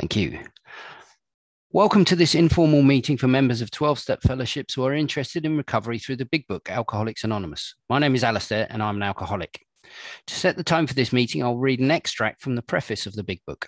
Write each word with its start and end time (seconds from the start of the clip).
Thank 0.00 0.16
you. 0.16 0.38
Welcome 1.72 2.06
to 2.06 2.16
this 2.16 2.34
informal 2.34 2.80
meeting 2.80 3.18
for 3.18 3.28
members 3.28 3.60
of 3.60 3.70
12 3.70 3.98
step 3.98 4.22
fellowships 4.22 4.72
who 4.72 4.82
are 4.86 4.94
interested 4.94 5.44
in 5.44 5.58
recovery 5.58 5.98
through 5.98 6.16
the 6.16 6.24
big 6.24 6.46
book, 6.46 6.70
Alcoholics 6.70 7.22
Anonymous. 7.22 7.74
My 7.90 7.98
name 7.98 8.14
is 8.14 8.24
Alastair 8.24 8.66
and 8.70 8.82
I'm 8.82 8.96
an 8.96 9.02
alcoholic. 9.02 9.60
To 10.28 10.34
set 10.34 10.56
the 10.56 10.64
time 10.64 10.86
for 10.86 10.94
this 10.94 11.12
meeting, 11.12 11.42
I'll 11.42 11.58
read 11.58 11.80
an 11.80 11.90
extract 11.90 12.40
from 12.40 12.54
the 12.54 12.62
preface 12.62 13.04
of 13.04 13.12
the 13.12 13.22
big 13.22 13.40
book. 13.46 13.66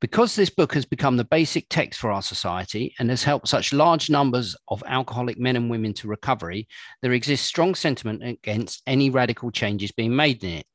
Because 0.00 0.34
this 0.34 0.50
book 0.50 0.74
has 0.74 0.86
become 0.86 1.16
the 1.16 1.24
basic 1.24 1.66
text 1.70 2.00
for 2.00 2.10
our 2.10 2.22
society 2.22 2.92
and 2.98 3.08
has 3.08 3.22
helped 3.22 3.46
such 3.46 3.72
large 3.72 4.10
numbers 4.10 4.56
of 4.66 4.82
alcoholic 4.88 5.38
men 5.38 5.54
and 5.54 5.70
women 5.70 5.94
to 5.94 6.08
recovery, 6.08 6.66
there 7.00 7.12
exists 7.12 7.46
strong 7.46 7.76
sentiment 7.76 8.24
against 8.24 8.82
any 8.88 9.08
radical 9.08 9.52
changes 9.52 9.92
being 9.92 10.16
made 10.16 10.42
in 10.42 10.50
it. 10.50 10.66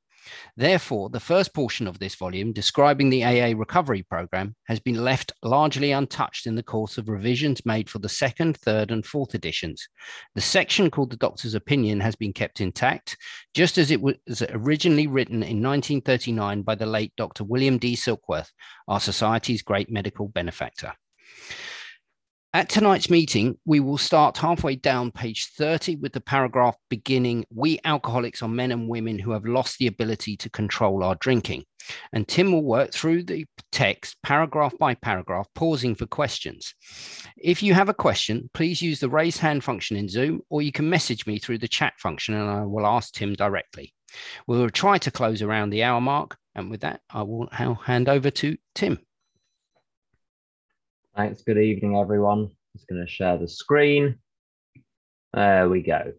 Therefore, 0.55 1.09
the 1.09 1.19
first 1.19 1.53
portion 1.53 1.87
of 1.87 1.99
this 1.99 2.15
volume, 2.15 2.53
describing 2.53 3.09
the 3.09 3.23
AA 3.23 3.57
recovery 3.57 4.03
program, 4.03 4.55
has 4.65 4.79
been 4.79 5.03
left 5.03 5.31
largely 5.43 5.91
untouched 5.91 6.47
in 6.47 6.55
the 6.55 6.63
course 6.63 6.97
of 6.97 7.09
revisions 7.09 7.65
made 7.65 7.89
for 7.89 7.99
the 7.99 8.09
second, 8.09 8.57
third, 8.57 8.91
and 8.91 9.05
fourth 9.05 9.35
editions. 9.35 9.87
The 10.35 10.41
section 10.41 10.89
called 10.91 11.11
the 11.11 11.17
Doctor's 11.17 11.55
Opinion 11.55 11.99
has 11.99 12.15
been 12.15 12.33
kept 12.33 12.61
intact, 12.61 13.17
just 13.53 13.77
as 13.77 13.91
it 13.91 14.01
was 14.01 14.41
originally 14.49 15.07
written 15.07 15.43
in 15.43 15.61
1939 15.61 16.61
by 16.61 16.75
the 16.75 16.85
late 16.85 17.13
Dr. 17.17 17.43
William 17.43 17.77
D. 17.77 17.95
Silkworth, 17.95 18.51
our 18.87 18.99
society's 18.99 19.61
great 19.61 19.89
medical 19.91 20.27
benefactor. 20.27 20.93
At 22.51 22.67
tonight's 22.67 23.11
meeting, 23.11 23.59
we 23.65 23.79
will 23.79 23.99
start 23.99 24.35
halfway 24.35 24.75
down 24.75 25.11
page 25.11 25.51
30 25.55 25.97
with 25.97 26.13
the 26.13 26.21
paragraph 26.21 26.75
beginning 26.89 27.45
We 27.53 27.79
alcoholics 27.85 28.41
are 28.41 28.49
men 28.49 28.71
and 28.71 28.89
women 28.89 29.19
who 29.19 29.31
have 29.31 29.45
lost 29.45 29.77
the 29.77 29.85
ability 29.85 30.35
to 30.37 30.49
control 30.49 31.03
our 31.03 31.13
drinking. 31.13 31.65
And 32.11 32.27
Tim 32.27 32.51
will 32.51 32.63
work 32.63 32.91
through 32.91 33.25
the 33.25 33.45
text 33.71 34.17
paragraph 34.23 34.73
by 34.79 34.95
paragraph, 34.95 35.45
pausing 35.53 35.93
for 35.93 36.07
questions. 36.07 36.73
If 37.37 37.61
you 37.61 37.75
have 37.75 37.87
a 37.87 37.93
question, 37.93 38.49
please 38.55 38.81
use 38.81 38.99
the 38.99 39.09
raise 39.09 39.37
hand 39.37 39.63
function 39.63 39.95
in 39.95 40.09
Zoom, 40.09 40.41
or 40.49 40.63
you 40.63 40.71
can 40.71 40.89
message 40.89 41.27
me 41.27 41.37
through 41.37 41.59
the 41.59 41.67
chat 41.67 41.93
function 41.99 42.33
and 42.33 42.49
I 42.49 42.65
will 42.65 42.87
ask 42.87 43.13
Tim 43.13 43.35
directly. 43.35 43.93
We 44.47 44.57
will 44.57 44.71
try 44.71 44.97
to 44.97 45.11
close 45.11 45.43
around 45.43 45.69
the 45.69 45.83
hour 45.83 46.01
mark. 46.01 46.35
And 46.55 46.71
with 46.71 46.81
that, 46.81 47.01
I 47.11 47.21
will 47.21 47.47
now 47.59 47.75
hand 47.75 48.09
over 48.09 48.31
to 48.31 48.57
Tim. 48.73 48.97
Thanks. 51.19 51.41
Good 51.41 51.57
evening, 51.57 51.97
everyone. 51.97 52.43
I'm 52.43 52.51
Just 52.77 52.87
going 52.87 53.05
to 53.05 53.11
share 53.11 53.37
the 53.37 53.49
screen. 53.49 54.19
There 55.33 55.67
we 55.67 55.81
go. 55.81 56.13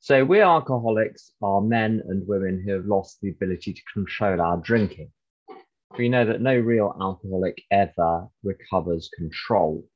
So 0.00 0.24
we 0.24 0.40
alcoholics 0.40 1.30
are 1.40 1.60
men 1.60 2.02
and 2.08 2.26
women 2.26 2.64
who 2.66 2.72
have 2.72 2.86
lost 2.86 3.18
the 3.22 3.30
ability 3.30 3.74
to 3.74 3.80
control 3.94 4.40
our 4.40 4.56
drinking. 4.56 5.12
We 5.96 6.08
know 6.08 6.24
that 6.24 6.40
no 6.40 6.56
real 6.56 6.96
alcoholic 7.00 7.62
ever 7.70 8.26
recovers 8.42 9.08
control. 9.16 9.86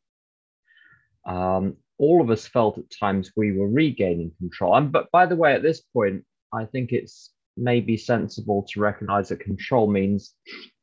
Um, 1.26 1.76
all 1.98 2.22
of 2.22 2.30
us 2.30 2.46
felt 2.46 2.78
at 2.78 2.84
times 2.96 3.32
we 3.36 3.58
were 3.58 3.68
regaining 3.68 4.30
control. 4.38 4.76
And 4.76 4.92
but 4.92 5.10
by 5.10 5.26
the 5.26 5.34
way, 5.34 5.52
at 5.52 5.64
this 5.64 5.80
point, 5.80 6.24
I 6.52 6.66
think 6.66 6.92
it's 6.92 7.32
maybe 7.56 7.96
sensible 7.96 8.66
to 8.68 8.78
recognize 8.78 9.30
that 9.30 9.40
control 9.40 9.90
means 9.90 10.32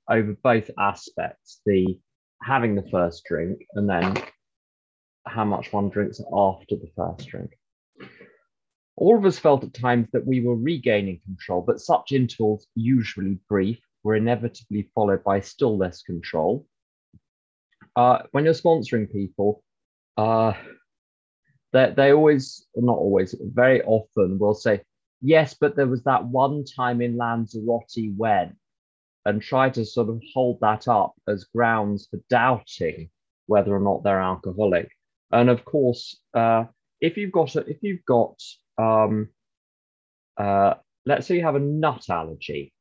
over 0.10 0.36
both 0.44 0.70
aspects 0.78 1.62
the 1.66 1.98
having 2.44 2.76
the 2.76 2.90
first 2.90 3.24
drink 3.26 3.66
and 3.76 3.90
then 3.90 4.16
how 5.26 5.46
much 5.46 5.72
one 5.72 5.90
drinks 5.90 6.20
after 6.34 6.76
the 6.76 6.90
first 6.96 7.28
drink. 7.28 7.52
All 8.98 9.18
of 9.18 9.26
us 9.26 9.40
felt 9.40 9.64
at 9.64 9.74
times 9.74 10.08
that 10.14 10.26
we 10.26 10.42
were 10.42 10.56
regaining 10.56 11.22
control, 11.24 11.62
but 11.62 11.80
such 11.80 12.12
intervals, 12.12 12.68
usually 12.76 13.40
brief, 13.48 13.80
were 14.04 14.16
inevitably 14.16 14.90
followed 14.94 15.24
by 15.24 15.40
still 15.40 15.78
less 15.78 16.02
control. 16.02 16.66
Uh, 17.96 18.20
when 18.32 18.46
you're 18.46 18.54
sponsoring 18.54 19.12
people, 19.12 19.64
uh, 20.18 20.54
they, 21.74 21.94
they 21.96 22.14
always, 22.14 22.66
not 22.76 22.98
always, 22.98 23.36
very 23.40 23.82
often 23.84 24.40
will 24.40 24.54
say, 24.54 24.82
yes, 25.22 25.56
but 25.60 25.76
there 25.76 25.88
was 25.88 26.04
that 26.04 26.26
one 26.26 26.64
time 26.66 27.02
in 27.02 27.18
Lanzarote 27.18 28.14
when 28.18 28.56
and 29.26 29.42
try 29.42 29.70
to 29.70 29.86
sort 29.86 30.10
of 30.10 30.22
hold 30.34 30.60
that 30.62 30.88
up 30.88 31.14
as 31.28 31.46
grounds 31.46 32.08
for 32.10 32.20
doubting 32.30 33.10
whether 33.48 33.76
or 33.76 33.80
not 33.80 34.04
they're 34.04 34.22
alcoholic. 34.22 34.90
And 35.32 35.50
of 35.50 35.66
course, 35.66 36.20
uh, 36.34 36.66
if 37.00 37.18
you've 37.18 37.32
got 37.32 37.56
a, 37.56 37.60
if 37.62 37.78
you've 37.82 38.06
got 38.06 38.42
um, 38.78 39.30
uh, 40.38 40.76
let's 41.06 41.28
say 41.28 41.36
you 41.36 41.44
have 41.44 41.56
a 41.56 41.60
nut 41.60 42.10
allergy, 42.10 42.74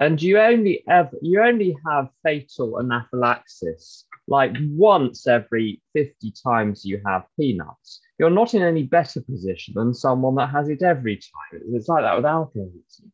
and 0.00 0.20
you 0.20 0.38
only 0.38 0.84
ever 0.88 1.16
you 1.22 1.40
only 1.42 1.76
have 1.86 2.08
fatal 2.22 2.78
anaphylaxis 2.78 4.04
like 4.28 4.52
once 4.70 5.26
every 5.26 5.80
50 5.94 6.32
times 6.44 6.84
you 6.84 7.00
have 7.06 7.24
peanuts, 7.38 8.00
you're 8.18 8.30
not 8.30 8.54
in 8.54 8.62
any 8.62 8.82
better 8.82 9.20
position 9.20 9.74
than 9.76 9.94
someone 9.94 10.34
that 10.36 10.50
has 10.50 10.68
it 10.68 10.82
every 10.82 11.16
time. 11.16 11.62
It's 11.72 11.88
like 11.88 12.02
that 12.02 12.16
with 12.16 12.26
alcoholism. 12.26 13.12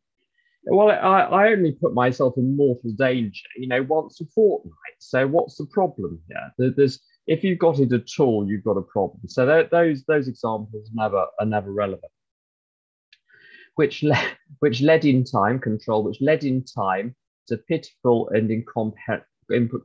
Well, 0.64 0.90
I, 0.90 1.22
I 1.22 1.48
only 1.52 1.72
put 1.72 1.92
myself 1.92 2.34
in 2.36 2.56
mortal 2.56 2.92
danger, 2.92 3.42
you 3.56 3.66
know, 3.66 3.82
once 3.82 4.20
a 4.20 4.24
fortnight. 4.26 4.72
So 4.98 5.26
what's 5.26 5.56
the 5.56 5.66
problem 5.66 6.20
here? 6.28 6.72
There's 6.76 7.00
if 7.26 7.44
you've 7.44 7.58
got 7.58 7.78
it 7.78 7.92
at 7.92 8.08
all, 8.18 8.46
you've 8.48 8.64
got 8.64 8.76
a 8.76 8.82
problem. 8.82 9.20
So 9.26 9.66
those 9.70 10.04
those 10.04 10.28
examples 10.28 10.90
never 10.94 11.26
are 11.40 11.46
never 11.46 11.72
relevant. 11.72 12.12
Which 13.74 14.02
le- 14.02 14.36
which 14.60 14.80
led 14.80 15.04
in 15.04 15.24
time 15.24 15.58
control, 15.58 16.04
which 16.04 16.20
led 16.20 16.44
in 16.44 16.64
time 16.64 17.16
to 17.48 17.56
pitiful 17.56 18.28
and 18.30 18.50
incompre- 18.50 19.24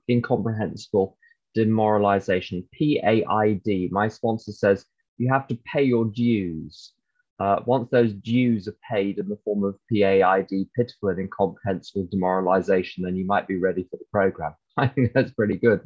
incomprehensible 0.09 1.17
demoralization. 1.55 2.67
PAID. 2.73 3.91
My 3.91 4.07
sponsor 4.07 4.51
says 4.51 4.85
you 5.17 5.31
have 5.31 5.47
to 5.47 5.57
pay 5.65 5.81
your 5.83 6.05
dues. 6.05 6.93
Uh, 7.39 7.61
once 7.65 7.89
those 7.91 8.13
dues 8.13 8.67
are 8.67 8.77
paid 8.89 9.19
in 9.19 9.29
the 9.29 9.37
form 9.45 9.63
of 9.63 9.77
PAID, 9.91 10.49
pitiful 10.75 11.09
and 11.09 11.19
incomprehensible 11.19 12.07
demoralization, 12.11 13.03
then 13.03 13.15
you 13.15 13.25
might 13.25 13.47
be 13.47 13.57
ready 13.57 13.83
for 13.91 13.97
the 13.97 14.05
program. 14.11 14.53
I 14.77 14.87
think 14.87 15.13
that's 15.13 15.31
pretty 15.31 15.57
good. 15.57 15.81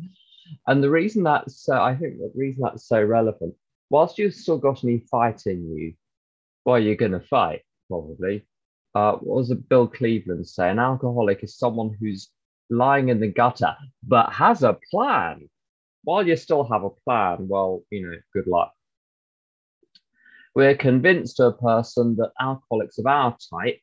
And 0.68 0.84
the 0.84 0.90
reason 0.90 1.24
that's, 1.24 1.68
uh, 1.68 1.82
I 1.82 1.96
think 1.96 2.18
the 2.18 2.32
reason 2.36 2.62
that's 2.64 2.88
so 2.88 3.04
relevant, 3.04 3.54
whilst 3.90 4.18
you've 4.18 4.34
still 4.34 4.58
got 4.58 4.84
any 4.84 5.00
fight 5.12 5.44
in 5.46 5.76
you, 5.76 5.94
well, 6.66 6.80
you're 6.80 6.96
going 6.96 7.12
to 7.12 7.20
fight 7.20 7.62
probably. 7.90 8.46
Uh, 8.94 9.14
what 9.14 9.38
was 9.38 9.52
it 9.52 9.70
Bill 9.70 9.88
Cleveland 9.88 10.48
say? 10.48 10.70
An 10.70 10.80
alcoholic 10.80 11.44
is 11.44 11.58
someone 11.58 11.96
who's 12.00 12.30
lying 12.70 13.10
in 13.10 13.20
the 13.20 13.28
gutter 13.28 13.76
but 14.04 14.32
has 14.32 14.64
a 14.64 14.78
plan. 14.90 15.50
While 16.04 16.26
you 16.26 16.36
still 16.36 16.64
have 16.64 16.84
a 16.84 16.90
plan, 16.90 17.48
well, 17.48 17.84
you 17.92 18.08
know, 18.08 18.18
good 18.34 18.48
luck. 18.48 18.74
We're 20.54 20.76
convinced 20.76 21.38
to 21.38 21.48
a 21.48 21.54
person 21.54 22.16
that 22.18 22.32
alcoholics 22.40 22.98
of 22.98 23.06
our 23.06 23.38
type, 23.54 23.80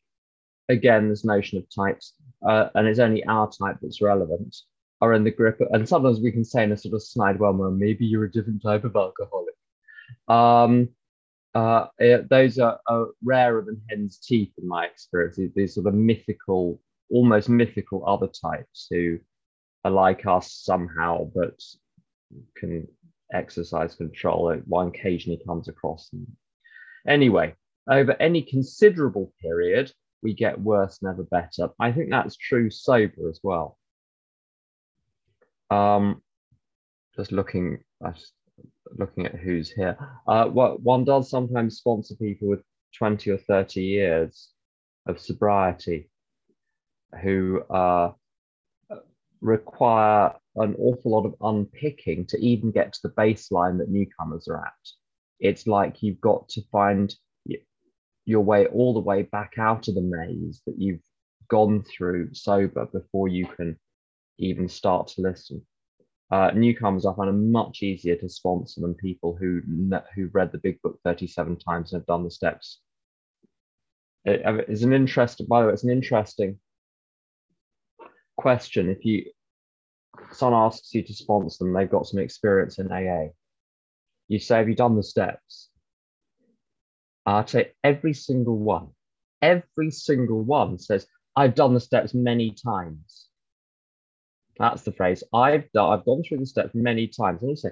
again, 0.68 1.08
this 1.08 1.24
notion 1.24 1.58
of 1.58 1.64
types, 1.74 2.14
uh, 2.46 2.68
and 2.74 2.86
it's 2.86 2.98
only 2.98 3.24
our 3.24 3.50
type 3.50 3.78
that's 3.80 4.02
relevant, 4.02 4.54
are 5.00 5.14
in 5.14 5.24
the 5.24 5.30
grip. 5.30 5.60
Of, 5.60 5.68
and 5.72 5.88
sometimes 5.88 6.20
we 6.20 6.32
can 6.32 6.44
say 6.44 6.64
in 6.64 6.72
a 6.72 6.76
sort 6.76 6.94
of 6.94 7.02
snide, 7.02 7.38
well, 7.38 7.54
well 7.54 7.70
maybe 7.70 8.04
you're 8.04 8.24
a 8.24 8.30
different 8.30 8.62
type 8.62 8.84
of 8.84 8.96
alcoholic. 8.96 9.54
Um, 10.28 10.90
uh, 11.54 11.86
it, 11.98 12.28
those 12.28 12.58
are, 12.58 12.78
are, 12.86 13.08
rarer 13.24 13.62
than 13.62 13.80
hen's 13.88 14.18
teeth 14.18 14.52
in 14.58 14.68
my 14.68 14.84
experience. 14.84 15.38
These 15.54 15.74
sort 15.74 15.86
of 15.86 15.94
mythical, 15.94 16.80
almost 17.10 17.48
mythical 17.48 18.04
other 18.06 18.28
types 18.28 18.88
who 18.90 19.18
are 19.84 19.90
like 19.90 20.26
us 20.26 20.52
somehow, 20.52 21.30
but 21.34 21.58
can 22.56 22.86
exercise 23.32 23.94
control. 23.94 24.54
One 24.66 24.88
occasionally 24.88 25.40
comes 25.46 25.68
across 25.68 26.10
them. 26.10 26.26
Anyway, 27.06 27.54
over 27.88 28.16
any 28.20 28.42
considerable 28.42 29.32
period, 29.40 29.92
we 30.22 30.34
get 30.34 30.60
worse, 30.60 30.98
never 31.02 31.22
better. 31.22 31.70
I 31.78 31.92
think 31.92 32.10
that's 32.10 32.36
true 32.36 32.70
sober 32.70 33.28
as 33.28 33.40
well. 33.42 33.78
Um, 35.70 36.22
just 37.16 37.32
looking, 37.32 37.78
just 38.14 38.32
looking 38.96 39.26
at 39.26 39.34
who's 39.34 39.70
here. 39.70 39.96
Uh, 40.26 40.46
what 40.46 40.82
one 40.82 41.04
does 41.04 41.30
sometimes 41.30 41.78
sponsor 41.78 42.14
people 42.16 42.48
with 42.48 42.62
20 42.96 43.30
or 43.30 43.38
30 43.38 43.82
years 43.82 44.50
of 45.06 45.20
sobriety 45.20 46.10
who 47.22 47.62
uh, 47.70 48.12
require 49.40 50.34
an 50.56 50.74
awful 50.78 51.12
lot 51.12 51.26
of 51.26 51.34
unpicking 51.40 52.26
to 52.26 52.38
even 52.38 52.70
get 52.70 52.92
to 52.92 53.00
the 53.04 53.10
baseline 53.10 53.78
that 53.78 53.88
newcomers 53.88 54.48
are 54.48 54.64
at 54.66 54.72
it's 55.40 55.66
like 55.66 56.02
you've 56.02 56.20
got 56.20 56.48
to 56.50 56.62
find 56.70 57.14
your 58.24 58.42
way 58.42 58.66
all 58.66 58.92
the 58.92 59.00
way 59.00 59.22
back 59.22 59.54
out 59.58 59.88
of 59.88 59.94
the 59.94 60.02
maze 60.02 60.60
that 60.66 60.78
you've 60.78 61.00
gone 61.48 61.82
through 61.82 62.34
sober 62.34 62.86
before 62.92 63.26
you 63.26 63.46
can 63.46 63.78
even 64.38 64.68
start 64.68 65.08
to 65.08 65.22
listen. 65.22 65.62
Uh, 66.30 66.50
newcomers 66.54 67.06
I 67.06 67.14
find 67.14 67.30
are 67.30 67.32
much 67.32 67.82
easier 67.82 68.16
to 68.16 68.28
sponsor 68.28 68.82
than 68.82 68.94
people 68.94 69.34
who 69.34 69.62
who 70.14 70.28
read 70.32 70.52
the 70.52 70.58
big 70.58 70.80
book 70.82 70.98
37 71.04 71.58
times 71.58 71.92
and 71.92 72.00
have 72.00 72.06
done 72.06 72.22
the 72.22 72.30
steps. 72.30 72.80
It 74.26 74.42
is 74.68 74.82
an 74.82 74.92
interesting, 74.92 75.46
by 75.46 75.62
the 75.62 75.68
way, 75.68 75.72
it's 75.72 75.84
an 75.84 75.90
interesting 75.90 76.58
question. 78.36 78.90
If 78.90 79.06
you 79.06 79.24
someone 80.32 80.66
asks 80.66 80.92
you 80.92 81.02
to 81.02 81.14
sponsor 81.14 81.64
them, 81.64 81.72
they've 81.72 81.90
got 81.90 82.06
some 82.06 82.20
experience 82.20 82.78
in 82.78 82.92
AA. 82.92 83.28
You 84.28 84.38
say, 84.38 84.58
Have 84.58 84.68
you 84.68 84.74
done 84.74 84.96
the 84.96 85.02
steps? 85.02 85.70
I'd 87.26 87.48
say 87.48 87.72
every 87.84 88.14
single 88.14 88.56
one, 88.58 88.88
every 89.42 89.90
single 89.90 90.42
one 90.42 90.78
says, 90.78 91.06
I've 91.36 91.54
done 91.54 91.74
the 91.74 91.80
steps 91.80 92.14
many 92.14 92.52
times. 92.52 93.28
That's 94.58 94.82
the 94.82 94.92
phrase. 94.92 95.22
I've 95.32 95.70
done, 95.72 95.92
I've 95.92 96.04
gone 96.04 96.22
through 96.22 96.38
the 96.38 96.46
steps 96.46 96.74
many 96.74 97.06
times. 97.06 97.42
And 97.42 97.50
you 97.50 97.56
say, 97.56 97.70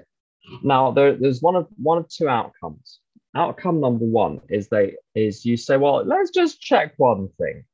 now 0.63 0.91
there, 0.91 1.15
there's 1.15 1.41
one 1.41 1.55
of 1.55 1.67
one 1.75 1.97
of 1.97 2.07
two 2.07 2.29
outcomes. 2.29 2.99
Outcome 3.35 3.81
number 3.81 4.05
one 4.05 4.41
is 4.49 4.69
they 4.69 4.95
is 5.15 5.45
you 5.45 5.57
say, 5.57 5.75
well, 5.77 6.05
let's 6.05 6.31
just 6.31 6.61
check 6.61 6.93
one 6.97 7.29
thing. 7.37 7.65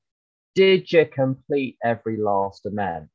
Did 0.56 0.92
you 0.92 1.06
complete 1.06 1.78
every 1.84 2.18
last 2.18 2.66
amend? 2.66 3.10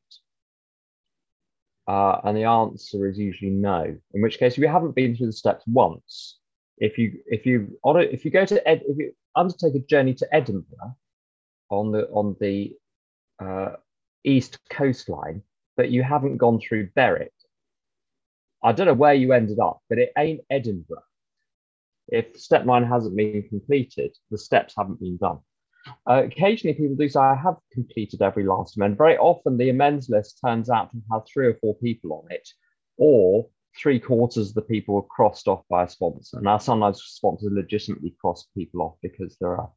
Uh, 1.88 2.20
and 2.24 2.36
the 2.36 2.44
answer 2.44 3.08
is 3.08 3.18
usually 3.18 3.50
no. 3.50 3.96
In 4.12 4.22
which 4.22 4.38
case, 4.38 4.52
if 4.52 4.58
you 4.58 4.68
haven't 4.68 4.94
been 4.94 5.16
through 5.16 5.28
the 5.28 5.32
steps 5.32 5.64
once, 5.66 6.38
if 6.76 6.98
you 6.98 7.18
if 7.26 7.46
you 7.46 7.78
on 7.82 7.98
if 8.00 8.26
you 8.26 8.30
go 8.30 8.44
to 8.44 8.68
Ed, 8.68 8.82
if 8.86 8.98
you 8.98 9.12
undertake 9.34 9.74
a 9.74 9.80
journey 9.80 10.12
to 10.14 10.34
Edinburgh 10.34 10.96
on 11.70 11.90
the 11.90 12.06
on 12.08 12.36
the 12.40 12.76
uh, 13.42 13.76
east 14.22 14.58
coastline, 14.70 15.42
but 15.78 15.90
you 15.90 16.02
haven't 16.02 16.36
gone 16.36 16.60
through 16.60 16.90
Berwick, 16.94 17.32
I 18.62 18.72
don't 18.72 18.86
know 18.86 18.92
where 18.92 19.14
you 19.14 19.32
ended 19.32 19.58
up, 19.58 19.80
but 19.88 19.98
it 19.98 20.12
ain't 20.18 20.42
Edinburgh. 20.50 21.02
If 22.08 22.38
step 22.38 22.66
nine 22.66 22.84
hasn't 22.84 23.16
been 23.16 23.48
completed, 23.48 24.14
the 24.30 24.38
steps 24.38 24.74
haven't 24.76 25.00
been 25.00 25.16
done. 25.16 25.38
Uh, 26.08 26.22
occasionally, 26.24 26.74
people 26.74 26.96
do 26.96 27.08
say, 27.08 27.20
I 27.20 27.34
have 27.34 27.56
completed 27.72 28.22
every 28.22 28.44
last 28.44 28.76
amend. 28.76 28.98
Very 28.98 29.16
often, 29.16 29.56
the 29.56 29.70
amends 29.70 30.08
list 30.08 30.40
turns 30.44 30.70
out 30.70 30.90
to 30.90 30.98
have 31.12 31.22
three 31.26 31.46
or 31.46 31.54
four 31.54 31.74
people 31.76 32.12
on 32.12 32.30
it, 32.30 32.48
or 32.96 33.48
three 33.80 34.00
quarters 34.00 34.48
of 34.48 34.54
the 34.54 34.62
people 34.62 34.94
were 34.94 35.02
crossed 35.02 35.48
off 35.48 35.62
by 35.70 35.84
a 35.84 35.88
sponsor. 35.88 36.40
Now, 36.40 36.58
sometimes 36.58 37.02
sponsors 37.04 37.52
legitimately 37.52 38.16
cross 38.20 38.46
people 38.56 38.82
off 38.82 38.96
because 39.02 39.36
there 39.40 39.56
are 39.56 39.70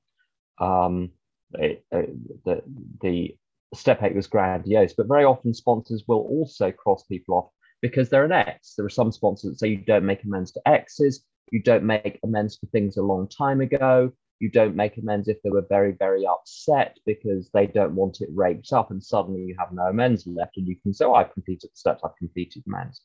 um, 0.86 1.12
it, 1.54 1.86
uh, 1.92 2.04
the, 2.46 2.62
the 3.02 3.36
step 3.74 4.04
eight 4.04 4.16
was 4.16 4.28
grandiose, 4.28 4.94
but 4.94 5.08
very 5.08 5.24
often 5.24 5.54
sponsors 5.54 6.04
will 6.08 6.20
also 6.20 6.72
cross 6.72 7.04
people 7.04 7.36
off 7.36 7.50
because 7.82 8.10
they're 8.10 8.26
an 8.26 8.32
X. 8.32 8.76
There 8.76 8.86
are 8.86 8.90
some 8.90 9.12
sponsors 9.12 9.52
that 9.52 9.60
say 9.60 9.70
you 9.70 9.78
don't 9.78 10.06
make 10.06 10.24
amends 10.24 10.52
to 10.54 10.68
X's, 10.68 11.26
you 11.52 11.62
don't 11.62 11.84
make 11.84 12.20
amends 12.24 12.58
for 12.58 12.68
things 12.68 12.98
a 12.98 13.02
long 13.02 13.28
time 13.28 13.62
ago, 13.62 14.12
you 14.42 14.50
don't 14.50 14.76
make 14.76 14.98
amends 14.98 15.28
if 15.28 15.42
they 15.44 15.52
were 15.52 15.66
very, 15.70 15.92
very 15.92 16.26
upset 16.26 16.98
because 17.06 17.50
they 17.54 17.68
don't 17.68 17.94
want 17.94 18.22
it 18.22 18.30
raked 18.34 18.74
up, 18.74 18.90
and 18.90 19.02
suddenly 19.02 19.42
you 19.42 19.56
have 19.60 19.72
no 19.72 19.84
amends 19.84 20.26
left, 20.26 20.58
and 20.58 20.68
you 20.68 20.76
can 20.82 20.94
say, 20.94 21.06
oh, 21.06 21.14
I've 21.14 21.34
completed 21.34 21.70
the 21.70 21.78
steps, 21.78 22.02
I've 22.04 22.16
completed 22.18 22.64
amends. 22.66 23.02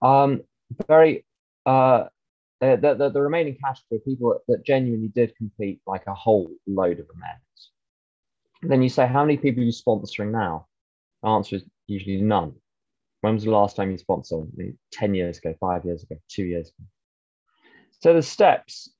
Um, 0.00 0.40
very, 0.88 1.26
uh, 1.66 2.04
uh, 2.62 2.76
the, 2.76 2.94
the, 2.94 3.10
the, 3.10 3.20
remaining 3.20 3.58
category 3.62 3.98
of 3.98 4.04
people 4.06 4.40
that 4.48 4.64
genuinely 4.64 5.08
did 5.08 5.36
complete 5.36 5.80
like 5.86 6.06
a 6.06 6.14
whole 6.14 6.50
load 6.66 7.00
of 7.00 7.06
amends. 7.14 7.70
then 8.62 8.80
you 8.80 8.88
say, 8.88 9.06
how 9.06 9.22
many 9.22 9.36
people 9.36 9.62
are 9.62 9.66
you 9.66 9.72
sponsoring 9.72 10.30
now? 10.30 10.66
The 11.22 11.28
answer 11.28 11.56
is 11.56 11.64
usually 11.86 12.22
none. 12.22 12.54
When 13.20 13.34
was 13.34 13.44
the 13.44 13.50
last 13.50 13.76
time 13.76 13.90
you 13.90 13.98
sponsored? 13.98 14.48
10 14.92 15.14
years 15.14 15.36
ago, 15.36 15.54
five 15.60 15.84
years 15.84 16.02
ago, 16.02 16.16
two 16.28 16.44
years 16.44 16.68
ago. 16.68 16.86
So 18.00 18.14
the 18.14 18.22
steps, 18.22 18.90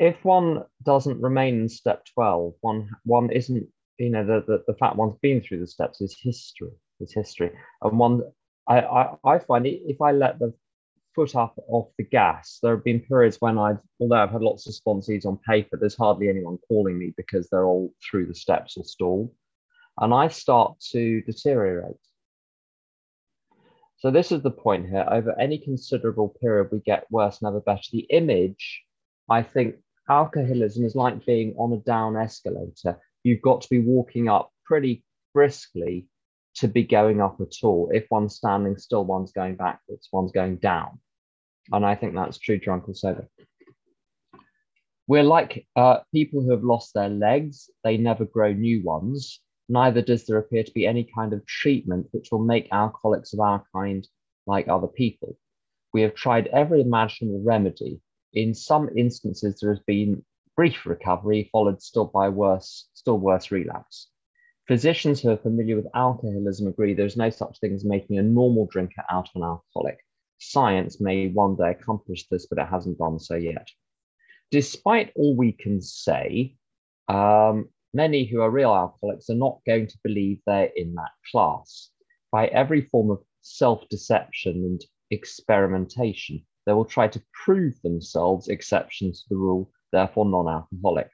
if 0.00 0.24
one 0.24 0.64
doesn't 0.82 1.20
remain 1.20 1.60
in 1.60 1.68
step 1.68 2.06
12, 2.14 2.54
one 2.62 2.88
one 3.04 3.30
isn't, 3.30 3.68
you 3.98 4.08
know, 4.08 4.24
the, 4.24 4.42
the, 4.46 4.64
the 4.66 4.78
fact 4.78 4.96
one's 4.96 5.18
been 5.20 5.42
through 5.42 5.60
the 5.60 5.66
steps 5.66 6.00
is 6.00 6.16
history, 6.18 6.72
is 7.00 7.12
history. 7.12 7.52
And 7.82 7.98
one 7.98 8.22
I, 8.66 8.80
I, 8.80 9.14
I 9.24 9.38
find 9.40 9.66
if 9.66 10.00
I 10.00 10.12
let 10.12 10.38
the 10.38 10.54
foot 11.14 11.36
up 11.36 11.54
off 11.68 11.88
the 11.98 12.04
gas, 12.04 12.60
there 12.62 12.74
have 12.74 12.84
been 12.84 13.00
periods 13.00 13.36
when 13.40 13.58
I've, 13.58 13.80
although 14.00 14.16
I've 14.16 14.30
had 14.30 14.40
lots 14.40 14.66
of 14.66 14.74
sponsees 14.74 15.26
on 15.26 15.38
paper, 15.46 15.76
there's 15.76 15.96
hardly 15.96 16.30
anyone 16.30 16.56
calling 16.66 16.98
me 16.98 17.12
because 17.14 17.48
they're 17.50 17.66
all 17.66 17.92
through 18.02 18.26
the 18.26 18.34
steps 18.34 18.78
or 18.78 18.84
stalled. 18.84 19.30
And 19.98 20.14
I 20.14 20.28
start 20.28 20.80
to 20.92 21.20
deteriorate. 21.22 21.96
So 23.98 24.10
this 24.10 24.32
is 24.32 24.40
the 24.40 24.50
point 24.50 24.88
here. 24.88 25.06
Over 25.10 25.38
any 25.38 25.58
considerable 25.58 26.34
period, 26.40 26.70
we 26.72 26.80
get 26.80 27.04
worse, 27.10 27.42
never 27.42 27.60
better. 27.60 27.82
The 27.92 28.06
image, 28.08 28.82
I 29.28 29.42
think, 29.42 29.74
alcoholism 30.10 30.84
is 30.84 30.94
like 30.94 31.24
being 31.24 31.54
on 31.56 31.72
a 31.72 31.78
down 31.78 32.16
escalator. 32.16 32.98
You've 33.22 33.42
got 33.42 33.62
to 33.62 33.68
be 33.70 33.78
walking 33.78 34.28
up 34.28 34.50
pretty 34.64 35.04
briskly 35.32 36.06
to 36.56 36.68
be 36.68 36.82
going 36.82 37.20
up 37.20 37.38
at 37.40 37.54
all. 37.62 37.90
If 37.92 38.06
one's 38.10 38.36
standing 38.36 38.76
still, 38.76 39.04
one's 39.04 39.32
going 39.32 39.56
backwards, 39.56 40.08
one's 40.12 40.32
going 40.32 40.56
down. 40.56 40.98
And 41.72 41.86
I 41.86 41.94
think 41.94 42.14
that's 42.14 42.38
true 42.38 42.58
drunk 42.58 42.88
or 42.88 42.94
sober. 42.94 43.28
We're 45.06 45.22
like 45.22 45.66
uh, 45.76 45.98
people 46.12 46.42
who 46.42 46.50
have 46.50 46.64
lost 46.64 46.92
their 46.94 47.08
legs, 47.08 47.70
they 47.84 47.96
never 47.96 48.24
grow 48.24 48.52
new 48.52 48.82
ones 48.82 49.40
neither 49.70 50.02
does 50.02 50.26
there 50.26 50.38
appear 50.38 50.64
to 50.64 50.72
be 50.72 50.86
any 50.86 51.08
kind 51.14 51.32
of 51.32 51.46
treatment 51.46 52.08
which 52.10 52.28
will 52.30 52.44
make 52.44 52.68
alcoholics 52.72 53.32
of 53.32 53.40
our 53.40 53.62
kind 53.74 54.06
like 54.46 54.68
other 54.68 54.88
people. 54.88 55.38
We 55.94 56.02
have 56.02 56.14
tried 56.14 56.48
every 56.48 56.80
imaginable 56.80 57.42
remedy. 57.44 58.00
In 58.32 58.54
some 58.54 58.88
instances, 58.96 59.58
there 59.60 59.70
has 59.74 59.82
been 59.86 60.24
brief 60.56 60.86
recovery 60.86 61.48
followed 61.52 61.82
still 61.82 62.06
by 62.06 62.28
worse, 62.28 62.88
still 62.94 63.18
worse 63.18 63.50
relapse. 63.50 64.08
Physicians 64.68 65.20
who 65.20 65.30
are 65.30 65.36
familiar 65.36 65.74
with 65.74 65.88
alcoholism 65.94 66.68
agree 66.68 66.94
there's 66.94 67.16
no 67.16 67.30
such 67.30 67.58
thing 67.58 67.74
as 67.74 67.84
making 67.84 68.18
a 68.18 68.22
normal 68.22 68.66
drinker 68.66 69.02
out 69.10 69.28
of 69.28 69.36
an 69.36 69.42
alcoholic. 69.42 69.98
Science 70.38 71.00
may 71.00 71.28
one 71.28 71.56
day 71.56 71.70
accomplish 71.70 72.28
this, 72.28 72.46
but 72.46 72.58
it 72.58 72.68
hasn't 72.68 72.98
done 72.98 73.18
so 73.18 73.34
yet. 73.34 73.68
Despite 74.50 75.12
all 75.16 75.36
we 75.36 75.52
can 75.52 75.82
say, 75.82 76.56
um, 77.08 77.68
many 77.92 78.24
who 78.24 78.40
are 78.40 78.50
real 78.50 78.72
alcoholics 78.74 79.28
are 79.28 79.34
not 79.34 79.60
going 79.66 79.86
to 79.88 79.98
believe 80.04 80.40
they're 80.46 80.70
in 80.76 80.94
that 80.94 81.10
class. 81.30 81.90
By 82.30 82.46
every 82.46 82.82
form 82.82 83.10
of 83.10 83.22
self 83.42 83.88
deception 83.88 84.56
and 84.64 84.84
experimentation, 85.10 86.46
they 86.66 86.72
will 86.72 86.84
try 86.84 87.08
to 87.08 87.22
prove 87.32 87.80
themselves 87.82 88.48
exceptions 88.48 89.22
to 89.22 89.28
the 89.30 89.36
rule, 89.36 89.70
therefore 89.92 90.26
non 90.26 90.48
alcoholic. 90.48 91.10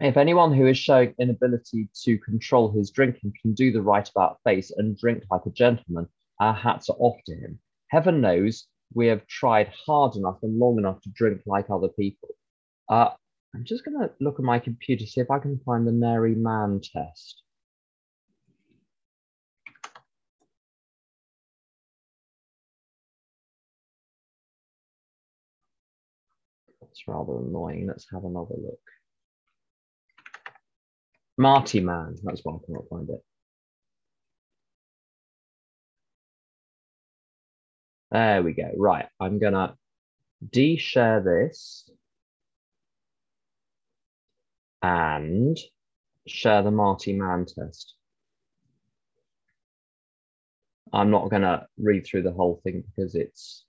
If 0.00 0.16
anyone 0.16 0.52
who 0.52 0.66
is 0.66 0.76
showing 0.76 1.14
inability 1.18 1.88
to 2.02 2.18
control 2.18 2.72
his 2.72 2.90
drinking 2.90 3.34
can 3.40 3.54
do 3.54 3.70
the 3.72 3.82
right 3.82 4.08
about 4.08 4.38
face 4.44 4.70
and 4.70 4.98
drink 4.98 5.22
like 5.30 5.46
a 5.46 5.50
gentleman, 5.50 6.08
our 6.40 6.52
hats 6.52 6.90
are 6.90 6.96
off 6.98 7.16
to 7.26 7.34
him. 7.34 7.60
Heaven 7.88 8.20
knows 8.20 8.66
we 8.92 9.06
have 9.06 9.26
tried 9.26 9.68
hard 9.86 10.16
enough 10.16 10.38
and 10.42 10.58
long 10.58 10.78
enough 10.78 11.00
to 11.02 11.10
drink 11.10 11.42
like 11.46 11.70
other 11.70 11.88
people. 11.88 12.30
Uh, 12.88 13.10
I'm 13.54 13.64
just 13.64 13.84
going 13.84 13.98
to 14.00 14.10
look 14.20 14.40
at 14.40 14.44
my 14.44 14.58
computer, 14.58 15.06
see 15.06 15.20
if 15.20 15.30
I 15.30 15.38
can 15.38 15.60
find 15.64 15.86
the 15.86 15.92
Mary 15.92 16.34
Mann 16.34 16.80
test. 16.80 17.43
That's 26.94 27.08
rather 27.08 27.38
annoying. 27.38 27.88
Let's 27.88 28.06
have 28.12 28.24
another 28.24 28.54
look. 28.56 28.78
Marty 31.36 31.80
Mann, 31.80 32.14
that's 32.22 32.42
why 32.44 32.54
I 32.54 32.58
cannot 32.64 32.88
find 32.88 33.10
it. 33.10 33.24
There 38.12 38.42
we 38.44 38.52
go. 38.52 38.70
Right, 38.76 39.06
I'm 39.18 39.40
gonna 39.40 39.74
de-share 40.48 41.20
this 41.20 41.90
and 44.82 45.58
share 46.28 46.62
the 46.62 46.70
Marty 46.70 47.12
Mann 47.12 47.46
test. 47.46 47.94
I'm 50.92 51.10
not 51.10 51.28
going 51.30 51.42
to 51.42 51.66
read 51.76 52.06
through 52.06 52.22
the 52.22 52.32
whole 52.32 52.60
thing 52.62 52.84
because 52.86 53.16
it's 53.16 53.64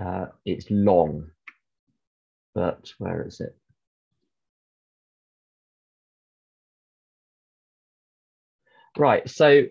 uh, 0.00 0.26
it's 0.44 0.66
long, 0.68 1.28
but 2.54 2.92
where 2.98 3.26
is 3.26 3.40
it? 3.40 3.56
Right, 8.96 9.28
so 9.28 9.64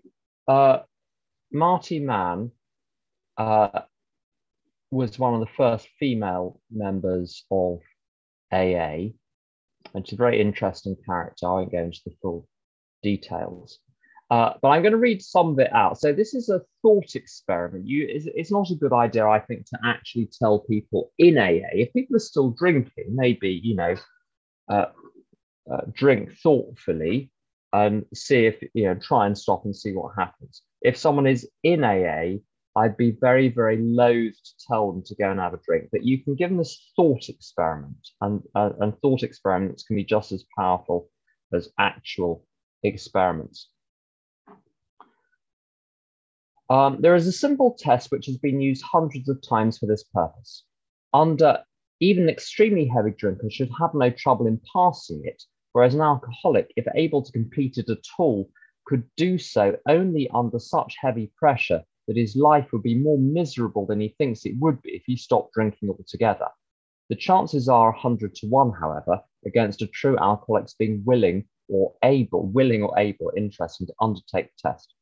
uh, 0.48 0.80
Marty 1.52 2.00
Mann 2.00 2.52
uh, 3.38 3.82
was 4.92 5.18
one 5.18 5.34
of 5.34 5.40
the 5.40 5.54
first 5.56 5.88
female 6.00 6.60
members 6.70 7.46
of 7.50 7.80
AA 8.52 9.14
and 9.94 10.08
she's 10.08 10.14
a 10.14 10.18
very 10.18 10.42
interesting 10.42 10.96
character. 11.06 11.48
I 11.48 11.52
won't 11.52 11.72
go 11.72 11.80
into 11.80 12.00
the 12.06 12.16
full 12.22 12.48
details. 13.02 13.80
Uh, 14.34 14.52
but 14.64 14.70
I'm 14.70 14.82
going 14.82 14.94
to 14.94 14.98
read 14.98 15.22
some 15.22 15.50
of 15.50 15.60
it 15.60 15.72
out. 15.76 16.00
So 16.00 16.12
this 16.12 16.34
is 16.34 16.50
a 16.50 16.64
thought 16.82 17.14
experiment. 17.14 17.88
You, 17.88 18.08
it's, 18.10 18.26
it's, 18.34 18.52
not 18.52 18.72
a 18.72 18.76
good 18.76 18.92
idea, 18.92 19.28
I 19.28 19.40
think, 19.40 19.68
to 19.68 19.78
actually 19.86 20.28
tell 20.40 20.62
people 20.62 21.12
in 21.20 21.38
AA 21.38 21.70
if 21.74 21.94
people 21.94 22.16
are 22.16 22.30
still 22.32 22.50
drinking, 22.50 23.10
maybe 23.10 23.62
you 23.64 23.76
know, 23.76 23.96
uh, 24.72 24.86
uh, 25.72 25.82
drink 25.92 26.36
thoughtfully 26.42 27.32
and 27.74 28.06
see 28.16 28.48
if 28.48 28.60
you 28.74 28.86
know, 28.86 28.96
try 28.96 29.28
and 29.28 29.38
stop 29.38 29.66
and 29.66 29.76
see 29.76 29.94
what 29.94 30.16
happens. 30.18 30.64
If 30.82 30.98
someone 30.98 31.28
is 31.28 31.48
in 31.62 31.84
AA, 31.84 32.40
I'd 32.76 32.98
be 32.98 33.12
very, 33.12 33.50
very 33.50 33.78
loath 33.78 34.34
to 34.34 34.52
tell 34.68 34.92
them 34.92 35.04
to 35.06 35.16
go 35.16 35.30
and 35.30 35.40
have 35.40 35.54
a 35.54 35.60
drink, 35.64 35.90
but 35.92 36.04
you 36.04 36.24
can 36.24 36.34
give 36.34 36.50
them 36.50 36.58
this 36.58 36.92
thought 36.96 37.30
experiment, 37.30 38.08
and, 38.20 38.42
uh, 38.56 38.72
and 38.80 39.00
thought 39.00 39.22
experiments 39.22 39.84
can 39.84 39.96
be 39.96 40.04
just 40.04 40.32
as 40.32 40.44
powerful 40.58 41.12
as 41.54 41.70
actual 41.78 42.48
experiments. 42.82 43.70
Um, 46.74 46.98
there 47.02 47.14
is 47.14 47.28
a 47.28 47.32
simple 47.32 47.76
test 47.78 48.12
which 48.12 48.26
has 48.26 48.38
been 48.38 48.60
used 48.60 48.82
hundreds 48.82 49.30
of 49.30 49.40
times 49.48 49.78
for 49.78 49.86
this 49.86 50.04
purpose. 50.06 50.64
Under 51.14 51.64
even 52.00 52.24
an 52.24 52.30
extremely 52.30 52.88
heavy 52.88 53.12
drinkers 53.12 53.54
should 53.54 53.70
have 53.80 53.94
no 53.94 54.10
trouble 54.10 54.48
in 54.48 54.60
passing 54.74 55.22
it, 55.24 55.44
whereas 55.74 55.94
an 55.94 56.02
alcoholic, 56.02 56.74
if 56.76 56.88
able 56.96 57.22
to 57.22 57.32
complete 57.32 57.78
it 57.78 57.92
at 57.92 58.00
all, 58.18 58.50
could 58.88 59.08
do 59.18 59.38
so 59.38 59.78
only 59.88 60.28
under 60.34 60.58
such 60.58 60.96
heavy 61.00 61.32
pressure 61.38 61.84
that 62.08 62.18
his 62.18 62.36
life 62.36 62.74
would 62.74 62.82
be 62.82 62.98
more 62.98 63.20
miserable 63.20 63.86
than 63.86 64.02
he 64.02 64.16
thinks 64.18 64.44
it 64.44 64.58
would 64.60 64.82
be 64.82 64.96
if 64.96 65.04
he 65.06 65.16
stopped 65.16 65.54
drinking 65.54 65.92
altogether. 65.92 66.48
The 67.08 67.16
chances 67.16 67.70
are 67.70 67.92
100 67.92 68.34
to 68.34 68.48
1, 68.48 68.72
however, 68.82 69.22
against 69.46 69.84
a 69.84 69.88
true 69.88 70.18
alcoholic's 70.18 70.74
being 70.74 71.04
willing 71.06 71.48
or 71.70 71.94
able, 72.04 72.48
willing 72.48 72.82
or 72.82 72.98
able, 72.98 73.32
interested 73.38 73.86
to 73.86 73.94
undertake 74.02 74.48
the 74.48 74.70
test. 74.70 74.96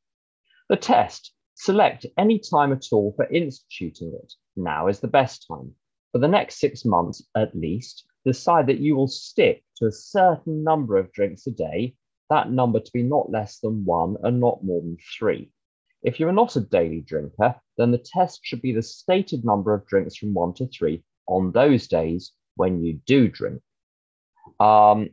The 0.68 0.76
test, 0.76 1.32
select 1.62 2.08
any 2.18 2.40
time 2.40 2.72
at 2.72 2.88
all 2.92 3.14
for 3.16 3.28
instituting 3.28 4.12
it. 4.24 4.34
Now 4.56 4.88
is 4.88 5.00
the 5.00 5.08
best 5.08 5.46
time. 5.48 5.76
For 6.12 6.18
the 6.18 6.28
next 6.28 6.60
six 6.60 6.84
months 6.86 7.24
at 7.38 7.56
least, 7.56 8.04
decide 8.26 8.66
that 8.66 8.80
you 8.80 8.96
will 8.96 9.08
stick 9.08 9.64
to 9.78 9.86
a 9.86 9.92
certain 9.92 10.64
number 10.64 10.98
of 10.98 11.12
drinks 11.14 11.46
a 11.46 11.52
day, 11.52 11.96
that 12.32 12.50
number 12.50 12.80
to 12.80 12.92
be 12.92 13.04
not 13.04 13.30
less 13.30 13.60
than 13.60 13.86
one 13.86 14.18
and 14.24 14.40
not 14.40 14.64
more 14.64 14.82
than 14.82 14.98
three. 15.20 15.52
If 16.02 16.20
you 16.20 16.28
are 16.28 16.34
not 16.34 16.56
a 16.56 16.62
daily 16.62 17.02
drinker, 17.02 17.56
then 17.78 17.92
the 17.92 18.00
test 18.00 18.40
should 18.42 18.64
be 18.64 18.74
the 18.74 18.82
stated 18.82 19.46
number 19.46 19.72
of 19.72 19.86
drinks 19.86 20.16
from 20.16 20.34
one 20.34 20.56
to 20.56 20.68
three 20.68 21.04
on 21.28 21.52
those 21.52 21.88
days 21.88 22.32
when 22.56 22.84
you 22.84 23.00
do 23.06 23.28
drink. 23.28 23.62
Um, 24.60 25.10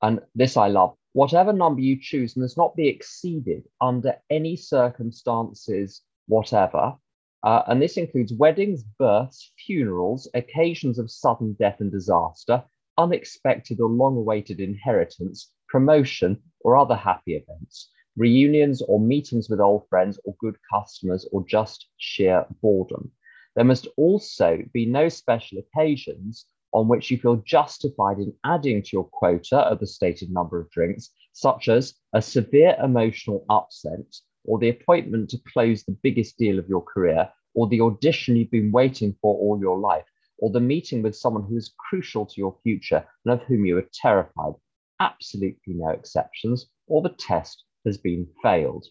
and 0.00 0.20
this 0.36 0.56
I 0.56 0.68
love. 0.68 0.94
Whatever 1.16 1.54
number 1.54 1.80
you 1.80 1.98
choose 1.98 2.36
must 2.36 2.58
not 2.58 2.76
be 2.76 2.88
exceeded 2.88 3.66
under 3.80 4.16
any 4.28 4.54
circumstances 4.54 6.02
whatever. 6.26 6.94
Uh, 7.42 7.62
and 7.68 7.80
this 7.80 7.96
includes 7.96 8.34
weddings, 8.34 8.84
births, 8.98 9.50
funerals, 9.66 10.28
occasions 10.34 10.98
of 10.98 11.10
sudden 11.10 11.54
death 11.58 11.80
and 11.80 11.90
disaster, 11.90 12.62
unexpected 12.98 13.80
or 13.80 13.88
long 13.88 14.18
awaited 14.18 14.60
inheritance, 14.60 15.50
promotion, 15.70 16.36
or 16.60 16.76
other 16.76 16.96
happy 16.96 17.34
events 17.34 17.88
reunions 18.18 18.82
or 18.82 19.00
meetings 19.00 19.48
with 19.48 19.58
old 19.58 19.88
friends 19.88 20.20
or 20.24 20.36
good 20.38 20.58
customers, 20.70 21.26
or 21.32 21.42
just 21.46 21.86
sheer 21.96 22.44
boredom. 22.60 23.10
There 23.54 23.64
must 23.64 23.88
also 23.96 24.58
be 24.74 24.84
no 24.84 25.08
special 25.08 25.60
occasions 25.60 26.44
on 26.76 26.88
which 26.88 27.10
you 27.10 27.16
feel 27.16 27.36
justified 27.36 28.18
in 28.18 28.30
adding 28.44 28.82
to 28.82 28.90
your 28.92 29.04
quota 29.04 29.56
of 29.60 29.80
the 29.80 29.86
stated 29.86 30.30
number 30.30 30.60
of 30.60 30.70
drinks, 30.70 31.08
such 31.32 31.68
as 31.68 31.94
a 32.12 32.20
severe 32.20 32.76
emotional 32.84 33.46
upset, 33.48 34.14
or 34.44 34.58
the 34.58 34.68
appointment 34.68 35.30
to 35.30 35.38
close 35.50 35.84
the 35.84 35.96
biggest 36.02 36.36
deal 36.36 36.58
of 36.58 36.68
your 36.68 36.82
career, 36.82 37.30
or 37.54 37.66
the 37.66 37.80
audition 37.80 38.36
you've 38.36 38.50
been 38.50 38.70
waiting 38.70 39.16
for 39.22 39.34
all 39.36 39.58
your 39.58 39.78
life, 39.78 40.04
or 40.36 40.50
the 40.50 40.60
meeting 40.60 41.00
with 41.02 41.16
someone 41.16 41.46
who 41.48 41.56
is 41.56 41.74
crucial 41.88 42.26
to 42.26 42.34
your 42.36 42.54
future 42.62 43.02
and 43.24 43.32
of 43.32 43.46
whom 43.46 43.64
you 43.64 43.78
are 43.78 43.88
terrified. 43.94 44.52
Absolutely 45.00 45.72
no 45.72 45.88
exceptions, 45.88 46.66
or 46.88 47.00
the 47.00 47.16
test 47.18 47.64
has 47.86 47.96
been 47.96 48.28
failed. 48.42 48.84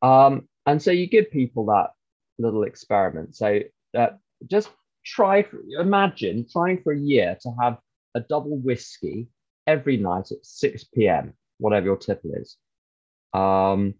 Um, 0.00 0.48
and 0.64 0.80
so 0.80 0.92
you 0.92 1.06
give 1.06 1.30
people 1.30 1.66
that 1.66 1.90
little 2.38 2.62
experiment. 2.62 3.36
So 3.36 3.60
uh, 3.94 4.08
just 4.50 4.70
try, 5.04 5.42
for, 5.42 5.60
imagine 5.78 6.46
trying 6.50 6.82
for 6.82 6.92
a 6.92 6.98
year 6.98 7.36
to 7.42 7.50
have 7.60 7.78
a 8.14 8.20
double 8.20 8.58
whiskey 8.58 9.28
every 9.66 9.96
night 9.96 10.30
at 10.30 10.44
6 10.44 10.84
p.m., 10.94 11.34
whatever 11.58 11.86
your 11.86 11.96
tipple 11.96 12.32
is. 12.34 12.56
Um, 13.32 13.94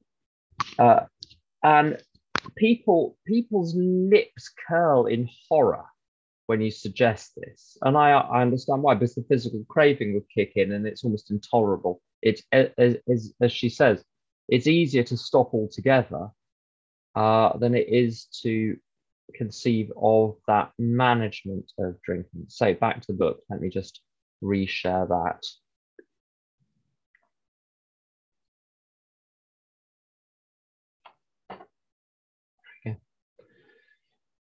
uh, 0.79 1.01
and 1.63 1.99
people 2.57 3.17
people's 3.27 3.75
lips 3.75 4.51
curl 4.69 5.07
in 5.07 5.29
horror 5.49 5.85
when 6.47 6.61
you 6.61 6.71
suggest 6.71 7.33
this. 7.37 7.77
And 7.83 7.97
I, 7.97 8.11
I 8.11 8.43
understand 8.43 8.83
why, 8.83 8.95
because 8.95 9.15
the 9.15 9.25
physical 9.29 9.65
craving 9.69 10.15
would 10.15 10.29
kick 10.33 10.53
in 10.57 10.73
and 10.73 10.87
it's 10.87 11.03
almost 11.03 11.31
intolerable 11.31 12.01
it's 12.25 12.43
as, 12.51 12.97
as, 13.07 13.33
as 13.41 13.53
she 13.53 13.69
says, 13.69 14.03
it's 14.49 14.67
easier 14.67 15.05
to 15.05 15.17
stop 15.17 15.53
altogether 15.55 16.29
uh, 17.15 17.57
than 17.59 17.75
it 17.75 17.89
is 17.89 18.25
to 18.43 18.77
conceive 19.35 19.91
of 20.01 20.37
that 20.47 20.73
management 20.79 21.73
of 21.79 22.01
drinking. 22.03 22.47
So 22.49 22.75
back 22.75 23.01
to 23.01 23.07
the 23.07 23.19
book, 23.19 23.41
let 23.49 23.61
me 23.61 23.69
just 23.69 24.01
reshare 24.43 25.09
that. 25.09 25.45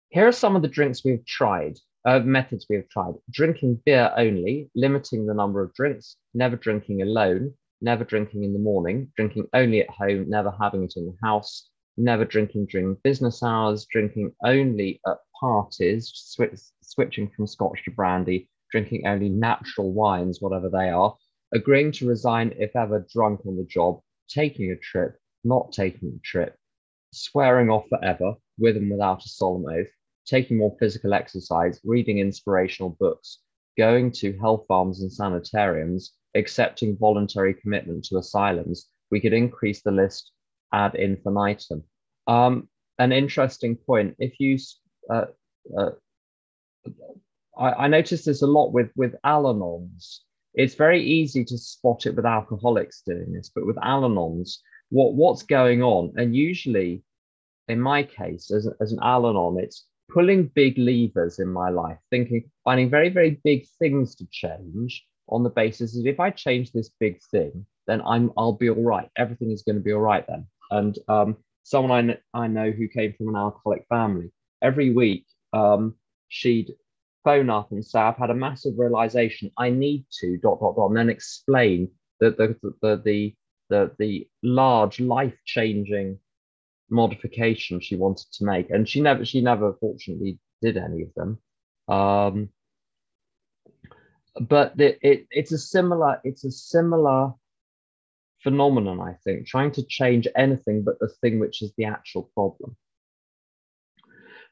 Here 0.10 0.26
are 0.26 0.32
some 0.32 0.56
of 0.56 0.62
the 0.62 0.70
drinks 0.70 1.04
we've 1.04 1.26
tried 1.26 1.78
uh, 2.06 2.20
methods 2.20 2.68
we 2.70 2.78
have 2.78 2.88
tried 2.88 3.16
drinking 3.30 3.82
beer 3.86 4.14
only, 4.16 4.70
limiting 4.74 5.26
the 5.26 5.34
number 5.34 5.62
of 5.62 5.74
drinks, 5.74 6.16
never 6.34 6.56
drinking 6.56 7.02
alone, 7.02 7.54
never 7.82 8.04
drinking 8.04 8.44
in 8.44 8.54
the 8.54 8.60
morning, 8.60 9.12
drinking 9.18 9.48
only 9.54 9.82
at 9.82 9.90
home, 9.90 10.30
never 10.30 10.54
having 10.58 10.84
it 10.84 10.94
in 10.96 11.08
the 11.08 11.18
house, 11.22 11.70
never 11.98 12.26
drinking 12.26 12.68
during 12.68 12.96
business 13.04 13.42
hours, 13.44 13.86
drinking 13.92 14.32
only 14.44 15.00
at 15.08 15.18
parties, 15.40 16.12
switching 16.82 17.30
from 17.30 17.48
scotch 17.48 17.84
to 17.86 17.92
brandy, 17.92 18.50
drinking 18.72 19.08
only 19.08 19.30
natural 19.30 19.94
wines, 19.94 20.42
whatever 20.42 20.70
they 20.70 20.90
are, 20.90 21.16
agreeing 21.54 21.92
to 21.94 22.08
resign 22.08 22.54
if 22.58 22.76
ever 22.76 23.06
drunk 23.14 23.46
on 23.46 23.56
the 23.56 23.66
job, 23.66 24.00
taking 24.28 24.72
a 24.72 24.76
trip, 24.78 25.18
not 25.44 25.72
taking 25.72 26.10
a 26.10 26.20
trip, 26.20 26.56
swearing 27.14 27.70
off 27.70 27.88
forever, 27.90 28.34
with 28.58 28.78
and 28.78 28.90
without 28.92 29.24
a 29.24 29.30
solemn 29.30 29.66
oath, 29.70 29.88
taking 30.26 30.58
more 30.58 30.76
physical 30.80 31.14
exercise, 31.14 31.80
reading 31.84 32.20
inspirational 32.20 32.98
books, 33.00 33.40
going 33.78 34.12
to 34.12 34.38
health 34.40 34.66
farms 34.68 35.02
and 35.02 35.12
sanitariums, 35.12 36.14
accepting 36.36 36.98
voluntary 36.98 37.54
commitment 37.54 38.04
to 38.04 38.18
asylums, 38.18 38.90
we 39.12 39.20
could 39.20 39.34
increase 39.34 39.82
the 39.82 39.92
list 39.92 40.32
ad 40.76 40.96
infinitum. 40.96 41.84
Um, 42.28 42.70
an 43.00 43.12
interesting 43.12 43.76
point, 43.76 44.16
if 44.20 44.34
you, 44.40 44.58
uh, 45.14 45.26
uh, 45.78 45.92
I, 47.58 47.70
I 47.84 47.88
noticed 47.88 48.26
this 48.26 48.42
a 48.42 48.48
lot 48.58 48.72
with, 48.72 48.90
with 48.96 49.16
Al-Anons. 49.24 50.20
It's 50.54 50.76
very 50.76 51.02
easy 51.04 51.44
to 51.46 51.58
spot 51.58 52.06
it 52.06 52.16
with 52.16 52.26
alcoholics 52.26 53.04
doing 53.06 53.34
this, 53.34 53.52
but 53.54 53.66
with 53.66 53.78
Al-Anons, 53.82 54.50
what, 54.90 55.14
what's 55.14 55.44
going 55.44 55.82
on? 55.84 56.14
And 56.18 56.36
usually, 56.36 57.04
in 57.68 57.80
my 57.82 58.04
case, 58.04 58.52
as, 58.52 58.68
as 58.80 58.92
an 58.92 59.00
Al-Anon, 59.02 59.58
it's 59.60 59.86
pulling 60.14 60.52
big 60.56 60.78
levers 60.78 61.40
in 61.40 61.50
my 61.62 61.70
life, 61.70 61.98
thinking, 62.10 62.50
finding 62.64 62.90
very, 62.90 63.10
very 63.10 63.42
big 63.44 63.68
things 63.80 64.16
to 64.16 64.26
change 64.32 65.06
on 65.28 65.44
the 65.44 65.50
basis 65.50 65.96
that 65.96 66.08
if 66.08 66.20
I 66.20 66.30
change 66.30 66.72
this 66.72 66.92
big 67.00 67.20
thing, 67.32 67.66
then 67.88 68.02
I'm 68.06 68.32
I'll 68.38 68.54
be 68.54 68.70
all 68.70 68.84
right. 68.84 69.10
Everything 69.16 69.52
is 69.52 69.64
going 69.64 69.78
to 69.78 69.82
be 69.82 69.94
all 69.94 70.02
right 70.02 70.26
then. 70.28 70.48
And 70.72 70.98
um, 71.08 71.38
someone 71.64 71.92
I, 71.92 72.02
kn- 72.02 72.22
I 72.34 72.48
know 72.48 72.72
who 72.72 72.88
came 72.88 73.14
from 73.14 73.30
an 73.30 73.36
alcoholic 73.36 73.86
family, 73.90 74.32
every 74.62 74.92
week 74.92 75.26
um, 75.54 75.96
she'd 76.30 76.74
phone 77.24 77.50
up 77.50 77.72
and 77.72 77.86
say, 77.86 78.00
I've 78.00 78.18
had 78.18 78.30
a 78.30 78.36
massive 78.36 78.74
realization. 78.78 79.52
I 79.58 79.70
need 79.70 80.06
to 80.22 80.38
dot 80.38 80.60
dot 80.60 80.76
dot, 80.76 80.90
and 80.90 80.98
then 80.98 81.10
explain 81.10 81.90
the 82.20 82.32
the 82.32 82.56
the 82.82 83.02
the 83.04 83.36
the, 83.70 83.92
the 83.98 84.28
large 84.44 85.00
life 85.00 85.36
changing 85.46 86.20
modification 86.90 87.80
she 87.80 87.96
wanted 87.96 88.28
to 88.34 88.46
make, 88.46 88.70
and 88.70 88.88
she 88.88 89.02
never 89.02 89.26
she 89.26 89.42
never 89.42 89.74
fortunately 89.80 90.40
did 90.62 90.78
any 90.78 91.02
of 91.02 91.14
them. 91.16 91.40
Um, 91.88 92.50
but 94.40 94.78
the, 94.78 94.98
it, 95.08 95.28
it's 95.32 95.52
a 95.52 95.58
similar 95.58 96.20
it's 96.24 96.44
a 96.44 96.52
similar 96.52 97.34
phenomenon, 98.46 99.02
I 99.02 99.16
think, 99.24 99.48
trying 99.48 99.72
to 99.72 99.84
change 99.84 100.28
anything 100.36 100.84
but 100.84 101.00
the 101.00 101.10
thing 101.20 101.40
which 101.40 101.64
is 101.64 101.74
the 101.78 101.86
actual 101.86 102.30
problem. 102.36 102.78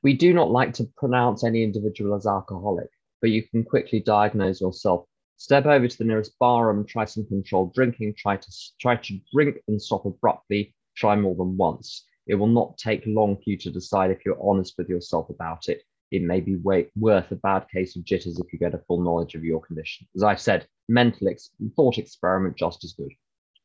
We 0.02 0.14
do 0.16 0.34
not 0.34 0.50
like 0.50 0.74
to 0.74 0.90
pronounce 0.98 1.44
any 1.44 1.64
individual 1.64 2.16
as 2.16 2.26
alcoholic, 2.26 2.90
but 3.22 3.30
you 3.30 3.44
can 3.44 3.64
quickly 3.64 4.00
diagnose 4.00 4.60
yourself. 4.62 5.06
Step 5.38 5.68
over 5.68 5.88
to 5.88 5.98
the 5.98 6.06
nearest 6.06 6.38
bar 6.40 6.72
and 6.72 6.88
try 6.88 7.06
some 7.06 7.28
controlled 7.28 7.76
drinking. 7.76 8.16
Try 8.18 8.36
to 8.38 8.52
try 8.82 8.96
to 8.96 9.20
drink 9.32 9.58
and 9.68 9.80
stop 9.80 10.06
abruptly. 10.06 10.74
Try 10.98 11.16
more 11.16 11.36
than 11.36 11.56
once. 11.56 12.06
It 12.26 12.36
will 12.36 12.48
not 12.48 12.80
take 12.80 13.04
long 13.06 13.36
for 13.36 13.44
you 13.46 13.58
to 13.60 13.72
decide 13.72 14.10
if 14.10 14.26
you're 14.26 14.44
honest 14.44 14.74
with 14.76 14.90
yourself 14.90 15.30
about 15.30 15.70
it. 15.70 15.84
It 16.10 16.24
may 16.24 16.42
be 16.42 16.56
worth 16.56 17.32
a 17.32 17.36
bad 17.36 17.68
case 17.70 17.96
of 17.96 18.06
jitters 18.06 18.40
if 18.40 18.52
you 18.52 18.58
get 18.58 18.74
a 18.74 18.84
full 18.88 19.04
knowledge 19.04 19.36
of 19.36 19.44
your 19.44 19.62
condition. 19.62 20.08
As 20.16 20.24
I've 20.24 20.42
said, 20.42 20.68
mental 20.90 21.28
ex- 21.28 21.52
thought 21.76 22.00
experiment 22.00 22.58
just 22.58 22.84
as 22.84 22.94
good. 22.94 23.12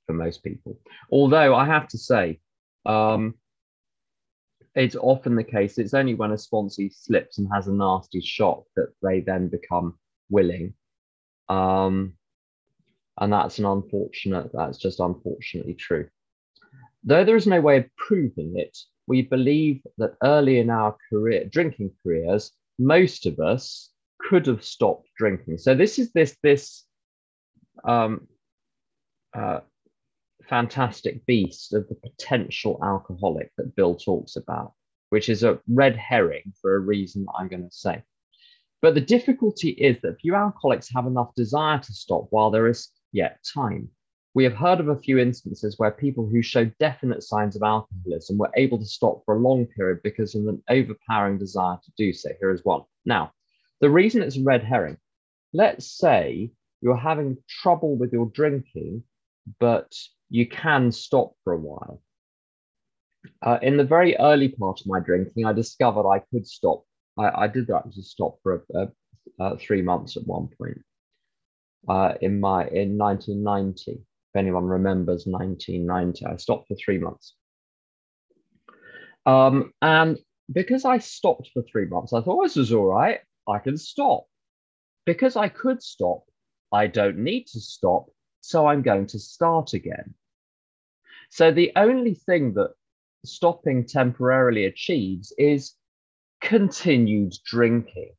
For 0.09 0.15
most 0.15 0.43
people. 0.43 0.81
Although 1.12 1.55
I 1.55 1.67
have 1.67 1.87
to 1.88 1.99
say, 1.99 2.41
um, 2.87 3.35
it's 4.75 4.97
often 4.97 5.37
the 5.37 5.45
case, 5.45 5.79
it's 5.79 5.95
only 5.95 6.15
when 6.15 6.33
a 6.33 6.35
sponsee 6.35 6.93
slips 6.93 7.38
and 7.38 7.49
has 7.53 7.69
a 7.69 7.73
nasty 7.73 8.21
shock 8.21 8.65
that 8.75 8.93
they 9.03 9.21
then 9.21 9.49
become 9.49 9.99
willing. 10.31 10.75
Um, 11.49 12.15
and 13.21 13.33
that's 13.33 13.59
an 13.59 13.67
unfortunate, 13.67 14.50
that's 14.53 14.79
just 14.79 14.99
unfortunately 14.99 15.75
true. 15.75 16.09
Though 17.05 17.25
there 17.25 17.37
is 17.37 17.47
no 17.47 17.61
way 17.61 17.79
of 17.79 17.97
proving 17.97 18.55
it, 18.57 18.77
we 19.07 19.23
believe 19.23 19.83
that 19.99 20.15
early 20.23 20.59
in 20.59 20.71
our 20.71 20.97
career, 21.11 21.45
drinking 21.45 21.93
careers, 22.03 22.53
most 22.79 23.27
of 23.27 23.41
us 23.41 23.91
could 24.19 24.47
have 24.47 24.65
stopped 24.65 25.09
drinking. 25.17 25.59
So 25.59 25.75
this 25.75 25.99
is 25.99 26.12
this 26.12 26.37
this 26.43 26.85
um, 27.85 28.29
uh, 29.35 29.61
fantastic 30.49 31.25
beast 31.26 31.75
of 31.75 31.88
the 31.88 31.95
potential 31.95 32.78
alcoholic 32.83 33.50
that 33.57 33.76
Bill 33.76 33.95
talks 33.95 34.37
about, 34.37 34.73
which 35.11 35.28
is 35.28 35.43
a 35.43 35.61
red 35.69 35.97
herring 35.97 36.52
for 36.61 36.75
a 36.75 36.81
reason 36.81 37.25
that 37.25 37.35
I'm 37.38 37.49
going 37.49 37.69
to 37.69 37.75
say. 37.75 38.02
But 38.81 38.95
the 38.95 39.00
difficulty 39.00 39.71
is 39.71 40.00
that 40.02 40.21
few 40.21 40.35
alcoholics 40.35 40.90
have 40.95 41.07
enough 41.07 41.35
desire 41.35 41.78
to 41.78 41.93
stop 41.93 42.28
while 42.31 42.50
there 42.50 42.69
is 42.69 42.88
yet 43.12 43.38
time. 43.55 43.90
We 44.35 44.45
have 44.45 44.55
heard 44.55 44.78
of 44.78 44.88
a 44.88 44.99
few 44.99 45.19
instances 45.19 45.78
where 45.78 45.90
people 45.90 46.26
who 46.26 46.43
showed 46.43 46.76
definite 46.78 47.25
signs 47.25 47.57
of 47.57 47.62
alcoholism 47.62 48.38
were 48.38 48.52
able 48.57 48.78
to 48.78 48.85
stop 48.85 49.25
for 49.25 49.37
a 49.37 49.40
long 49.40 49.67
period 49.67 50.00
because 50.05 50.35
of 50.35 50.47
an 50.47 50.62
overpowering 50.69 51.38
desire 51.38 51.76
to 51.83 51.93
do 51.97 52.12
so. 52.12 52.31
Here 52.38 52.52
is 52.52 52.64
one. 52.64 52.83
Now, 53.05 53.33
the 53.81 53.90
reason 53.90 54.23
it's 54.23 54.37
a 54.37 54.43
red 54.43 54.62
herring, 54.62 54.99
let's 55.52 55.99
say 55.99 56.52
you're 56.81 56.97
having 56.97 57.38
trouble 57.49 57.97
with 57.97 58.12
your 58.12 58.26
drinking, 58.26 59.02
but 59.59 59.93
you 60.30 60.47
can 60.47 60.92
stop 60.92 61.32
for 61.44 61.52
a 61.52 61.58
while. 61.58 62.02
Uh, 63.42 63.58
in 63.62 63.76
the 63.76 63.85
very 63.85 64.16
early 64.16 64.49
part 64.49 64.80
of 64.80 64.87
my 64.87 65.00
drinking, 65.00 65.44
I 65.44 65.52
discovered 65.52 66.08
I 66.08 66.20
could 66.30 66.47
stop. 66.47 66.85
I, 67.18 67.44
I 67.44 67.47
did 67.49 67.70
actually 67.70 68.02
stop 68.02 68.38
for 68.42 68.64
a, 68.75 68.80
a, 69.40 69.44
a 69.44 69.58
three 69.58 69.82
months 69.82 70.16
at 70.16 70.26
one 70.26 70.49
point 70.58 70.78
uh, 71.88 72.14
in 72.20 72.40
my 72.40 72.66
in 72.68 72.97
1990. 72.97 73.92
If 73.92 74.37
anyone 74.37 74.64
remembers 74.64 75.25
1990, 75.26 76.26
I 76.26 76.37
stopped 76.37 76.68
for 76.68 76.76
three 76.76 76.99
months. 76.99 77.35
Um, 79.26 79.73
and 79.82 80.18
because 80.52 80.85
I 80.85 80.99
stopped 80.99 81.50
for 81.52 81.62
three 81.62 81.87
months, 81.87 82.12
I 82.12 82.20
thought 82.20 82.42
this 82.42 82.56
was 82.56 82.73
all 82.73 82.87
right. 82.87 83.20
I 83.49 83.58
can 83.58 83.76
stop. 83.76 84.25
Because 85.06 85.37
I 85.37 85.49
could 85.49 85.82
stop, 85.82 86.25
I 86.73 86.87
don't 86.87 87.18
need 87.18 87.47
to 87.49 87.61
stop. 87.61 88.11
So 88.40 88.66
I'm 88.66 88.83
going 88.83 89.07
to 89.09 89.18
start 89.18 89.73
again. 89.75 90.14
So 91.30 91.50
the 91.50 91.73
only 91.76 92.14
thing 92.14 92.54
that 92.54 92.73
stopping 93.25 93.87
temporarily 93.87 94.64
achieves 94.64 95.33
is 95.37 95.75
continued 96.40 97.35
drinking. 97.45 98.12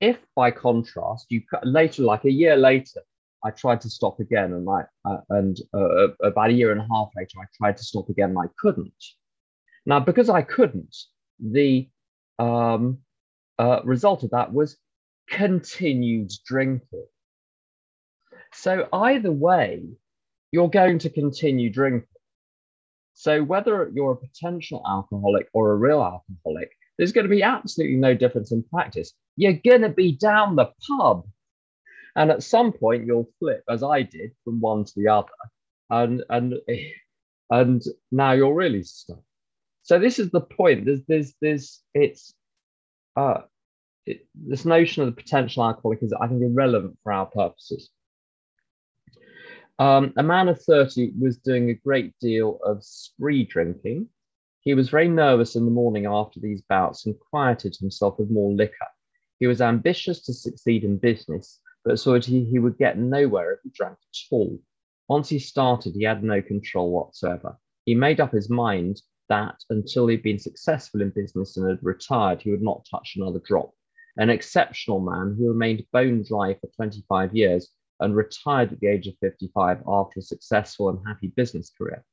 If 0.00 0.18
by 0.34 0.50
contrast, 0.50 1.26
you 1.30 1.42
later, 1.62 2.02
like 2.02 2.24
a 2.24 2.30
year 2.30 2.56
later, 2.56 3.02
I 3.44 3.50
tried 3.50 3.80
to 3.82 3.90
stop 3.90 4.20
again, 4.20 4.52
and 4.52 4.68
I 4.68 4.82
uh, 5.04 5.20
and 5.30 5.56
uh, 5.74 6.08
about 6.22 6.50
a 6.50 6.52
year 6.52 6.72
and 6.72 6.80
a 6.80 6.86
half 6.92 7.10
later, 7.16 7.38
I 7.40 7.44
tried 7.56 7.76
to 7.76 7.84
stop 7.84 8.08
again, 8.08 8.30
and 8.30 8.38
I 8.38 8.48
couldn't. 8.58 9.04
Now, 9.84 10.00
because 10.00 10.28
I 10.28 10.42
couldn't, 10.42 10.96
the 11.40 11.88
um, 12.38 12.98
uh, 13.58 13.80
result 13.84 14.22
of 14.22 14.30
that 14.30 14.52
was 14.52 14.76
continued 15.28 16.30
drinking. 16.46 17.06
So 18.54 18.88
either 18.92 19.32
way, 19.32 19.82
you're 20.50 20.70
going 20.70 20.98
to 21.00 21.10
continue 21.10 21.70
drinking. 21.70 22.06
So 23.14 23.42
whether 23.42 23.90
you're 23.94 24.12
a 24.12 24.16
potential 24.16 24.82
alcoholic 24.88 25.48
or 25.52 25.72
a 25.72 25.76
real 25.76 26.02
alcoholic, 26.02 26.70
there's 26.98 27.12
going 27.12 27.24
to 27.26 27.30
be 27.30 27.42
absolutely 27.42 27.96
no 27.96 28.14
difference 28.14 28.52
in 28.52 28.62
practice. 28.62 29.12
You're 29.36 29.54
going 29.64 29.82
to 29.82 29.88
be 29.88 30.12
down 30.12 30.56
the 30.56 30.70
pub. 30.86 31.26
And 32.14 32.30
at 32.30 32.42
some 32.42 32.72
point 32.72 33.06
you'll 33.06 33.30
flip, 33.38 33.64
as 33.68 33.82
I 33.82 34.02
did, 34.02 34.32
from 34.44 34.60
one 34.60 34.84
to 34.84 34.92
the 34.96 35.08
other. 35.08 35.28
And 35.88 36.22
and 36.28 36.54
and 37.50 37.82
now 38.10 38.32
you're 38.32 38.54
really 38.54 38.82
stuck. 38.82 39.22
So 39.82 39.98
this 39.98 40.18
is 40.18 40.30
the 40.30 40.40
point. 40.40 40.84
There's 40.84 41.02
there's 41.08 41.34
there's 41.40 41.82
it's 41.94 42.34
uh 43.16 43.42
it, 44.04 44.26
this 44.34 44.64
notion 44.64 45.02
of 45.02 45.14
the 45.14 45.22
potential 45.22 45.64
alcoholic 45.64 46.02
is 46.02 46.12
I 46.12 46.26
think 46.28 46.42
irrelevant 46.42 46.98
for 47.02 47.12
our 47.12 47.26
purposes. 47.26 47.90
Um, 49.82 50.12
a 50.16 50.22
man 50.22 50.48
of 50.48 50.62
30 50.62 51.14
was 51.18 51.38
doing 51.38 51.68
a 51.68 51.74
great 51.74 52.16
deal 52.20 52.60
of 52.64 52.84
spree 52.84 53.44
drinking. 53.44 54.08
He 54.60 54.74
was 54.74 54.90
very 54.90 55.08
nervous 55.08 55.56
in 55.56 55.64
the 55.64 55.72
morning 55.72 56.06
after 56.06 56.38
these 56.38 56.62
bouts 56.62 57.04
and 57.04 57.18
quieted 57.18 57.74
himself 57.74 58.16
with 58.16 58.30
more 58.30 58.52
liquor. 58.52 58.86
He 59.40 59.48
was 59.48 59.60
ambitious 59.60 60.22
to 60.26 60.34
succeed 60.34 60.84
in 60.84 60.98
business, 60.98 61.58
but 61.84 61.98
saw 61.98 62.12
that 62.12 62.24
he, 62.24 62.44
he 62.44 62.60
would 62.60 62.78
get 62.78 62.96
nowhere 62.96 63.54
if 63.54 63.58
he 63.64 63.70
drank 63.74 63.94
at 63.94 64.18
all. 64.30 64.56
Once 65.08 65.28
he 65.28 65.40
started, 65.40 65.96
he 65.96 66.04
had 66.04 66.22
no 66.22 66.40
control 66.40 66.92
whatsoever. 66.92 67.58
He 67.84 67.96
made 67.96 68.20
up 68.20 68.30
his 68.30 68.48
mind 68.48 69.02
that 69.30 69.56
until 69.68 70.06
he'd 70.06 70.22
been 70.22 70.38
successful 70.38 71.02
in 71.02 71.10
business 71.10 71.56
and 71.56 71.68
had 71.68 71.80
retired, 71.82 72.40
he 72.40 72.52
would 72.52 72.62
not 72.62 72.86
touch 72.88 73.14
another 73.16 73.40
drop. 73.44 73.72
An 74.16 74.30
exceptional 74.30 75.00
man 75.00 75.34
who 75.36 75.48
remained 75.48 75.82
bone 75.92 76.22
dry 76.22 76.54
for 76.54 76.68
25 76.76 77.34
years 77.34 77.68
and 78.02 78.14
retired 78.16 78.72
at 78.72 78.80
the 78.80 78.88
age 78.88 79.06
of 79.06 79.14
55 79.20 79.82
after 79.86 80.20
a 80.20 80.22
successful 80.22 80.88
and 80.88 80.98
happy 81.06 81.28
business 81.28 81.70
career. 81.70 82.04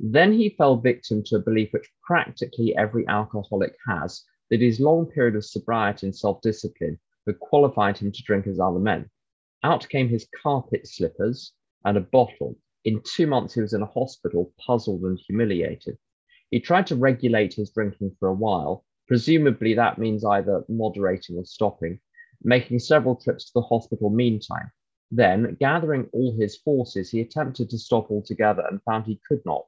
Then 0.00 0.32
he 0.32 0.50
fell 0.50 0.76
victim 0.76 1.22
to 1.24 1.36
a 1.36 1.40
belief 1.40 1.72
which 1.72 1.90
practically 2.02 2.76
every 2.76 3.06
alcoholic 3.08 3.74
has 3.88 4.24
that 4.50 4.60
his 4.60 4.80
long 4.80 5.06
period 5.06 5.36
of 5.36 5.44
sobriety 5.44 6.06
and 6.06 6.14
self 6.14 6.40
discipline 6.40 6.98
had 7.26 7.40
qualified 7.40 7.98
him 7.98 8.12
to 8.12 8.22
drink 8.22 8.46
as 8.46 8.60
other 8.60 8.78
men. 8.78 9.10
Out 9.64 9.88
came 9.88 10.08
his 10.08 10.28
carpet 10.42 10.86
slippers 10.86 11.52
and 11.84 11.96
a 11.96 12.00
bottle. 12.00 12.56
In 12.84 13.02
two 13.02 13.26
months, 13.26 13.54
he 13.54 13.60
was 13.60 13.72
in 13.72 13.82
a 13.82 13.86
hospital, 13.86 14.52
puzzled 14.64 15.02
and 15.02 15.18
humiliated. 15.26 15.98
He 16.50 16.60
tried 16.60 16.86
to 16.86 16.96
regulate 16.96 17.54
his 17.54 17.70
drinking 17.70 18.16
for 18.18 18.28
a 18.28 18.34
while. 18.34 18.84
Presumably, 19.08 19.74
that 19.74 19.98
means 19.98 20.24
either 20.24 20.64
moderating 20.68 21.36
or 21.36 21.44
stopping, 21.44 22.00
making 22.42 22.78
several 22.78 23.16
trips 23.16 23.46
to 23.46 23.52
the 23.54 23.62
hospital 23.62 24.10
meantime. 24.10 24.70
Then, 25.10 25.56
gathering 25.58 26.08
all 26.12 26.36
his 26.36 26.56
forces, 26.56 27.10
he 27.10 27.20
attempted 27.20 27.70
to 27.70 27.78
stop 27.78 28.10
altogether 28.10 28.64
and 28.70 28.82
found 28.82 29.06
he 29.06 29.20
could 29.26 29.40
not. 29.46 29.64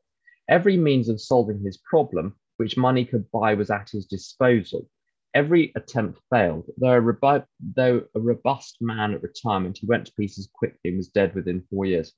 Every 0.48 0.76
means 0.76 1.08
of 1.08 1.20
solving 1.20 1.60
his 1.60 1.78
problem, 1.78 2.36
which 2.58 2.76
money 2.76 3.04
could 3.04 3.30
buy, 3.30 3.54
was 3.54 3.70
at 3.70 3.90
his 3.90 4.06
disposal. 4.06 4.88
Every 5.32 5.72
attempt 5.76 6.20
failed. 6.28 6.68
Though 6.76 6.92
a, 6.92 7.00
rebu- 7.00 7.46
though 7.60 8.04
a 8.14 8.20
robust 8.20 8.78
man 8.80 9.14
at 9.14 9.22
retirement, 9.22 9.78
he 9.78 9.86
went 9.86 10.06
to 10.06 10.14
pieces 10.14 10.48
quickly 10.52 10.90
and 10.90 10.96
was 10.96 11.08
dead 11.08 11.34
within 11.34 11.62
four 11.70 11.86
years. 11.86 12.12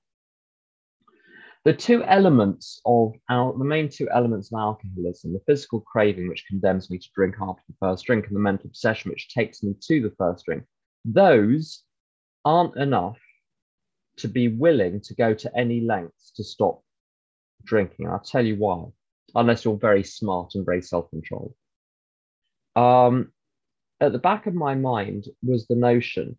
The 1.64 1.74
two 1.74 2.02
elements 2.02 2.80
of 2.84 3.12
our, 3.28 3.56
the 3.56 3.64
main 3.64 3.88
two 3.88 4.10
elements 4.10 4.50
of 4.52 4.58
alcoholism, 4.58 5.32
the 5.32 5.42
physical 5.46 5.80
craving, 5.80 6.28
which 6.28 6.46
condemns 6.48 6.90
me 6.90 6.98
to 6.98 7.08
drink 7.14 7.36
after 7.40 7.62
the 7.68 7.76
first 7.78 8.04
drink, 8.04 8.26
and 8.26 8.34
the 8.34 8.40
mental 8.40 8.66
obsession, 8.66 9.12
which 9.12 9.32
takes 9.32 9.62
me 9.62 9.76
to 9.82 10.00
the 10.00 10.14
first 10.18 10.44
drink, 10.44 10.64
those 11.04 11.84
aren't 12.44 12.76
enough 12.76 13.18
to 14.18 14.28
be 14.28 14.48
willing 14.48 15.00
to 15.00 15.14
go 15.14 15.34
to 15.34 15.56
any 15.56 15.80
lengths 15.80 16.32
to 16.36 16.44
stop 16.44 16.82
drinking. 17.64 18.08
I'll 18.08 18.20
tell 18.20 18.44
you 18.44 18.56
why, 18.56 18.86
unless 19.34 19.64
you're 19.64 19.76
very 19.76 20.04
smart 20.04 20.54
and 20.54 20.64
very 20.64 20.82
self 20.82 21.08
controlled. 21.10 21.54
Um, 22.76 23.32
at 24.00 24.12
the 24.12 24.18
back 24.18 24.46
of 24.46 24.54
my 24.54 24.74
mind 24.74 25.26
was 25.42 25.66
the 25.66 25.76
notion 25.76 26.36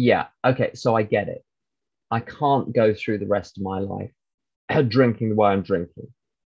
yeah, 0.00 0.26
okay, 0.46 0.70
so 0.74 0.94
I 0.94 1.02
get 1.02 1.26
it. 1.26 1.44
I 2.08 2.20
can't 2.20 2.72
go 2.72 2.94
through 2.94 3.18
the 3.18 3.26
rest 3.26 3.58
of 3.58 3.64
my 3.64 3.80
life 3.80 4.12
drinking 4.88 5.30
the 5.30 5.34
way 5.34 5.50
I'm 5.50 5.62
drinking. 5.62 6.06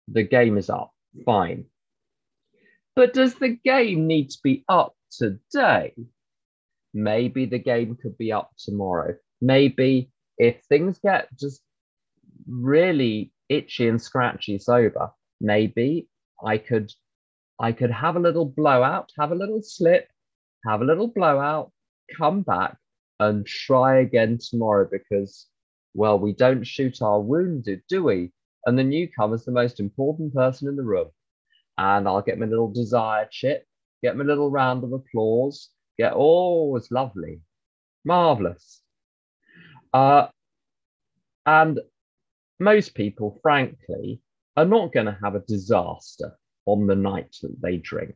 The 0.08 0.22
game 0.22 0.56
is 0.56 0.70
up, 0.70 0.92
fine. 1.26 1.66
But 2.96 3.16
does 3.16 3.34
the 3.34 3.58
game 3.66 4.06
need 4.06 4.30
to 4.30 4.38
be 4.44 4.64
up 4.70 4.94
today? 5.10 5.96
Maybe 6.94 7.46
the 7.46 7.60
game 7.60 7.98
could 8.02 8.18
be 8.18 8.32
up 8.32 8.52
tomorrow. 8.58 9.16
Maybe 9.42 10.12
if 10.38 10.64
things 10.66 11.00
get 11.00 11.28
just 11.38 11.62
really 12.48 13.32
itchy 13.48 13.88
and 13.88 14.02
scratchy 14.02 14.58
sober, 14.58 15.12
maybe 15.40 16.08
I 16.44 16.58
could 16.58 16.92
I 17.60 17.74
could 17.74 17.92
have 17.92 18.16
a 18.16 18.20
little 18.20 18.46
blowout, 18.46 19.12
have 19.20 19.32
a 19.32 19.36
little 19.36 19.62
slip, 19.62 20.08
have 20.66 20.82
a 20.82 20.86
little 20.86 21.08
blowout, 21.08 21.72
come 22.18 22.42
back 22.42 22.78
and 23.20 23.46
try 23.46 24.00
again 24.00 24.38
tomorrow 24.42 24.88
because 24.90 25.48
well, 25.94 26.20
we 26.20 26.34
don't 26.34 26.66
shoot 26.66 27.02
our 27.02 27.20
wounded, 27.20 27.82
do 27.90 28.04
we? 28.04 28.32
And 28.66 28.78
the 28.78 28.84
newcomer's 28.84 29.46
the 29.46 29.52
most 29.52 29.80
important 29.80 30.34
person 30.34 30.68
in 30.68 30.76
the 30.76 30.84
room. 30.84 31.10
And 31.78 32.08
I'll 32.08 32.22
get 32.22 32.38
my 32.38 32.46
little 32.46 32.72
desire 32.72 33.28
chip, 33.32 33.66
get 34.04 34.18
my 34.18 34.24
little 34.24 34.52
round 34.52 34.84
of 34.84 34.94
applause, 34.94 35.70
get, 36.00 36.14
oh, 36.16 36.76
it's 36.78 36.92
lovely, 36.92 37.42
marvelous. 38.06 38.82
Uh, 39.94 40.28
and 41.46 41.80
most 42.60 42.96
people, 42.96 43.40
frankly, 43.42 44.22
are 44.58 44.66
not 44.66 44.94
going 44.94 45.06
to 45.06 45.18
have 45.24 45.36
a 45.36 45.40
disaster 45.48 46.38
on 46.66 46.88
the 46.88 46.96
night 46.96 47.36
that 47.42 47.62
they 47.62 47.78
drink. 47.78 48.16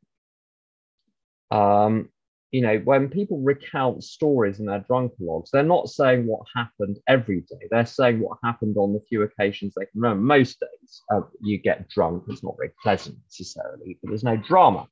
Um, 1.52 2.10
you 2.52 2.62
know, 2.62 2.78
when 2.80 3.10
people 3.10 3.40
recount 3.40 4.04
stories 4.04 4.60
in 4.60 4.68
their 4.68 4.82
drunkalogs, 4.82 5.50
they're 5.52 5.64
not 5.64 5.90
saying 5.90 6.28
what 6.28 6.42
happened 6.56 7.00
every 7.08 7.42
day. 7.42 7.68
They're 7.72 7.86
saying 7.86 8.20
what 8.20 8.38
happened 8.44 8.78
on 8.78 8.94
the 8.94 9.02
few 9.10 9.24
occasions 9.24 9.74
they 9.76 9.86
can 9.86 10.02
remember. 10.02 10.24
Most 10.24 10.60
days 10.60 11.02
uh, 11.12 11.22
you 11.42 11.58
get 11.58 11.90
drunk. 11.90 12.26
It's 12.28 12.44
not 12.44 12.56
very 12.58 12.72
pleasant 12.82 13.18
necessarily, 13.26 13.98
but 14.02 14.10
there's 14.10 14.24
no 14.24 14.38
drama. 14.38 14.88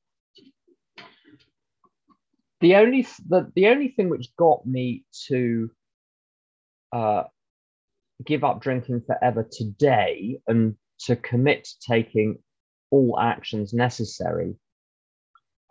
The 2.61 2.75
only 2.75 3.07
the, 3.27 3.51
the 3.55 3.67
only 3.67 3.89
thing 3.89 4.09
which 4.09 4.35
got 4.37 4.65
me 4.65 5.03
to 5.27 5.71
uh, 6.93 7.23
give 8.25 8.43
up 8.43 8.61
drinking 8.61 9.01
forever 9.01 9.47
today 9.51 10.39
and 10.47 10.75
to 11.05 11.15
commit 11.15 11.65
to 11.65 11.71
taking 11.87 12.37
all 12.91 13.19
actions 13.19 13.73
necessary 13.73 14.55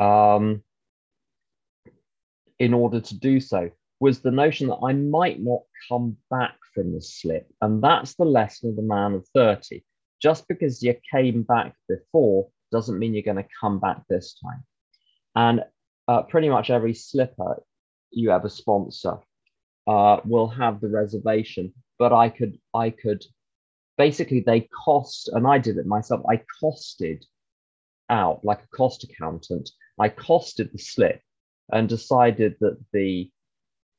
um, 0.01 0.63
in 2.59 2.75
order 2.75 3.01
to 3.01 3.19
do 3.19 3.39
so 3.39 3.71
was 4.01 4.21
the 4.21 4.31
notion 4.31 4.69
that 4.69 4.81
I 4.83 4.93
might 4.93 5.41
not 5.41 5.61
come 5.89 6.17
back 6.31 6.57
from 6.75 6.93
the 6.93 7.03
slip. 7.03 7.47
And 7.61 7.83
that's 7.83 8.15
the 8.15 8.25
lesson 8.25 8.71
of 8.71 8.77
the 8.77 8.83
man 8.83 9.13
of 9.13 9.27
30. 9.35 9.85
Just 10.21 10.49
because 10.49 10.83
you 10.83 10.95
came 11.13 11.43
back 11.43 11.75
before 11.89 12.49
doesn't 12.73 12.99
mean 12.99 13.15
you're 13.15 13.23
going 13.23 13.37
to 13.37 13.49
come 13.61 13.79
back 13.79 14.03
this 14.09 14.37
time. 14.43 14.65
And 15.37 15.65
uh, 16.11 16.23
pretty 16.23 16.49
much 16.49 16.71
every 16.71 16.95
slipper 16.95 17.63
you 18.11 18.33
ever 18.33 18.49
sponsor 18.49 19.19
uh, 19.87 20.17
will 20.25 20.49
have 20.49 20.81
the 20.81 20.89
reservation. 20.89 21.73
But 21.99 22.13
I 22.13 22.29
could, 22.29 22.59
I 22.75 22.91
could 22.91 23.25
basically 23.97 24.41
they 24.41 24.69
cost, 24.85 25.29
and 25.33 25.47
I 25.47 25.59
did 25.59 25.77
it 25.77 25.87
myself. 25.87 26.23
I 26.29 26.43
costed 26.63 27.25
out 28.09 28.45
like 28.45 28.63
a 28.63 28.77
cost 28.77 29.05
accountant. 29.05 29.71
I 29.99 30.09
costed 30.09 30.73
the 30.73 30.79
slip 30.79 31.21
and 31.73 31.89
decided 31.89 32.57
that 32.61 32.79
the 32.93 33.31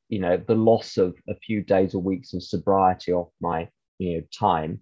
you 0.09 0.19
know 0.19 0.35
the 0.37 0.55
loss 0.55 0.97
of 0.97 1.15
a 1.29 1.35
few 1.35 1.63
days 1.63 1.95
or 1.95 2.01
weeks 2.01 2.33
of 2.33 2.43
sobriety 2.43 3.13
off 3.13 3.29
my 3.39 3.69
you 3.97 4.17
know 4.17 4.23
time 4.37 4.81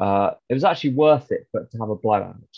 uh, 0.00 0.32
it 0.48 0.54
was 0.54 0.64
actually 0.64 0.94
worth 0.94 1.30
it 1.30 1.46
but 1.52 1.70
to 1.70 1.78
have 1.78 1.90
a 1.90 1.96
blowout 1.96 2.54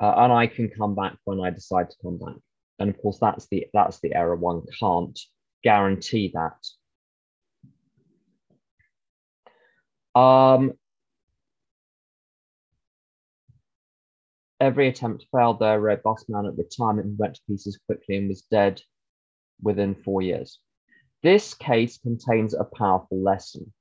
uh, 0.00 0.14
and 0.18 0.32
i 0.32 0.46
can 0.46 0.68
come 0.70 0.94
back 0.94 1.16
when 1.24 1.40
i 1.40 1.50
decide 1.50 1.90
to 1.90 1.96
come 2.02 2.18
back 2.18 2.36
and 2.78 2.90
of 2.90 3.00
course 3.00 3.18
that's 3.20 3.46
the 3.48 3.66
that's 3.72 4.00
the 4.00 4.14
error 4.14 4.36
one 4.36 4.62
can't 4.78 5.18
guarantee 5.62 6.32
that 6.34 6.58
um, 10.18 10.74
Every 14.64 14.88
attempt 14.88 15.26
failed. 15.30 15.58
Their 15.58 15.78
robust 15.78 16.30
man 16.30 16.46
at 16.46 16.56
retirement 16.56 17.18
went 17.18 17.34
to 17.34 17.42
pieces 17.46 17.78
quickly 17.84 18.16
and 18.16 18.28
was 18.28 18.42
dead 18.42 18.80
within 19.60 19.94
four 19.94 20.22
years. 20.22 20.58
This 21.22 21.52
case 21.52 21.98
contains 21.98 22.54
a 22.54 22.64
powerful 22.64 23.20
lesson. 23.20 23.72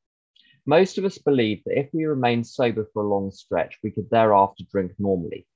Most 0.65 0.97
of 0.97 1.06
us 1.06 1.17
believe 1.17 1.63
that 1.65 1.79
if 1.79 1.89
we 1.93 2.06
remained 2.06 2.47
sober 2.47 2.86
for 2.91 3.03
a 3.03 3.08
long 3.08 3.32
stretch, 3.32 3.77
we 3.84 3.91
could 3.91 4.10
thereafter 4.10 4.63
drink 4.69 4.91
normally. 4.97 5.47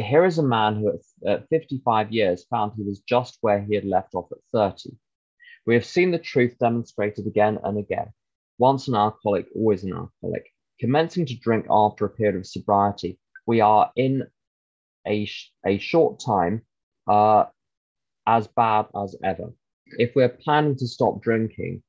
Here 0.00 0.24
is 0.24 0.38
a 0.38 0.42
man 0.42 0.76
who, 0.76 0.98
at 1.26 1.48
55 1.48 2.12
years, 2.12 2.44
found 2.44 2.72
he 2.76 2.82
was 2.82 3.00
just 3.00 3.38
where 3.40 3.60
he 3.60 3.74
had 3.74 3.84
left 3.84 4.14
off 4.14 4.30
at 4.32 4.38
30. 4.52 4.96
We 5.66 5.74
have 5.74 5.84
seen 5.84 6.10
the 6.10 6.18
truth 6.18 6.56
demonstrated 6.58 7.26
again 7.26 7.58
and 7.62 7.78
again. 7.78 8.12
Once 8.58 8.88
an 8.88 8.94
alcoholic, 8.94 9.46
always 9.54 9.84
an 9.84 9.92
alcoholic. 9.92 10.46
Commencing 10.80 11.26
to 11.26 11.38
drink 11.38 11.66
after 11.70 12.04
a 12.04 12.10
period 12.10 12.36
of 12.36 12.46
sobriety, 12.46 13.18
we 13.46 13.60
are 13.60 13.90
in 13.96 14.24
a, 15.06 15.28
a 15.66 15.78
short 15.78 16.20
time 16.20 16.62
uh, 17.08 17.44
as 18.26 18.46
bad 18.48 18.86
as 19.00 19.16
ever. 19.24 19.52
If 19.98 20.14
we're 20.14 20.28
planning 20.28 20.76
to 20.76 20.86
stop 20.86 21.22
drinking, 21.22 21.82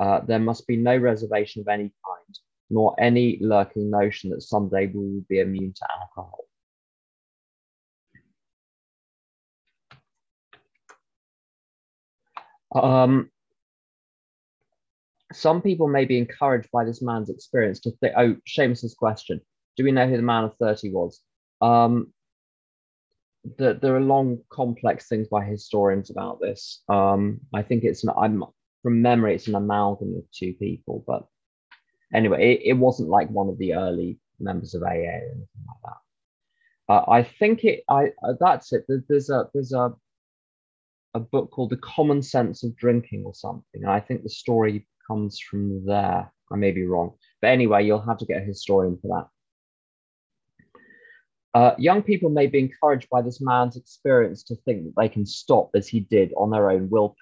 uh, 0.00 0.20
there 0.20 0.38
must 0.38 0.66
be 0.66 0.76
no 0.76 0.96
reservation 0.96 1.60
of 1.60 1.68
any 1.68 1.84
kind, 2.06 2.38
nor 2.70 2.94
any 2.98 3.38
lurking 3.40 3.90
notion 3.90 4.30
that 4.30 4.42
someday 4.42 4.86
we 4.86 5.00
will 5.00 5.24
be 5.28 5.40
immune 5.40 5.72
to 5.74 5.86
alcohol. 5.90 6.47
Um, 12.74 13.30
some 15.32 15.62
people 15.62 15.88
may 15.88 16.04
be 16.04 16.18
encouraged 16.18 16.70
by 16.72 16.84
this 16.84 17.02
man's 17.02 17.30
experience 17.30 17.80
to 17.80 17.90
think, 17.92 18.14
oh, 18.16 18.36
Seamus's 18.46 18.94
question, 18.94 19.40
do 19.76 19.84
we 19.84 19.92
know 19.92 20.06
who 20.08 20.16
the 20.16 20.22
man 20.22 20.44
of 20.44 20.56
30 20.56 20.90
was? 20.92 21.20
Um, 21.60 22.12
the, 23.56 23.78
there 23.80 23.96
are 23.96 24.00
long, 24.00 24.38
complex 24.50 25.06
things 25.08 25.28
by 25.28 25.44
historians 25.44 26.10
about 26.10 26.40
this. 26.40 26.82
Um, 26.88 27.40
I 27.54 27.62
think 27.62 27.84
it's 27.84 28.04
an, 28.04 28.10
I'm 28.16 28.44
from 28.82 29.02
memory, 29.02 29.34
it's 29.34 29.48
an 29.48 29.54
amalgam 29.54 30.16
of 30.16 30.24
two 30.32 30.54
people, 30.54 31.04
but 31.06 31.26
anyway, 32.12 32.54
it, 32.54 32.70
it 32.70 32.72
wasn't 32.74 33.08
like 33.08 33.28
one 33.28 33.48
of 33.48 33.58
the 33.58 33.74
early 33.74 34.18
members 34.40 34.74
of 34.74 34.82
AA 34.82 34.86
or 34.86 35.20
anything 35.22 35.46
like 35.66 35.82
that. 35.84 36.92
Uh, 36.92 37.04
I 37.10 37.22
think 37.22 37.64
it. 37.64 37.84
I 37.88 38.12
uh, 38.22 38.32
that's 38.40 38.72
it. 38.72 38.86
There's 38.88 39.28
a 39.28 39.46
there's 39.52 39.72
a 39.74 39.92
a 41.14 41.20
book 41.20 41.50
called 41.50 41.70
The 41.70 41.78
Common 41.78 42.22
Sense 42.22 42.62
of 42.64 42.76
Drinking 42.76 43.24
or 43.24 43.34
something. 43.34 43.82
And 43.82 43.90
I 43.90 44.00
think 44.00 44.22
the 44.22 44.30
story 44.30 44.86
comes 45.06 45.38
from 45.38 45.84
there. 45.86 46.32
I 46.50 46.56
may 46.56 46.70
be 46.70 46.86
wrong, 46.86 47.14
but 47.42 47.48
anyway, 47.48 47.84
you'll 47.84 48.00
have 48.00 48.18
to 48.18 48.26
get 48.26 48.42
a 48.42 48.44
historian 48.44 48.98
for 49.02 49.08
that. 49.16 49.28
Uh, 51.58 51.74
young 51.78 52.02
people 52.02 52.30
may 52.30 52.46
be 52.46 52.58
encouraged 52.58 53.08
by 53.10 53.20
this 53.20 53.40
man's 53.40 53.76
experience 53.76 54.42
to 54.44 54.56
think 54.64 54.84
that 54.84 54.94
they 54.96 55.08
can 55.08 55.26
stop 55.26 55.70
as 55.74 55.88
he 55.88 56.00
did 56.00 56.32
on 56.36 56.50
their 56.50 56.70
own 56.70 56.88
willpower. 56.88 57.16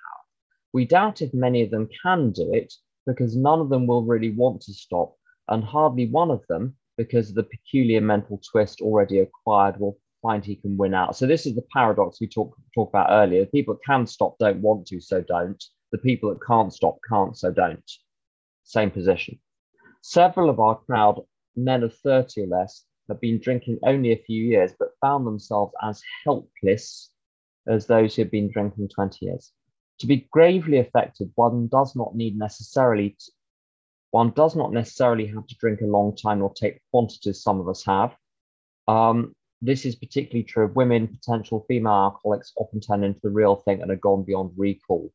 We 0.73 0.85
doubt 0.85 1.23
if 1.23 1.33
many 1.33 1.63
of 1.63 1.71
them 1.71 1.89
can 2.03 2.33
do 2.33 2.53
it 2.53 2.73
because 3.07 3.37
none 3.37 3.61
of 3.61 3.69
them 3.69 3.87
will 3.87 4.05
really 4.05 4.31
want 4.31 4.61
to 4.63 4.75
stop, 4.75 5.15
and 5.49 5.65
hardly 5.65 6.07
one 6.07 6.31
of 6.31 6.45
them, 6.49 6.77
because 6.99 7.31
of 7.31 7.37
the 7.37 7.45
peculiar 7.45 8.01
mental 8.01 8.41
twist 8.51 8.81
already 8.81 9.21
acquired, 9.21 9.79
will 9.79 9.99
find 10.27 10.45
he 10.45 10.57
can 10.57 10.77
win 10.77 10.95
out. 10.95 11.17
So 11.17 11.27
this 11.27 11.47
is 11.47 11.55
the 11.55 11.65
paradox 11.73 12.21
we 12.21 12.27
talked 12.27 12.59
talk 12.75 12.89
about 12.89 13.11
earlier. 13.11 13.47
People 13.47 13.75
that 13.75 13.85
can 13.85 14.07
stop 14.07 14.37
don't 14.39 14.61
want 14.61 14.87
to, 14.89 15.01
so 15.01 15.21
don't. 15.21 15.63
The 15.93 15.99
people 15.99 16.31
that 16.31 16.45
can't 16.45 16.73
stop 16.73 16.99
can't, 17.09 17.37
so 17.37 17.53
don't. 17.53 17.91
Same 18.65 18.91
position. 18.91 19.39
Several 20.03 20.51
of 20.51 20.59
our 20.59 20.77
crowd, 20.81 21.21
men 21.55 21.83
of 21.85 21.95
30 21.99 22.43
or 22.43 22.47
less, 22.49 22.85
have 23.09 23.21
been 23.21 23.41
drinking 23.41 23.79
only 23.85 24.13
a 24.13 24.23
few 24.27 24.43
years, 24.43 24.73
but 24.79 24.89
found 25.01 25.27
themselves 25.27 25.73
as 25.83 26.03
helpless 26.25 27.11
as 27.69 27.87
those 27.87 28.17
who 28.17 28.23
have 28.23 28.31
been 28.31 28.51
drinking 28.51 28.89
20 28.89 29.27
years. 29.27 29.53
To 30.01 30.07
be 30.07 30.29
gravely 30.33 30.79
affected, 30.79 31.31
one 31.37 31.69
does 31.69 31.95
not 31.95 32.17
need 32.17 32.37
necessarily 32.37 33.11
to, 33.11 33.33
one 34.11 34.31
does 34.31 34.57
not 34.57 34.73
necessarily 34.73 35.27
have 35.27 35.47
to 35.47 35.57
drink 35.61 35.81
a 35.81 35.87
long 35.87 36.17
time 36.17 36.43
or 36.43 36.53
take 36.53 36.81
quantities 36.91 37.43
some 37.43 37.61
of 37.61 37.69
us 37.69 37.85
have. 37.85 38.15
Um, 38.89 39.35
this 39.63 39.87
is 39.87 39.97
particularly 39.97 40.45
true 40.45 40.65
of 40.65 40.77
women. 40.77 41.09
Potential 41.09 41.65
female 41.69 41.93
alcoholics 41.93 42.53
often 42.57 42.81
turn 42.81 43.05
into 43.05 43.21
the 43.23 43.31
real 43.31 43.57
thing 43.57 43.83
and 43.83 43.91
are 43.91 43.97
gone 43.97 44.23
beyond 44.25 44.53
recall 44.57 45.13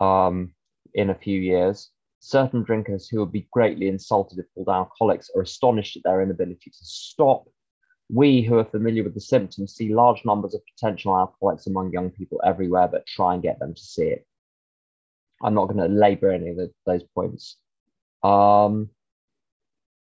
um, 0.00 0.52
in 0.94 1.10
a 1.10 1.14
few 1.14 1.40
years. 1.40 1.90
Certain 2.20 2.62
drinkers 2.62 3.08
who 3.08 3.20
would 3.20 3.32
be 3.32 3.48
greatly 3.52 3.88
insulted 3.88 4.38
if 4.38 4.46
called 4.54 4.68
alcoholics 4.68 5.30
are 5.34 5.42
astonished 5.42 5.96
at 5.96 6.02
their 6.04 6.22
inability 6.22 6.70
to 6.70 6.84
stop. 6.84 7.44
We 8.08 8.40
who 8.42 8.58
are 8.58 8.64
familiar 8.64 9.02
with 9.02 9.14
the 9.14 9.20
symptoms 9.20 9.74
see 9.74 9.92
large 9.92 10.24
numbers 10.24 10.54
of 10.54 10.62
potential 10.74 11.16
alcoholics 11.16 11.66
among 11.66 11.92
young 11.92 12.10
people 12.10 12.40
everywhere, 12.44 12.88
but 12.88 13.06
try 13.06 13.34
and 13.34 13.42
get 13.42 13.58
them 13.58 13.74
to 13.74 13.80
see 13.80 14.06
it. 14.06 14.26
I'm 15.42 15.54
not 15.54 15.66
going 15.66 15.78
to 15.78 15.94
labor 15.94 16.30
any 16.30 16.50
of 16.50 16.56
the, 16.56 16.72
those 16.86 17.02
points. 17.14 17.56
Um, 18.22 18.90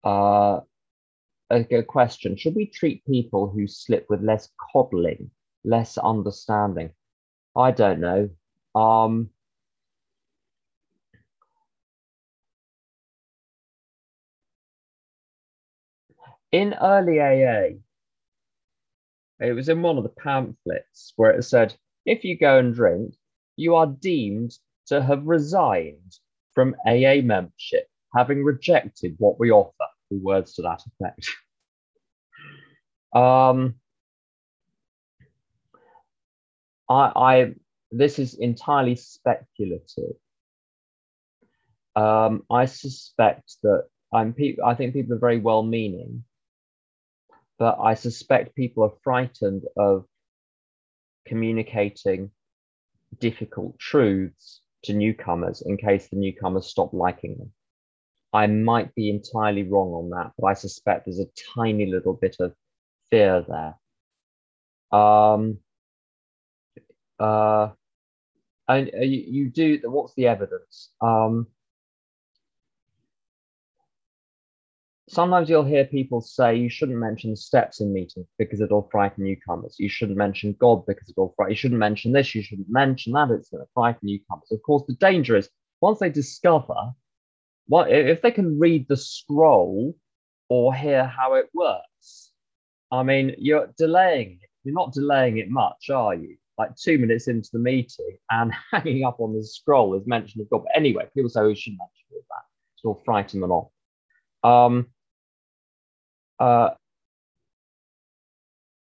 uh, 0.04 0.62
a, 1.52 1.66
a 1.76 1.84
question 1.84 2.36
Should 2.36 2.56
we 2.56 2.66
treat 2.66 3.06
people 3.06 3.50
who 3.50 3.68
slip 3.68 4.06
with 4.10 4.22
less 4.22 4.50
coddling, 4.72 5.32
less 5.64 5.98
understanding? 5.98 6.92
I 7.56 7.72
don't 7.72 8.00
know. 8.00 8.30
Um, 8.76 9.30
in 16.52 16.74
early 16.82 17.20
AA, 17.20 17.78
it 19.40 19.54
was 19.54 19.70
in 19.70 19.82
one 19.82 19.98
of 19.98 20.04
the 20.04 20.10
pamphlets 20.10 21.14
where 21.16 21.32
it 21.32 21.44
said, 21.44 21.76
if 22.06 22.24
you 22.24 22.38
go 22.38 22.60
and 22.60 22.74
drink, 22.74 23.16
you 23.56 23.76
are 23.76 23.88
deemed 23.88 24.58
to 24.88 25.02
have 25.02 25.26
resigned 25.26 26.18
from 26.54 26.76
AA 26.86 27.22
membership, 27.24 27.88
having 28.16 28.44
rejected 28.44 29.16
what 29.18 29.40
we 29.40 29.52
offer. 29.52 29.74
Words 30.10 30.54
to 30.56 30.62
that 30.64 30.82
effect. 30.86 31.30
um, 33.16 33.76
I, 36.90 37.12
I, 37.16 37.54
this 37.92 38.20
is 38.20 38.36
entirely 38.36 38.96
speculative. 38.96 40.16
Um, 41.96 42.44
I 42.52 42.66
suspect 42.66 43.56
that 43.64 43.86
I'm 44.14 44.34
pe- 44.34 44.58
I 44.64 44.76
think 44.76 44.94
people 44.94 45.16
are 45.16 45.20
very 45.20 45.40
well 45.40 45.64
meaning, 45.64 46.24
but 47.58 47.78
I 47.82 47.96
suspect 47.96 48.56
people 48.56 48.84
are 48.84 48.94
frightened 49.04 49.64
of 49.76 50.06
communicating 51.26 52.32
difficult 53.20 53.78
truths 53.80 54.62
to 54.84 54.94
newcomers 54.94 55.62
in 55.66 55.78
case 55.78 56.08
the 56.08 56.18
newcomers 56.18 56.68
stop 56.68 56.94
liking 56.94 57.38
them. 57.38 57.52
I 58.38 58.46
might 58.46 58.94
be 58.94 59.10
entirely 59.10 59.64
wrong 59.64 59.90
on 59.94 60.12
that, 60.12 60.32
but 60.38 60.46
I 60.46 60.54
suspect 60.54 61.06
there's 61.06 61.20
a 61.20 61.26
tiny 61.56 61.88
little 61.88 62.14
bit 62.14 62.36
of 62.40 62.54
fear 63.10 63.44
there. 63.48 65.00
Um, 65.00 65.58
uh, 67.20 67.70
and 68.68 68.92
uh, 68.94 69.00
you, 69.02 69.24
you 69.28 69.50
do, 69.50 69.80
what's 69.86 70.14
the 70.14 70.28
evidence? 70.28 70.92
Um, 71.02 71.48
sometimes 75.10 75.50
you'll 75.50 75.64
hear 75.64 75.86
people 75.86 76.22
say 76.22 76.58
you 76.58 76.70
shouldn't 76.70 77.00
mention 77.00 77.36
steps 77.36 77.82
in 77.82 77.92
meetings 77.92 78.28
because 78.38 78.62
it'll 78.62 78.88
frighten 78.92 79.24
newcomers. 79.24 79.78
You 79.80 79.90
shouldn't 79.90 80.20
mention 80.20 80.56
God 80.60 80.86
because 80.86 81.10
it'll 81.10 81.34
frighten. 81.36 81.54
You 81.54 81.58
shouldn't 81.58 81.80
mention 81.80 82.12
this. 82.12 82.36
You 82.36 82.44
shouldn't 82.44 82.70
mention 82.70 83.14
that. 83.14 83.32
It's 83.32 83.50
going 83.50 83.64
to 83.64 83.70
frighten 83.74 84.02
newcomers. 84.04 84.52
Of 84.52 84.62
course, 84.62 84.84
the 84.88 84.94
danger 84.94 85.36
is 85.36 85.50
once 85.82 85.98
they 85.98 86.12
discover 86.12 86.94
what 87.68 87.92
if 87.92 88.22
they 88.22 88.32
can 88.32 88.60
read 88.60 88.88
the 88.88 88.98
scroll 88.98 89.96
or 90.50 90.74
hear 90.74 91.06
how 91.06 91.36
it 91.36 91.50
works. 91.54 92.32
I 92.92 93.04
mean, 93.04 93.36
you're 93.38 93.70
delaying 93.78 94.40
it. 94.42 94.50
You're 94.64 94.76
not 94.76 94.94
delaying 94.94 95.38
it 95.38 95.50
much, 95.50 95.90
are 95.90 96.16
you? 96.16 96.38
Like 96.58 96.76
two 96.76 96.98
minutes 96.98 97.28
into 97.28 97.50
the 97.54 97.60
meeting 97.60 98.18
and 98.32 98.52
hanging 98.72 99.06
up 99.06 99.20
on 99.20 99.36
the 99.36 99.44
scroll 99.44 99.96
is 99.96 100.08
mention 100.08 100.42
of 100.42 100.50
God. 100.50 100.64
But 100.64 100.76
anyway, 100.76 101.08
people 101.14 101.30
say 101.30 101.42
we 101.42 101.52
oh, 101.52 101.54
shouldn't 101.54 101.80
mention 101.80 102.26
that. 102.30 102.44
It'll 102.84 103.04
frighten 103.04 103.42
them 103.42 103.52
off. 103.52 103.70
Um, 104.44 104.88
uh, 106.40 106.70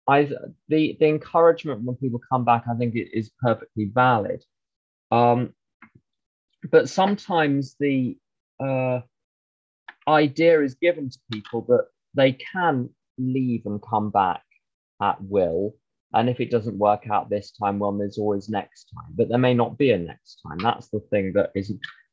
I 0.09 0.31
the 0.69 0.97
the 1.01 1.07
encouragement 1.07 1.83
when 1.83 1.97
people 1.97 2.21
come 2.31 2.45
back, 2.45 2.65
I 2.71 2.77
think 2.77 2.95
it 2.95 3.09
is 3.13 3.31
perfectly 3.41 3.91
valid. 3.93 4.45
Um, 5.11 5.53
but 6.71 6.89
sometimes 6.89 7.77
the 7.81 8.17
uh, 8.61 9.01
idea 10.09 10.61
is 10.63 10.75
given 10.75 11.11
to 11.11 11.19
people 11.33 11.63
that 11.69 11.87
they 12.15 12.33
can 12.33 12.91
leave 13.19 13.67
and 13.67 13.81
come 13.83 14.11
back 14.11 14.43
at 15.03 15.23
will. 15.23 15.75
And 16.15 16.31
if 16.31 16.41
it 16.41 16.51
doesn't 16.51 16.79
work 16.79 17.11
out 17.11 17.29
this 17.29 17.51
time, 17.51 17.79
well, 17.79 17.93
there's 17.93 18.19
always 18.19 18.49
next 18.49 18.91
time. 18.95 19.13
But 19.15 19.29
there 19.29 19.39
may 19.39 19.55
not 19.55 19.77
be 19.77 19.91
a 19.91 19.99
next 19.99 20.41
time. 20.47 20.59
That's 20.59 20.89
the 20.89 21.01
thing 21.11 21.33
that 21.35 21.51
is 21.55 21.73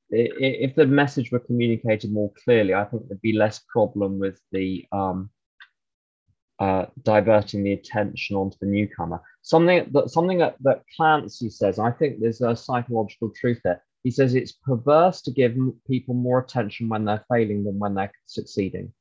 if 0.09 0.75
the 0.75 0.85
message 0.85 1.31
were 1.31 1.39
communicated 1.39 2.11
more 2.11 2.31
clearly, 2.43 2.73
I 2.73 2.85
think 2.85 3.07
there'd 3.07 3.21
be 3.21 3.33
less 3.33 3.61
problem 3.71 4.19
with 4.19 4.39
the 4.51 4.85
um, 4.91 5.29
uh, 6.59 6.85
diverting 7.01 7.63
the 7.63 7.73
attention 7.73 8.35
onto 8.35 8.57
the 8.61 8.67
newcomer. 8.67 9.21
Something 9.41 9.89
that 9.91 10.09
something 10.09 10.37
that, 10.37 10.55
that 10.61 10.83
Clancy 10.95 11.49
says, 11.49 11.79
I 11.79 11.91
think 11.91 12.19
there's 12.19 12.41
a 12.41 12.55
psychological 12.55 13.31
truth 13.35 13.59
there. 13.63 13.83
He 14.03 14.11
says 14.11 14.35
it's 14.35 14.51
perverse 14.51 15.21
to 15.23 15.31
give 15.31 15.55
people 15.87 16.13
more 16.13 16.39
attention 16.39 16.89
when 16.89 17.05
they're 17.05 17.25
failing 17.29 17.63
than 17.63 17.79
when 17.79 17.95
they're 17.95 18.11
succeeding. 18.25 18.93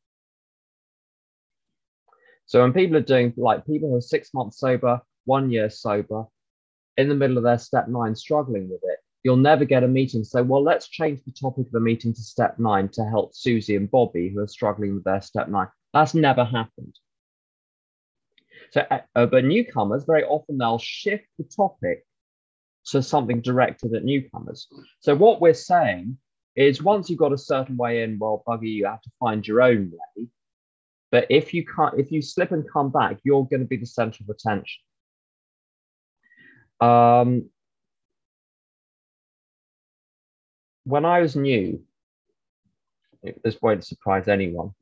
So 2.47 2.63
when 2.63 2.73
people 2.73 2.97
are 2.97 3.01
doing 3.01 3.33
like 3.37 3.67
people 3.67 3.89
who 3.89 3.97
are 3.97 4.01
six 4.01 4.33
months 4.33 4.59
sober, 4.59 5.01
one 5.25 5.51
year 5.51 5.71
sober, 5.71 6.25
in 6.97 7.09
the 7.09 7.15
middle 7.15 7.39
of 7.39 7.45
their 7.45 7.59
step 7.59 7.89
nine 7.89 8.15
struggling 8.15 8.69
with 8.69 8.81
it, 8.85 8.99
you'll 9.23 9.37
never 9.37 9.65
get 9.65 9.85
a 9.85 9.89
meeting 9.89 10.23
say, 10.25 10.43
well, 10.43 10.63
let's 10.63 10.89
change 10.89 11.21
the 11.25 11.33
topic 11.33 11.67
of 11.67 11.73
the 11.73 11.81
meeting 11.81 12.13
to 12.13 12.21
step 12.21 12.59
nine 12.59 12.89
to 12.91 13.05
help 13.05 13.35
Susie 13.35 13.77
and 13.77 13.91
Bobby 13.91 14.29
who 14.29 14.41
are 14.41 14.49
struggling 14.49 14.95
with 14.95 15.05
their 15.05 15.23
step 15.23 15.49
nine. 15.49 15.69
That's 15.93 16.15
never 16.15 16.45
happened. 16.45 16.99
So, 18.71 18.85
uh, 18.91 19.27
but 19.27 19.45
newcomers, 19.45 20.05
very 20.05 20.25
often 20.25 20.59
they'll 20.59 20.79
shift 20.79 21.27
the 21.39 21.45
topic 21.45 22.05
to 22.87 23.03
something 23.03 23.41
directed 23.41 23.95
at 23.95 24.05
newcomers. 24.05 24.69
So, 25.01 25.15
what 25.15 25.41
we're 25.41 25.55
saying 25.55 26.19
is 26.57 26.83
once 26.83 27.09
you've 27.09 27.19
got 27.19 27.33
a 27.33 27.39
certain 27.39 27.77
way 27.77 28.03
in, 28.03 28.19
well, 28.19 28.43
buggy, 28.47 28.71
you 28.71 28.87
have 28.87 29.03
to 29.03 29.11
find 29.19 29.47
your 29.47 29.63
own 29.63 29.93
way. 29.93 30.27
But 31.11 31.27
if 31.31 31.53
you 31.53 31.65
can't, 31.65 31.99
if 31.99 32.11
you 32.11 32.23
slip 32.23 32.53
and 32.53 32.65
come 32.71 32.91
back, 32.91 33.19
you're 33.23 33.45
going 33.45 33.61
to 33.61 33.67
be 33.67 33.77
the 33.77 33.87
center 33.87 34.25
of 34.25 34.31
attention. 34.31 34.83
Um, 36.81 37.51
when 40.85 41.05
I 41.05 41.21
was 41.21 41.37
new, 41.37 41.83
this 43.45 43.61
won't 43.63 43.85
surprise 43.85 44.27
anyone, 44.27 44.73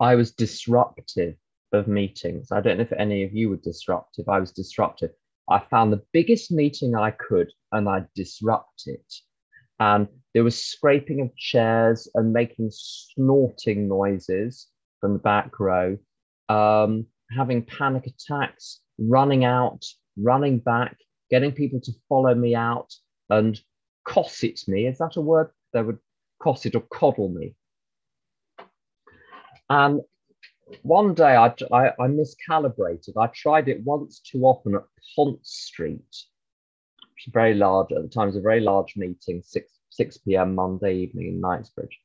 I 0.00 0.14
was 0.14 0.30
disruptive 0.30 1.36
of 1.72 1.88
meetings. 1.88 2.50
I 2.52 2.60
don't 2.60 2.78
know 2.78 2.82
if 2.84 2.92
any 2.92 3.24
of 3.24 3.34
you 3.34 3.50
were 3.50 3.56
disruptive. 3.56 4.28
I 4.28 4.40
was 4.40 4.52
disruptive. 4.52 5.10
I 5.48 5.60
found 5.70 5.92
the 5.92 6.02
biggest 6.12 6.50
meeting 6.50 6.94
I 6.94 7.10
could 7.10 7.50
and 7.72 7.88
I 7.88 8.04
disrupt 8.14 8.84
it. 8.86 9.14
And 9.78 10.08
there 10.32 10.44
was 10.44 10.62
scraping 10.62 11.20
of 11.20 11.36
chairs 11.36 12.08
and 12.14 12.32
making 12.32 12.70
snorting 12.70 13.88
noises 13.88 14.68
from 15.00 15.14
the 15.14 15.18
back 15.18 15.58
row, 15.60 15.98
um, 16.48 17.06
having 17.30 17.64
panic 17.64 18.06
attacks, 18.06 18.80
running 18.98 19.44
out, 19.44 19.84
running 20.16 20.58
back, 20.58 20.96
getting 21.30 21.52
people 21.52 21.80
to 21.80 21.92
follow 22.08 22.34
me 22.34 22.54
out 22.54 22.92
and 23.30 23.60
cosset 24.04 24.60
me. 24.68 24.86
Is 24.86 24.98
that 24.98 25.16
a 25.16 25.20
word? 25.20 25.50
They 25.72 25.82
would 25.82 25.98
cosset 26.40 26.74
or 26.74 26.82
coddle 26.82 27.28
me. 27.28 27.54
And 29.68 30.00
one 30.82 31.14
day 31.14 31.36
I, 31.36 31.46
I, 31.72 31.88
I, 31.88 32.06
miscalibrated. 32.08 33.16
I 33.16 33.26
tried 33.28 33.68
it 33.68 33.82
once 33.84 34.20
too 34.20 34.42
often 34.44 34.74
at 34.74 34.82
Pont 35.14 35.44
Street, 35.46 35.98
which 35.98 37.26
is 37.26 37.32
very 37.32 37.54
large 37.54 37.92
at 37.92 38.02
the 38.02 38.08
time. 38.08 38.24
It 38.24 38.34
was 38.34 38.36
a 38.36 38.40
very 38.40 38.60
large 38.60 38.96
meeting, 38.96 39.42
6, 39.42 39.72
6 39.90 40.18
p.m. 40.18 40.54
Monday 40.54 40.96
evening 40.96 41.28
in 41.28 41.40
Knightsbridge. 41.40 41.98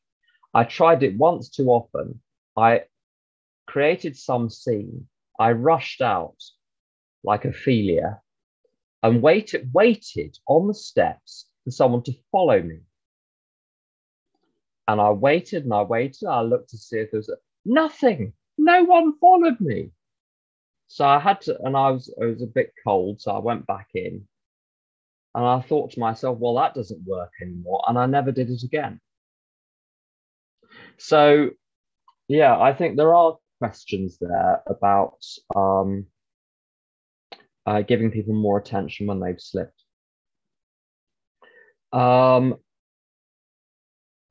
I 0.54 0.64
tried 0.64 1.04
it 1.04 1.18
once 1.18 1.50
too 1.50 1.68
often 1.70 2.22
I 2.60 2.84
created 3.68 4.18
some 4.18 4.50
scene. 4.50 5.08
I 5.40 5.52
rushed 5.54 6.02
out 6.02 6.38
like 7.24 7.46
Ophelia 7.46 8.22
and 9.02 9.22
waited, 9.22 9.72
waited 9.74 10.38
on 10.48 10.68
the 10.68 10.74
steps 10.74 11.48
for 11.64 11.72
someone 11.72 12.04
to 12.04 12.14
follow 12.32 12.62
me. 12.62 12.80
And 14.90 15.00
I 15.00 15.12
waited 15.12 15.64
and 15.64 15.74
I 15.74 15.84
waited. 15.84 16.28
I 16.28 16.42
looked 16.42 16.72
to 16.72 16.78
see 16.78 17.00
if 17.00 17.12
there 17.12 17.20
was 17.20 17.30
a, 17.30 17.38
nothing. 17.64 18.34
No 18.62 18.84
one 18.84 19.18
followed 19.20 19.60
me. 19.62 19.92
So 20.88 21.06
I 21.06 21.18
had 21.20 21.42
to, 21.42 21.58
and 21.62 21.78
I 21.78 21.92
was, 21.92 22.14
I 22.22 22.26
was 22.26 22.42
a 22.42 22.48
bit 22.48 22.74
cold. 22.84 23.22
So 23.22 23.32
I 23.32 23.40
went 23.40 23.66
back 23.66 23.88
in 23.96 24.28
and 25.34 25.46
I 25.46 25.62
thought 25.62 25.92
to 25.92 26.00
myself, 26.00 26.38
well, 26.40 26.56
that 26.56 26.74
doesn't 26.74 27.06
work 27.06 27.32
anymore. 27.42 27.84
And 27.88 27.98
I 27.98 28.06
never 28.06 28.32
did 28.32 28.50
it 28.50 28.64
again. 28.64 29.00
So 30.98 31.52
yeah, 32.28 32.60
I 32.60 32.74
think 32.74 32.98
there 32.98 33.16
are 33.16 33.38
questions 33.60 34.18
there 34.20 34.62
about 34.68 35.24
um, 35.56 36.08
uh, 37.66 37.82
giving 37.82 38.12
people 38.12 38.34
more 38.34 38.58
attention 38.60 39.08
when 39.08 39.22
they've 39.22 39.40
slipped. 39.40 39.84
Um, 41.94 42.56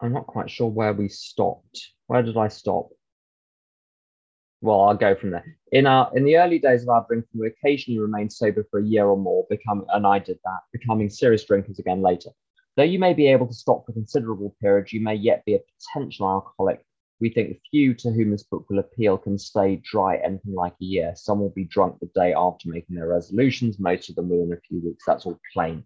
I'm 0.00 0.12
not 0.12 0.26
quite 0.26 0.50
sure 0.50 0.68
where 0.68 0.92
we 0.92 1.08
stopped. 1.08 1.92
Where 2.06 2.22
did 2.22 2.36
I 2.36 2.48
stop? 2.48 2.90
Well, 4.60 4.80
I'll 4.80 4.96
go 4.96 5.14
from 5.14 5.30
there. 5.30 5.56
In 5.70 5.86
our 5.86 6.10
in 6.16 6.24
the 6.24 6.36
early 6.36 6.58
days 6.58 6.82
of 6.82 6.88
our 6.88 7.06
drinking, 7.06 7.40
we 7.40 7.48
occasionally 7.48 8.00
remained 8.00 8.32
sober 8.32 8.66
for 8.70 8.80
a 8.80 8.84
year 8.84 9.06
or 9.06 9.16
more, 9.16 9.46
become 9.48 9.84
and 9.92 10.06
I 10.06 10.18
did 10.18 10.38
that, 10.44 10.60
becoming 10.72 11.08
serious 11.08 11.44
drinkers 11.44 11.78
again 11.78 12.02
later. 12.02 12.30
Though 12.76 12.82
you 12.84 12.98
may 12.98 13.14
be 13.14 13.28
able 13.28 13.46
to 13.46 13.54
stop 13.54 13.86
for 13.86 13.92
considerable 13.92 14.56
periods, 14.60 14.92
you 14.92 15.00
may 15.00 15.14
yet 15.14 15.44
be 15.44 15.54
a 15.54 15.60
potential 15.78 16.28
alcoholic 16.28 16.84
we 17.20 17.30
think 17.30 17.60
few 17.70 17.94
to 17.94 18.10
whom 18.10 18.30
this 18.30 18.44
book 18.44 18.66
will 18.68 18.78
appeal 18.78 19.18
can 19.18 19.38
stay 19.38 19.76
dry 19.76 20.16
anything 20.18 20.54
like 20.54 20.74
a 20.80 20.84
year. 20.84 21.12
Some 21.16 21.40
will 21.40 21.50
be 21.50 21.64
drunk 21.64 21.98
the 22.00 22.10
day 22.14 22.32
after 22.32 22.68
making 22.68 22.96
their 22.96 23.08
resolutions. 23.08 23.78
Most 23.78 24.08
of 24.08 24.16
them 24.16 24.28
within 24.28 24.52
a 24.52 24.60
few 24.60 24.80
weeks. 24.80 25.04
That's 25.06 25.26
all 25.26 25.40
plain. 25.52 25.84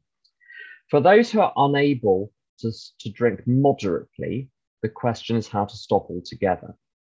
For 0.90 1.00
those 1.00 1.30
who 1.30 1.40
are 1.40 1.52
unable 1.56 2.32
to, 2.58 2.70
to 3.00 3.10
drink 3.10 3.46
moderately, 3.46 4.50
the 4.82 4.90
question 4.90 5.36
is 5.36 5.48
how 5.48 5.64
to 5.64 5.76
stop 5.76 6.10
altogether. 6.10 6.76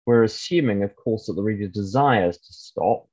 We're 0.07 0.25
assuming, 0.25 0.83
of 0.83 0.95
course, 0.97 1.27
that 1.27 1.35
the 1.35 1.43
reader 1.43 1.69
desires 1.69 2.39
to 2.39 2.53
stop. 2.53 3.07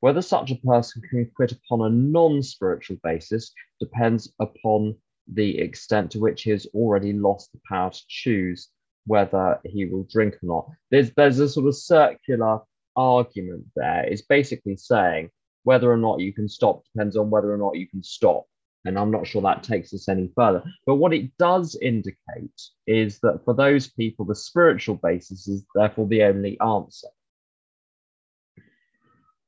Whether 0.00 0.22
such 0.22 0.50
a 0.50 0.56
person 0.56 1.02
can 1.10 1.30
quit 1.36 1.52
upon 1.52 1.82
a 1.82 1.94
non 1.94 2.42
spiritual 2.42 2.96
basis 3.02 3.52
depends 3.78 4.32
upon 4.40 4.96
the 5.32 5.58
extent 5.58 6.10
to 6.12 6.20
which 6.20 6.42
he 6.42 6.50
has 6.50 6.66
already 6.74 7.12
lost 7.12 7.52
the 7.52 7.60
power 7.68 7.90
to 7.90 8.02
choose 8.08 8.68
whether 9.06 9.60
he 9.64 9.84
will 9.84 10.06
drink 10.10 10.34
or 10.42 10.46
not. 10.46 10.70
There's 10.90 11.12
there's 11.12 11.38
a 11.38 11.48
sort 11.48 11.66
of 11.66 11.76
circular 11.76 12.60
argument 12.96 13.66
there. 13.76 14.04
It's 14.04 14.22
basically 14.22 14.76
saying 14.76 15.30
whether 15.64 15.92
or 15.92 15.96
not 15.96 16.20
you 16.20 16.32
can 16.32 16.48
stop 16.48 16.82
depends 16.84 17.16
on 17.16 17.30
whether 17.30 17.52
or 17.52 17.58
not 17.58 17.76
you 17.76 17.86
can 17.88 18.02
stop. 18.02 18.46
And 18.84 18.98
I'm 18.98 19.10
not 19.10 19.26
sure 19.26 19.42
that 19.42 19.62
takes 19.62 19.92
us 19.92 20.08
any 20.08 20.30
further. 20.34 20.62
But 20.86 20.96
what 20.96 21.12
it 21.12 21.36
does 21.38 21.76
indicate 21.80 22.60
is 22.86 23.18
that 23.20 23.40
for 23.44 23.54
those 23.54 23.90
people, 23.90 24.24
the 24.24 24.34
spiritual 24.34 24.96
basis 24.96 25.46
is 25.48 25.64
therefore 25.74 26.06
the 26.06 26.24
only 26.24 26.58
answer. 26.60 27.08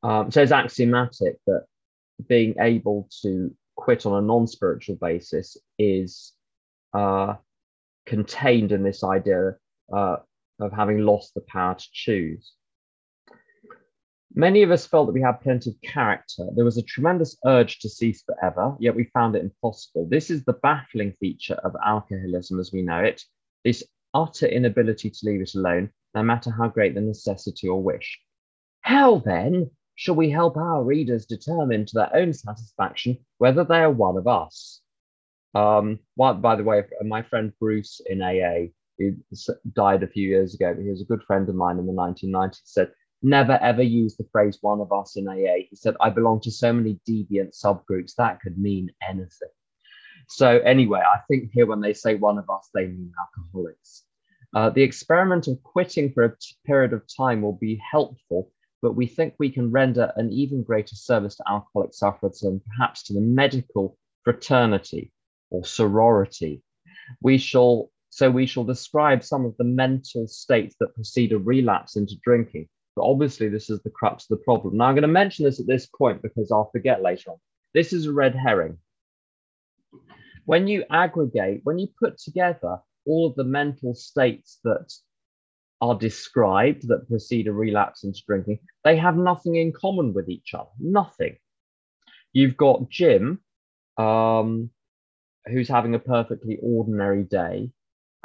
Um, 0.03 0.31
so 0.31 0.43
it's 0.43 0.53
axiomatic 0.53 1.37
that 1.47 1.65
being 2.29 2.57
able 2.61 3.09
to 3.23 3.55
quit 3.77 4.05
on 4.05 4.23
a 4.23 4.27
non 4.27 4.47
spiritual 4.47 4.97
basis 4.97 5.57
is 5.79 6.33
uh, 6.93 7.35
contained 8.05 8.73
in 8.73 8.83
this 8.83 9.03
idea 9.03 9.57
uh, 9.95 10.17
of 10.61 10.73
having 10.73 10.99
lost 10.99 11.35
the 11.35 11.41
power 11.41 11.75
to 11.75 11.89
choose. 11.93 12.53
Many 14.35 14.63
of 14.63 14.71
us 14.71 14.87
felt 14.87 15.07
that 15.07 15.13
we 15.13 15.21
had 15.21 15.43
plenty 15.43 15.71
of 15.71 15.81
character. 15.83 16.47
There 16.55 16.65
was 16.65 16.79
a 16.79 16.83
tremendous 16.83 17.37
urge 17.45 17.81
to 17.81 17.89
cease 17.89 18.23
forever, 18.23 18.75
yet 18.81 18.95
we 18.95 19.11
found 19.13 19.37
it 19.37 19.43
impossible. 19.43 20.07
This 20.09 20.31
is 20.31 20.45
the 20.45 20.55
baffling 20.55 21.13
feature 21.21 21.57
of 21.65 21.77
alcoholism 21.85 22.59
as 22.59 22.73
we 22.73 22.83
know 22.83 23.01
it 23.01 23.23
this 23.65 23.85
utter 24.15 24.47
inability 24.47 25.11
to 25.11 25.19
leave 25.23 25.41
it 25.41 25.55
alone, 25.55 25.91
no 26.15 26.23
matter 26.23 26.51
how 26.51 26.69
great 26.69 26.95
the 26.95 27.01
necessity 27.01 27.69
or 27.69 27.83
wish. 27.83 28.21
How 28.81 29.19
then 29.19 29.71
shall 29.95 30.15
we 30.15 30.31
help 30.31 30.57
our 30.57 30.83
readers 30.83 31.27
determine 31.27 31.87
to 31.87 31.95
their 31.95 32.15
own 32.17 32.33
satisfaction 32.33 33.19
whether 33.39 33.65
they 33.65 33.81
are 33.81 33.91
one 33.91 34.17
of 34.17 34.27
us? 34.27 34.81
Um, 35.55 36.01
well, 36.17 36.35
by 36.35 36.57
the 36.57 36.65
way, 36.65 36.83
my 37.05 37.23
friend 37.23 37.53
Bruce 37.61 38.01
in 38.07 38.23
AA, 38.23 38.73
who 38.99 39.15
died 39.75 40.03
a 40.03 40.09
few 40.09 40.29
years 40.29 40.55
ago, 40.55 40.75
he 40.75 40.89
was 40.89 41.03
a 41.03 41.07
good 41.07 41.23
friend 41.23 41.49
of 41.49 41.55
mine 41.55 41.79
in 41.79 41.87
the 41.87 41.93
1990s, 41.93 42.61
said, 42.65 42.91
never 43.23 43.59
ever 43.63 43.83
use 43.83 44.17
the 44.17 44.27
phrase 44.33 44.59
one 44.61 44.81
of 44.81 44.93
us 44.93 45.17
in 45.17 45.29
AA. 45.29 45.67
He 45.71 45.77
said, 45.77 45.95
I 46.01 46.11
belong 46.11 46.41
to 46.43 46.51
so 46.51 46.73
many 46.73 47.01
deviant 47.09 47.59
subgroups 47.59 48.15
that 48.17 48.41
could 48.41 48.59
mean 48.59 48.91
anything. 49.09 49.49
So, 50.29 50.59
anyway, 50.59 51.01
I 51.01 51.19
think 51.29 51.51
here 51.53 51.67
when 51.67 51.81
they 51.81 51.93
say 51.93 52.15
one 52.15 52.39
of 52.39 52.49
us, 52.49 52.69
they 52.75 52.87
mean 52.87 53.13
alcoholics. 53.21 54.05
Uh, 54.55 54.71
the 54.71 54.83
experiment 54.83 55.49
of 55.49 55.63
quitting 55.63 56.13
for 56.13 56.25
a 56.25 56.37
period 56.67 56.93
of 56.93 57.03
time 57.17 57.43
will 57.43 57.59
be 57.61 57.81
helpful, 57.91 58.51
but 58.83 58.97
we 58.97 59.07
think 59.07 59.35
we 59.39 59.51
can 59.51 59.71
render 59.71 60.13
an 60.17 60.31
even 60.33 60.63
greater 60.63 60.95
service 60.95 61.37
to 61.37 61.45
alcoholic 61.49 61.95
sufferers 61.95 62.43
and 62.43 62.61
perhaps 62.65 63.03
to 63.05 63.15
the 63.15 63.21
medical 63.21 63.97
fraternity 64.25 65.13
or 65.51 65.65
sorority. 65.65 66.63
We 67.21 67.39
shall 67.39 67.91
so 68.11 68.31
we 68.31 68.45
shall 68.45 68.65
describe 68.65 69.25
some 69.25 69.47
of 69.47 69.57
the 69.57 69.65
mental 69.65 70.27
states 70.27 70.77
that 70.81 70.95
precede 70.95 71.33
a 71.33 71.39
relapse 71.39 71.97
into 71.97 72.15
drinking 72.23 72.69
but 72.95 73.03
obviously, 73.03 73.49
this 73.49 73.71
is 73.71 73.81
the 73.83 73.91
crux 73.91 74.25
of 74.25 74.39
the 74.39 74.45
problem. 74.45 74.77
Now, 74.77 74.87
I'm 74.87 74.95
going 74.95 75.03
to 75.03 75.09
mention 75.09 75.45
this 75.45 75.61
at 75.61 75.67
this 75.67 75.87
point 75.87 76.23
because 76.23 76.51
I'll 76.51 76.71
forget 76.71 77.03
later 77.03 77.31
on. 77.31 77.39
This 77.75 77.93
is 77.93 78.07
a 78.07 78.13
red 78.13 78.35
herring. 78.35 78.79
When 80.45 80.67
you 80.67 80.85
aggregate, 80.91 81.61
when 81.65 81.79
you 81.79 81.89
put 81.99 82.19
together 82.19 82.79
all 83.07 83.27
of 83.27 83.35
the 83.37 83.45
mental 83.45 83.95
states 83.95 84.59
that 84.65 84.93
are 85.81 85.95
described 85.95 86.89
that 86.89 87.09
precede 87.09 87.49
a 87.49 87.53
relapse 87.53 88.05
into 88.05 88.23
drinking, 88.27 88.59
they 88.85 88.97
have 88.97 89.17
nothing 89.17 89.57
in 89.57 89.73
common 89.73 90.13
with 90.13 90.29
each 90.29 90.53
other. 90.55 90.71
Nothing. 90.79 91.37
You've 92.33 92.57
got 92.57 92.89
Jim, 92.91 93.41
um, 93.99 94.71
who's 95.47 95.69
having 95.69 95.95
a 95.95 95.99
perfectly 95.99 96.59
ordinary 96.63 97.25
day, 97.25 97.71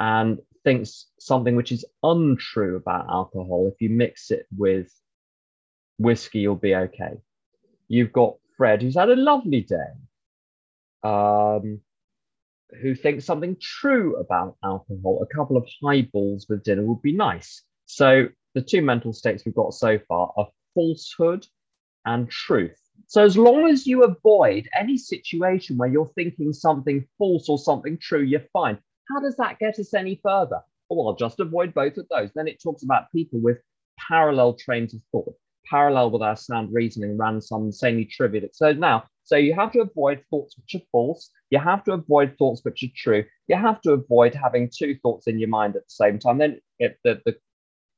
and 0.00 0.38
thinks 0.68 1.06
something 1.18 1.56
which 1.56 1.72
is 1.72 1.86
untrue 2.02 2.76
about 2.76 3.08
alcohol, 3.08 3.70
if 3.72 3.80
you 3.80 3.88
mix 3.88 4.30
it 4.30 4.44
with 4.54 4.92
whiskey, 5.98 6.40
you'll 6.40 6.56
be 6.56 6.74
okay. 6.74 7.14
You've 7.88 8.12
got 8.12 8.34
Fred, 8.54 8.82
who's 8.82 8.96
had 8.96 9.08
a 9.08 9.16
lovely 9.16 9.62
day, 9.62 9.92
um, 11.02 11.80
who 12.82 12.94
thinks 12.94 13.24
something 13.24 13.56
true 13.58 14.16
about 14.16 14.56
alcohol. 14.62 15.22
A 15.22 15.34
couple 15.34 15.56
of 15.56 15.66
highballs 15.82 16.44
with 16.50 16.64
dinner 16.64 16.84
would 16.84 17.00
be 17.00 17.12
nice. 17.12 17.62
So 17.86 18.26
the 18.54 18.60
two 18.60 18.82
mental 18.82 19.14
states 19.14 19.46
we've 19.46 19.54
got 19.54 19.72
so 19.72 19.98
far 20.06 20.34
are 20.36 20.48
falsehood 20.74 21.46
and 22.04 22.28
truth. 22.28 22.78
So 23.06 23.24
as 23.24 23.38
long 23.38 23.70
as 23.70 23.86
you 23.86 24.04
avoid 24.04 24.68
any 24.78 24.98
situation 24.98 25.78
where 25.78 25.88
you're 25.88 26.12
thinking 26.14 26.52
something 26.52 27.06
false 27.16 27.48
or 27.48 27.58
something 27.58 27.96
true, 27.96 28.20
you're 28.20 28.50
fine. 28.52 28.78
How 29.08 29.20
does 29.20 29.36
that 29.36 29.58
get 29.58 29.78
us 29.78 29.94
any 29.94 30.20
further? 30.22 30.60
Well, 30.90 31.08
I'll 31.08 31.16
just 31.16 31.40
avoid 31.40 31.74
both 31.74 31.96
of 31.96 32.06
those. 32.10 32.30
Then 32.34 32.48
it 32.48 32.62
talks 32.62 32.82
about 32.82 33.12
people 33.14 33.40
with 33.40 33.58
parallel 33.98 34.54
trains 34.54 34.94
of 34.94 35.00
thought, 35.12 35.34
parallel 35.68 36.10
with 36.10 36.22
our 36.22 36.36
sound 36.36 36.72
reasoning, 36.72 37.16
ran 37.16 37.40
some 37.40 37.64
insanely 37.64 38.06
trivial. 38.06 38.48
So 38.52 38.72
now, 38.72 39.04
so 39.24 39.36
you 39.36 39.54
have 39.54 39.72
to 39.72 39.80
avoid 39.80 40.24
thoughts 40.30 40.56
which 40.56 40.80
are 40.80 40.84
false. 40.90 41.30
You 41.50 41.58
have 41.58 41.84
to 41.84 41.92
avoid 41.92 42.36
thoughts 42.38 42.64
which 42.64 42.82
are 42.82 42.92
true. 42.96 43.24
You 43.46 43.56
have 43.56 43.80
to 43.82 43.92
avoid 43.92 44.34
having 44.34 44.70
two 44.74 44.96
thoughts 45.02 45.26
in 45.26 45.38
your 45.38 45.50
mind 45.50 45.76
at 45.76 45.82
the 45.82 45.90
same 45.90 46.18
time. 46.18 46.38
Then 46.38 46.60
it, 46.78 46.98
the, 47.04 47.20
the 47.26 47.36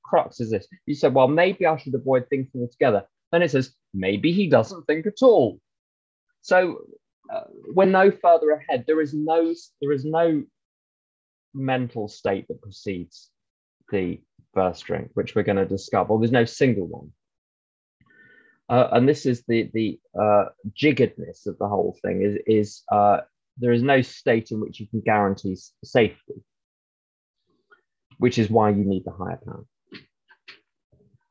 crux 0.04 0.40
is 0.40 0.50
this. 0.50 0.66
You 0.86 0.94
said, 0.94 1.14
well, 1.14 1.28
maybe 1.28 1.66
I 1.66 1.76
should 1.76 1.94
avoid 1.94 2.26
thinking 2.28 2.62
altogether. 2.62 3.04
Then 3.30 3.42
it 3.42 3.52
says, 3.52 3.72
maybe 3.94 4.32
he 4.32 4.48
doesn't 4.48 4.86
think 4.86 5.06
at 5.06 5.22
all. 5.22 5.60
So 6.42 6.78
uh, 7.32 7.42
we're 7.74 7.84
no 7.84 8.10
further 8.10 8.50
ahead. 8.50 8.84
There 8.88 9.00
is 9.00 9.14
no, 9.14 9.54
there 9.80 9.92
is 9.92 10.04
no 10.04 10.42
mental 11.54 12.08
state 12.08 12.46
that 12.48 12.62
precedes 12.62 13.30
the 13.90 14.20
first 14.54 14.84
drink, 14.84 15.10
which 15.14 15.34
we're 15.34 15.42
going 15.42 15.56
to 15.56 15.66
discover. 15.66 16.16
There's 16.18 16.32
no 16.32 16.44
single 16.44 16.86
one. 16.86 17.12
Uh, 18.68 18.88
and 18.92 19.08
this 19.08 19.26
is 19.26 19.42
the 19.48 19.68
the 19.74 19.98
uh, 20.18 20.44
jiggeredness 20.80 21.46
of 21.46 21.58
the 21.58 21.66
whole 21.66 21.98
thing 22.02 22.22
is 22.22 22.38
is 22.46 22.82
uh, 22.92 23.18
there 23.58 23.72
is 23.72 23.82
no 23.82 24.00
state 24.00 24.52
in 24.52 24.60
which 24.60 24.78
you 24.78 24.86
can 24.86 25.00
guarantee 25.00 25.56
safety, 25.82 26.42
which 28.18 28.38
is 28.38 28.48
why 28.48 28.70
you 28.70 28.84
need 28.84 29.04
the 29.04 29.10
higher 29.10 29.40
power. 29.44 29.64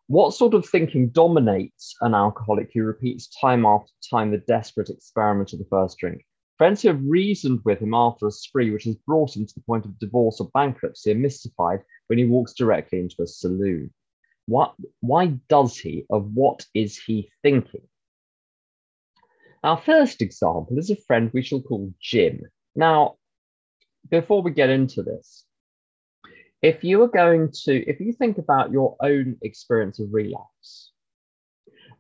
What 0.08 0.34
sort 0.34 0.54
of 0.54 0.68
thinking 0.68 1.10
dominates 1.10 1.96
an 2.02 2.14
alcoholic 2.14 2.72
who 2.74 2.84
repeats 2.84 3.28
time 3.40 3.66
after 3.66 3.92
time 4.10 4.32
the 4.32 4.40
desperate 4.40 4.90
experiment 4.90 5.54
of 5.54 5.60
the 5.60 5.68
first 5.70 5.98
drink? 5.98 6.26
Friends 6.60 6.82
who 6.82 6.90
have 6.90 7.02
reasoned 7.06 7.62
with 7.64 7.80
him 7.80 7.94
after 7.94 8.28
a 8.28 8.32
spree 8.32 8.70
which 8.70 8.84
has 8.84 8.96
brought 8.96 9.34
him 9.34 9.46
to 9.46 9.54
the 9.54 9.62
point 9.62 9.86
of 9.86 9.98
divorce 9.98 10.42
or 10.42 10.50
bankruptcy 10.54 11.10
are 11.10 11.16
mystified 11.16 11.80
when 12.08 12.20
he 12.20 12.26
walks 12.26 12.54
directly 12.54 13.00
into 13.00 13.22
a 13.22 13.28
saloon. 13.28 13.94
What, 14.46 14.76
why 15.00 15.28
does 15.48 15.78
he? 15.78 16.06
Of 16.10 16.30
what 16.34 16.66
is 16.74 17.02
he 17.02 17.32
thinking? 17.44 17.88
Our 19.64 19.78
first 19.78 20.22
example 20.22 20.78
is 20.78 20.90
a 20.90 20.98
friend 20.98 21.32
we 21.34 21.44
shall 21.44 21.62
call 21.62 21.94
Jim. 22.02 22.42
Now, 22.76 23.16
before 24.10 24.42
we 24.42 24.52
get 24.52 24.70
into 24.70 25.02
this, 25.02 25.46
if 26.62 26.84
you 26.84 27.02
are 27.04 27.08
going 27.08 27.54
to, 27.64 27.90
if 27.90 28.02
you 28.02 28.12
think 28.12 28.38
about 28.38 28.74
your 28.74 28.98
own 29.02 29.38
experience 29.42 30.02
of 30.02 30.10
relapse, 30.12 30.92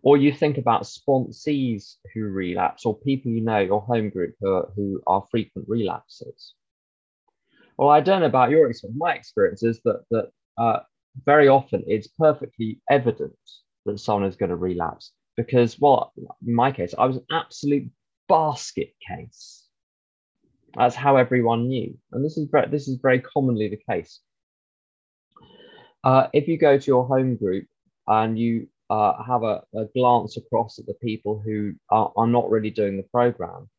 or 0.01 0.17
you 0.17 0.31
think 0.31 0.57
about 0.57 0.83
sponsees 0.83 1.95
who 2.13 2.23
relapse 2.23 2.85
or 2.85 2.97
people 2.99 3.31
you 3.31 3.41
know, 3.41 3.59
your 3.59 3.81
home 3.81 4.09
group 4.09 4.35
who 4.39 4.53
are, 4.53 4.69
who 4.75 5.01
are 5.07 5.25
frequent 5.29 5.67
relapses 5.67 6.53
Well, 7.77 7.89
I 7.89 8.01
don't 8.01 8.21
know 8.21 8.25
about 8.27 8.49
your 8.49 8.69
experience. 8.69 8.97
My 8.97 9.13
experience 9.13 9.63
is 9.63 9.81
that, 9.85 10.03
that 10.11 10.31
uh, 10.57 10.79
very 11.25 11.47
often 11.47 11.83
it's 11.87 12.07
perfectly 12.07 12.81
evident 12.89 13.33
that 13.85 13.99
someone 13.99 14.29
is 14.29 14.35
going 14.35 14.49
to 14.49 14.55
relapse 14.55 15.11
because, 15.37 15.79
well, 15.79 16.11
in 16.45 16.53
my 16.53 16.71
case, 16.71 16.93
I 16.97 17.05
was 17.05 17.17
an 17.17 17.25
absolute 17.31 17.89
basket 18.27 18.93
case. 19.07 19.65
That's 20.75 20.95
how 20.95 21.15
everyone 21.15 21.67
knew, 21.67 21.97
and 22.11 22.23
this 22.23 22.37
is 22.37 22.47
very, 22.51 22.69
this 22.69 22.87
is 22.87 22.99
very 23.01 23.19
commonly 23.19 23.69
the 23.69 23.81
case. 23.91 24.19
Uh, 26.03 26.27
if 26.33 26.47
you 26.47 26.57
go 26.57 26.77
to 26.77 26.85
your 26.85 27.07
home 27.07 27.35
group 27.35 27.65
and 28.07 28.37
you 28.37 28.67
uh, 28.89 29.21
have 29.23 29.43
a, 29.43 29.61
a, 29.75 29.85
glance 29.95 30.37
across 30.37 30.79
at 30.79 30.85
the 30.85 30.95
people 30.95 31.41
who 31.43 31.73
are, 31.89 32.11
are 32.15 32.27
not 32.27 32.49
really 32.49 32.71
doing 32.71 32.97
the 32.97 33.07
program, 33.11 33.69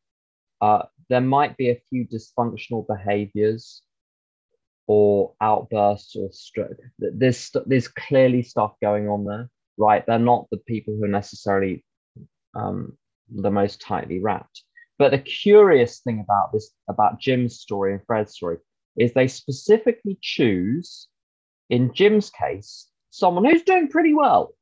uh, 0.61 0.83
there 1.09 1.21
might 1.21 1.57
be 1.57 1.69
a 1.69 1.81
few 1.89 2.07
dysfunctional 2.07 2.85
behaviors 2.87 3.81
or 4.87 5.33
outbursts 5.41 6.15
or. 6.15 6.29
There's, 6.99 7.51
there's 7.65 7.87
clearly 7.87 8.43
stuff 8.43 8.73
going 8.81 9.09
on 9.09 9.25
there, 9.25 9.49
right? 9.77 10.05
They're 10.05 10.19
not 10.19 10.47
the 10.51 10.57
people 10.57 10.95
who 10.95 11.03
are 11.03 11.09
necessarily 11.09 11.83
um, 12.55 12.97
the 13.29 13.51
most 13.51 13.81
tightly 13.81 14.19
wrapped. 14.19 14.63
But 14.97 15.11
the 15.11 15.19
curious 15.19 15.99
thing 15.99 16.19
about 16.23 16.53
this, 16.53 16.71
about 16.89 17.19
Jim's 17.19 17.59
story 17.59 17.93
and 17.93 18.01
Fred's 18.05 18.33
story, 18.33 18.57
is 18.97 19.13
they 19.13 19.27
specifically 19.27 20.17
choose, 20.21 21.07
in 21.69 21.93
Jim's 21.93 22.29
case, 22.29 22.87
someone 23.09 23.45
who's 23.45 23.63
doing 23.63 23.89
pretty 23.89 24.13
well 24.13 24.53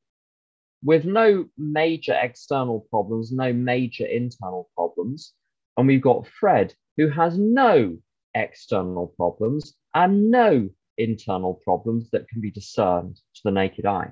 with 0.84 1.06
no 1.06 1.46
major 1.58 2.18
external 2.20 2.86
problems, 2.90 3.32
no 3.32 3.52
major 3.54 4.06
internal 4.06 4.70
problems. 4.76 5.34
And 5.78 5.88
we've 5.88 6.02
got 6.02 6.28
Fred, 6.28 6.74
who 6.98 7.10
has 7.10 7.38
no 7.38 7.98
external 8.36 9.08
problems 9.18 9.76
and 9.94 10.32
no 10.32 10.70
internal 10.98 11.56
problems 11.64 12.10
that 12.12 12.28
can 12.28 12.42
be 12.42 12.52
discerned 12.52 13.16
to 13.16 13.42
the 13.44 13.52
naked 13.52 13.86
eye. 13.86 14.12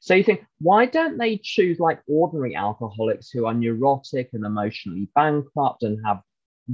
So 0.00 0.14
you 0.14 0.24
think, 0.24 0.44
why 0.60 0.86
don't 0.86 1.18
they 1.18 1.38
choose 1.42 1.78
like 1.78 2.00
ordinary 2.06 2.54
alcoholics 2.54 3.30
who 3.30 3.46
are 3.46 3.54
neurotic 3.54 4.30
and 4.32 4.46
emotionally 4.46 5.08
bankrupt 5.14 5.82
and 5.82 5.98
have 6.06 6.22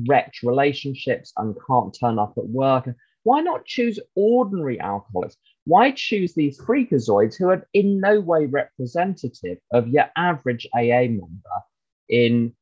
wrecked 0.08 0.42
relationships 0.42 1.32
and 1.36 1.56
can't 1.66 1.96
turn 1.98 2.18
up 2.18 2.34
at 2.36 2.46
work. 2.46 2.88
Why 3.22 3.40
not 3.40 3.64
choose 3.64 3.98
ordinary 4.14 4.78
alcoholics? 4.80 5.36
Why 5.66 5.90
choose 5.90 6.32
these 6.34 6.60
freakazoids 6.60 7.36
who 7.36 7.48
are 7.48 7.66
in 7.72 8.00
no 8.00 8.20
way 8.20 8.46
representative 8.46 9.58
of 9.72 9.88
your 9.88 10.08
average 10.16 10.66
AA 10.72 11.08
member 11.08 11.58
in 12.08 12.54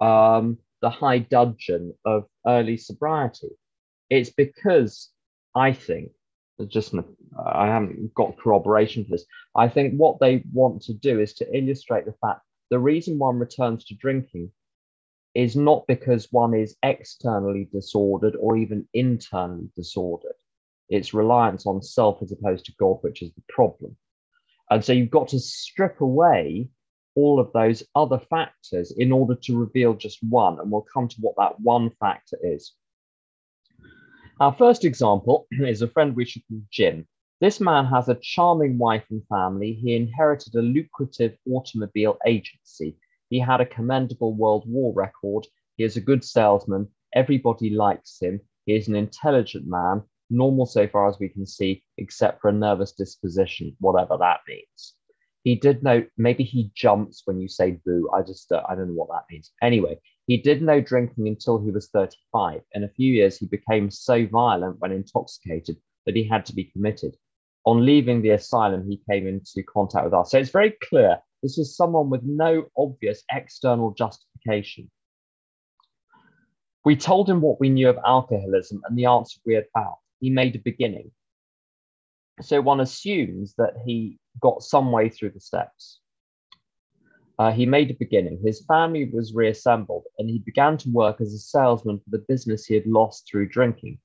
um, 0.00 0.58
the 0.82 0.90
high 0.90 1.18
dudgeon 1.18 1.94
of 2.04 2.26
early 2.46 2.76
sobriety? 2.76 3.48
It's 4.10 4.30
because 4.30 5.10
I 5.54 5.72
think 5.72 6.10
just 6.68 6.94
I 7.44 7.66
haven't 7.66 8.14
got 8.14 8.38
corroboration 8.38 9.04
for 9.04 9.12
this. 9.12 9.24
I 9.56 9.68
think 9.68 9.94
what 9.94 10.20
they 10.20 10.44
want 10.52 10.82
to 10.82 10.92
do 10.92 11.20
is 11.20 11.32
to 11.34 11.56
illustrate 11.56 12.04
the 12.04 12.14
fact 12.20 12.42
the 12.70 12.78
reason 12.78 13.18
one 13.18 13.38
returns 13.38 13.84
to 13.86 13.94
drinking 13.94 14.50
is 15.34 15.56
not 15.56 15.86
because 15.86 16.28
one 16.30 16.54
is 16.54 16.76
externally 16.82 17.68
disordered 17.72 18.36
or 18.36 18.56
even 18.56 18.86
internally 18.92 19.68
disordered. 19.74 20.34
It's 20.88 21.14
reliance 21.14 21.66
on 21.66 21.82
self 21.82 22.22
as 22.22 22.32
opposed 22.32 22.66
to 22.66 22.72
God, 22.78 22.98
which 23.00 23.22
is 23.22 23.32
the 23.34 23.42
problem. 23.48 23.96
And 24.70 24.84
so 24.84 24.92
you've 24.92 25.10
got 25.10 25.28
to 25.28 25.38
strip 25.38 26.00
away 26.00 26.68
all 27.14 27.38
of 27.38 27.52
those 27.52 27.82
other 27.94 28.18
factors 28.18 28.92
in 28.96 29.12
order 29.12 29.34
to 29.34 29.56
reveal 29.56 29.94
just 29.94 30.18
one. 30.22 30.58
And 30.58 30.70
we'll 30.70 30.86
come 30.92 31.08
to 31.08 31.16
what 31.20 31.36
that 31.38 31.60
one 31.60 31.90
factor 32.00 32.38
is. 32.42 32.72
Our 34.40 34.52
first 34.52 34.84
example 34.84 35.46
is 35.52 35.82
a 35.82 35.88
friend 35.88 36.16
we 36.16 36.24
should 36.24 36.42
call 36.48 36.60
Jim. 36.70 37.06
This 37.40 37.60
man 37.60 37.84
has 37.86 38.08
a 38.08 38.18
charming 38.20 38.78
wife 38.78 39.04
and 39.10 39.22
family. 39.28 39.74
He 39.74 39.94
inherited 39.96 40.54
a 40.54 40.62
lucrative 40.62 41.36
automobile 41.50 42.18
agency. 42.26 42.96
He 43.28 43.38
had 43.38 43.60
a 43.60 43.66
commendable 43.66 44.34
World 44.34 44.64
War 44.66 44.92
record. 44.94 45.46
He 45.76 45.84
is 45.84 45.96
a 45.96 46.00
good 46.00 46.24
salesman. 46.24 46.88
Everybody 47.14 47.70
likes 47.70 48.18
him. 48.20 48.40
He 48.66 48.74
is 48.74 48.88
an 48.88 48.96
intelligent 48.96 49.66
man, 49.66 50.02
normal 50.30 50.66
so 50.66 50.86
far 50.88 51.08
as 51.08 51.18
we 51.18 51.28
can 51.28 51.46
see, 51.46 51.82
except 51.98 52.40
for 52.40 52.48
a 52.48 52.52
nervous 52.52 52.92
disposition, 52.92 53.76
whatever 53.80 54.16
that 54.18 54.40
means. 54.48 54.94
He 55.44 55.56
did 55.56 55.82
know, 55.82 56.04
maybe 56.16 56.42
he 56.42 56.70
jumps 56.74 57.22
when 57.26 57.38
you 57.38 57.48
say 57.48 57.72
boo. 57.84 58.08
I 58.14 58.22
just, 58.22 58.50
uh, 58.50 58.62
I 58.66 58.74
don't 58.74 58.88
know 58.88 58.94
what 58.94 59.10
that 59.10 59.26
means. 59.30 59.52
Anyway, 59.62 59.98
he 60.26 60.38
did 60.38 60.62
no 60.62 60.80
drinking 60.80 61.28
until 61.28 61.62
he 61.62 61.70
was 61.70 61.90
35. 61.90 62.62
In 62.72 62.84
a 62.84 62.88
few 62.88 63.12
years, 63.12 63.38
he 63.38 63.46
became 63.46 63.90
so 63.90 64.26
violent 64.26 64.80
when 64.80 64.90
intoxicated 64.90 65.76
that 66.06 66.16
he 66.16 66.26
had 66.26 66.46
to 66.46 66.54
be 66.54 66.64
committed. 66.64 67.16
On 67.66 67.84
leaving 67.84 68.22
the 68.22 68.30
asylum, 68.30 68.88
he 68.88 69.02
came 69.10 69.26
into 69.26 69.62
contact 69.62 70.04
with 70.04 70.14
us. 70.14 70.30
So 70.30 70.38
it's 70.38 70.50
very 70.50 70.76
clear 70.88 71.18
this 71.42 71.58
is 71.58 71.76
someone 71.76 72.08
with 72.08 72.22
no 72.22 72.64
obvious 72.76 73.22
external 73.30 73.92
justification. 73.92 74.90
We 76.86 76.96
told 76.96 77.28
him 77.28 77.42
what 77.42 77.60
we 77.60 77.68
knew 77.68 77.90
of 77.90 77.98
alcoholism 78.06 78.82
and 78.86 78.96
the 78.96 79.06
answer 79.06 79.40
we 79.44 79.54
had 79.54 79.66
found. 79.74 79.96
He 80.24 80.30
made 80.30 80.56
a 80.56 80.58
beginning. 80.58 81.10
So 82.40 82.62
one 82.62 82.80
assumes 82.80 83.54
that 83.58 83.74
he 83.84 84.18
got 84.40 84.62
some 84.62 84.90
way 84.90 85.10
through 85.10 85.32
the 85.32 85.40
steps. 85.40 86.00
Uh, 87.38 87.52
he 87.52 87.66
made 87.66 87.90
a 87.90 87.94
beginning. 87.94 88.40
His 88.42 88.64
family 88.64 89.04
was 89.04 89.34
reassembled, 89.34 90.04
and 90.18 90.30
he 90.30 90.38
began 90.38 90.78
to 90.78 90.88
work 90.88 91.20
as 91.20 91.34
a 91.34 91.38
salesman 91.38 91.98
for 91.98 92.08
the 92.08 92.24
business 92.26 92.64
he 92.64 92.72
had 92.72 92.86
lost 92.86 93.28
through 93.28 93.50
drinking. 93.50 93.98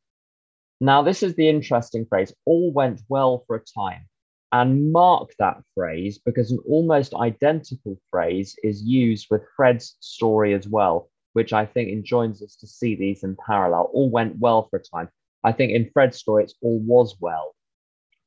Now, 0.82 1.03
this 1.03 1.24
is 1.24 1.36
the 1.36 1.47
interesting 1.47 2.05
phrase 2.05 2.36
all 2.43 2.74
went 2.74 2.99
well 3.07 3.45
for 3.47 3.55
a 3.55 3.63
time. 3.63 4.05
And 4.51 4.91
mark 4.91 5.30
that 5.39 5.63
phrase 5.74 6.17
because 6.17 6.51
an 6.51 6.59
almost 6.67 7.13
identical 7.13 7.95
phrase 8.11 8.57
is 8.61 8.84
used 8.84 9.28
with 9.32 9.47
Fred's 9.55 9.95
story 10.01 10.53
as 10.53 10.67
well, 10.67 11.09
which 11.32 11.53
I 11.53 11.65
think 11.65 11.88
enjoins 11.88 12.43
us 12.43 12.57
to 12.57 12.67
see 12.67 12.95
these 12.95 13.24
in 13.24 13.38
parallel. 13.38 13.89
All 13.93 14.09
went 14.09 14.38
well 14.38 14.67
for 14.70 14.80
a 14.80 14.84
time. 14.84 15.07
I 15.43 15.51
think 15.51 15.71
in 15.71 15.89
Fred's 15.93 16.17
story, 16.17 16.43
it's 16.43 16.55
all 16.61 16.79
was 16.79 17.15
well, 17.19 17.55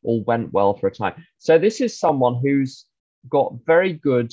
all 0.05 0.25
went 0.25 0.53
well 0.53 0.75
for 0.75 0.87
a 0.87 0.95
time. 0.95 1.25
So 1.39 1.59
this 1.59 1.81
is 1.81 1.99
someone 1.99 2.41
who's 2.43 2.87
got 3.29 3.55
very 3.67 3.93
good 3.93 4.33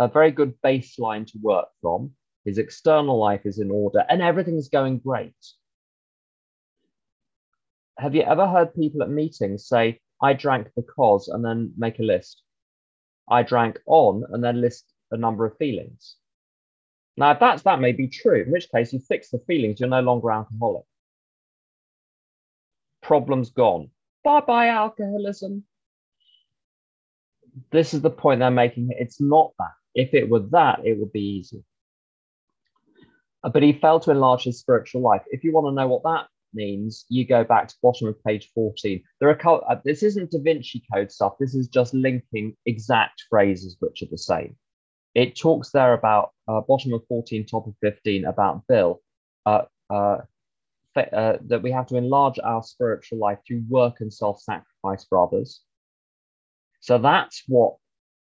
a 0.00 0.08
very 0.08 0.30
good 0.30 0.54
baseline 0.64 1.26
to 1.26 1.38
work 1.42 1.66
from. 1.80 2.12
His 2.44 2.58
external 2.58 3.18
life 3.18 3.42
is 3.44 3.58
in 3.58 3.70
order 3.70 4.04
and 4.08 4.22
everything's 4.22 4.68
going 4.68 4.98
great. 4.98 5.34
Have 7.98 8.14
you 8.14 8.22
ever 8.22 8.46
heard 8.46 8.74
people 8.74 9.02
at 9.02 9.10
meetings 9.10 9.66
say, 9.66 10.00
I 10.22 10.32
drank 10.32 10.68
because, 10.76 11.28
and 11.28 11.44
then 11.44 11.72
make 11.76 11.98
a 11.98 12.04
list? 12.04 12.42
I 13.28 13.42
drank 13.42 13.80
on, 13.86 14.24
and 14.30 14.42
then 14.42 14.60
list 14.60 14.84
a 15.10 15.16
number 15.16 15.44
of 15.44 15.56
feelings. 15.58 16.16
Now, 17.16 17.32
if 17.32 17.40
that's 17.40 17.62
that 17.62 17.80
may 17.80 17.92
be 17.92 18.06
true, 18.06 18.42
in 18.42 18.52
which 18.52 18.70
case 18.70 18.92
you 18.92 19.00
fix 19.00 19.30
the 19.30 19.40
feelings, 19.40 19.80
you're 19.80 19.88
no 19.88 20.00
longer 20.00 20.30
alcoholic. 20.30 20.84
Problem's 23.08 23.48
gone. 23.48 23.88
Bye 24.22 24.42
bye, 24.42 24.68
alcoholism. 24.68 25.64
This 27.72 27.94
is 27.94 28.02
the 28.02 28.10
point 28.10 28.40
they're 28.40 28.50
making. 28.50 28.90
It's 28.90 29.18
not 29.18 29.52
that. 29.58 29.72
If 29.94 30.12
it 30.12 30.28
were 30.28 30.46
that, 30.50 30.80
it 30.84 30.98
would 30.98 31.10
be 31.10 31.38
easy. 31.38 31.64
Uh, 33.42 33.48
but 33.48 33.62
he 33.62 33.72
failed 33.72 34.02
to 34.02 34.10
enlarge 34.10 34.44
his 34.44 34.60
spiritual 34.60 35.00
life. 35.00 35.22
If 35.30 35.42
you 35.42 35.54
want 35.54 35.68
to 35.68 35.72
know 35.72 35.88
what 35.88 36.02
that 36.02 36.26
means, 36.52 37.06
you 37.08 37.26
go 37.26 37.44
back 37.44 37.68
to 37.68 37.76
bottom 37.82 38.08
of 38.08 38.22
page 38.24 38.50
14. 38.54 39.02
There 39.20 39.30
are 39.30 39.62
uh, 39.70 39.76
this 39.86 40.02
isn't 40.02 40.32
Da 40.32 40.38
Vinci 40.42 40.82
Code 40.92 41.10
stuff. 41.10 41.36
This 41.40 41.54
is 41.54 41.66
just 41.66 41.94
linking 41.94 42.58
exact 42.66 43.24
phrases 43.30 43.78
which 43.80 44.02
are 44.02 44.10
the 44.10 44.18
same. 44.18 44.54
It 45.14 45.34
talks 45.34 45.70
there 45.70 45.94
about 45.94 46.32
uh, 46.46 46.60
bottom 46.60 46.92
of 46.92 47.06
14, 47.08 47.46
top 47.46 47.66
of 47.66 47.74
15 47.80 48.26
about 48.26 48.66
Bill. 48.68 49.00
Uh, 49.46 49.62
uh, 50.96 51.38
that 51.46 51.62
we 51.62 51.70
have 51.70 51.86
to 51.86 51.96
enlarge 51.96 52.38
our 52.42 52.62
spiritual 52.62 53.18
life 53.18 53.38
through 53.46 53.62
work 53.68 54.00
and 54.00 54.12
self-sacrifice 54.12 55.04
for 55.08 55.22
others. 55.22 55.60
So 56.80 56.98
that's 56.98 57.42
what 57.46 57.76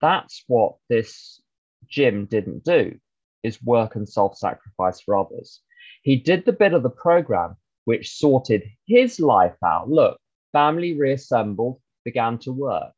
that's 0.01 0.43
what 0.47 0.75
this 0.89 1.41
Jim 1.87 2.25
didn't 2.25 2.63
do 2.63 2.97
is 3.43 3.61
work 3.61 3.95
and 3.95 4.07
self 4.07 4.37
sacrifice 4.37 5.01
for 5.01 5.17
others. 5.17 5.61
He 6.03 6.15
did 6.15 6.45
the 6.45 6.53
bit 6.53 6.73
of 6.73 6.83
the 6.83 6.89
program 6.89 7.55
which 7.85 8.15
sorted 8.15 8.63
his 8.87 9.19
life 9.19 9.55
out. 9.65 9.89
Look, 9.89 10.19
family 10.51 10.97
reassembled, 10.97 11.79
began 12.05 12.37
to 12.39 12.51
work. 12.51 12.93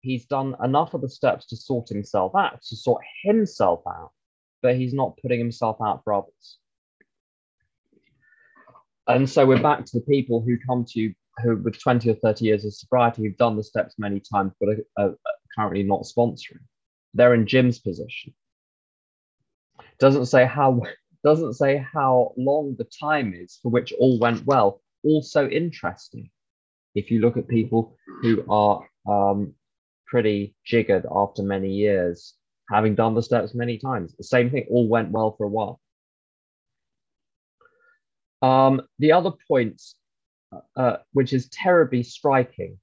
He's 0.00 0.26
done 0.26 0.56
enough 0.62 0.94
of 0.94 1.02
the 1.02 1.08
steps 1.08 1.46
to 1.46 1.56
sort 1.56 1.88
himself 1.88 2.34
out, 2.34 2.62
to 2.62 2.76
sort 2.76 3.02
himself 3.22 3.82
out, 3.86 4.12
but 4.62 4.76
he's 4.76 4.94
not 4.94 5.18
putting 5.20 5.38
himself 5.38 5.76
out 5.84 6.02
for 6.04 6.14
others. 6.14 6.58
And 9.14 9.28
so 9.28 9.46
we're 9.46 9.62
back 9.62 9.84
to 9.84 9.98
the 9.98 10.04
people 10.04 10.40
who 10.40 10.56
come 10.66 10.84
to 10.86 11.00
you 11.00 11.14
who, 11.42 11.56
with 11.56 11.80
20 11.80 12.10
or 12.10 12.14
30 12.14 12.44
years 12.44 12.64
of 12.64 12.74
sobriety, 12.74 13.22
who've 13.22 13.36
done 13.36 13.56
the 13.56 13.64
steps 13.64 13.94
many 13.98 14.20
times, 14.20 14.52
but 14.60 14.68
are, 14.68 15.06
are 15.06 15.14
currently 15.56 15.82
not 15.82 16.02
sponsoring 16.02 16.60
they're 17.14 17.34
in 17.34 17.46
Jim's 17.46 17.78
position. 17.78 18.34
Doesn't 19.98 20.26
say 20.26 20.46
how 20.46 20.82
doesn't 21.24 21.54
say 21.54 21.84
how 21.92 22.32
long 22.36 22.76
the 22.78 22.88
time 22.98 23.34
is 23.34 23.58
for 23.62 23.70
which 23.70 23.92
all 23.98 24.18
went 24.18 24.46
well. 24.46 24.80
Also 25.04 25.48
interesting. 25.48 26.30
If 26.94 27.10
you 27.10 27.20
look 27.20 27.36
at 27.36 27.46
people 27.46 27.96
who 28.22 28.44
are 28.48 28.88
um, 29.08 29.54
pretty 30.06 30.54
jiggered 30.64 31.06
after 31.14 31.42
many 31.42 31.72
years, 31.72 32.34
having 32.70 32.94
done 32.94 33.14
the 33.14 33.22
steps 33.22 33.54
many 33.54 33.78
times, 33.78 34.14
the 34.16 34.24
same 34.24 34.50
thing, 34.50 34.66
all 34.70 34.88
went 34.88 35.10
well 35.10 35.34
for 35.36 35.44
a 35.44 35.48
while. 35.48 35.78
Um, 38.42 38.82
the 38.98 39.12
other 39.12 39.32
point, 39.48 39.82
uh, 40.76 40.96
which 41.12 41.32
is 41.32 41.48
terribly 41.48 42.02
striking, 42.02 42.78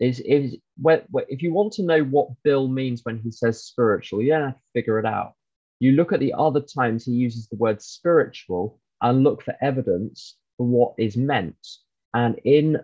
is, 0.00 0.20
is 0.20 0.56
if 0.84 1.42
you 1.42 1.52
want 1.52 1.72
to 1.74 1.82
know 1.82 2.02
what 2.04 2.28
Bill 2.44 2.68
means 2.68 3.00
when 3.04 3.18
he 3.18 3.30
says 3.30 3.64
spiritual, 3.64 4.22
you 4.22 4.30
don't 4.30 4.44
have 4.44 4.54
to 4.54 4.62
figure 4.72 4.98
it 4.98 5.06
out. 5.06 5.34
You 5.80 5.92
look 5.92 6.12
at 6.12 6.20
the 6.20 6.34
other 6.36 6.60
times 6.60 7.04
he 7.04 7.12
uses 7.12 7.48
the 7.48 7.56
word 7.56 7.82
spiritual 7.82 8.80
and 9.00 9.22
look 9.22 9.42
for 9.42 9.54
evidence 9.60 10.36
for 10.56 10.66
what 10.66 10.94
is 10.98 11.16
meant. 11.16 11.66
And 12.14 12.40
in 12.44 12.78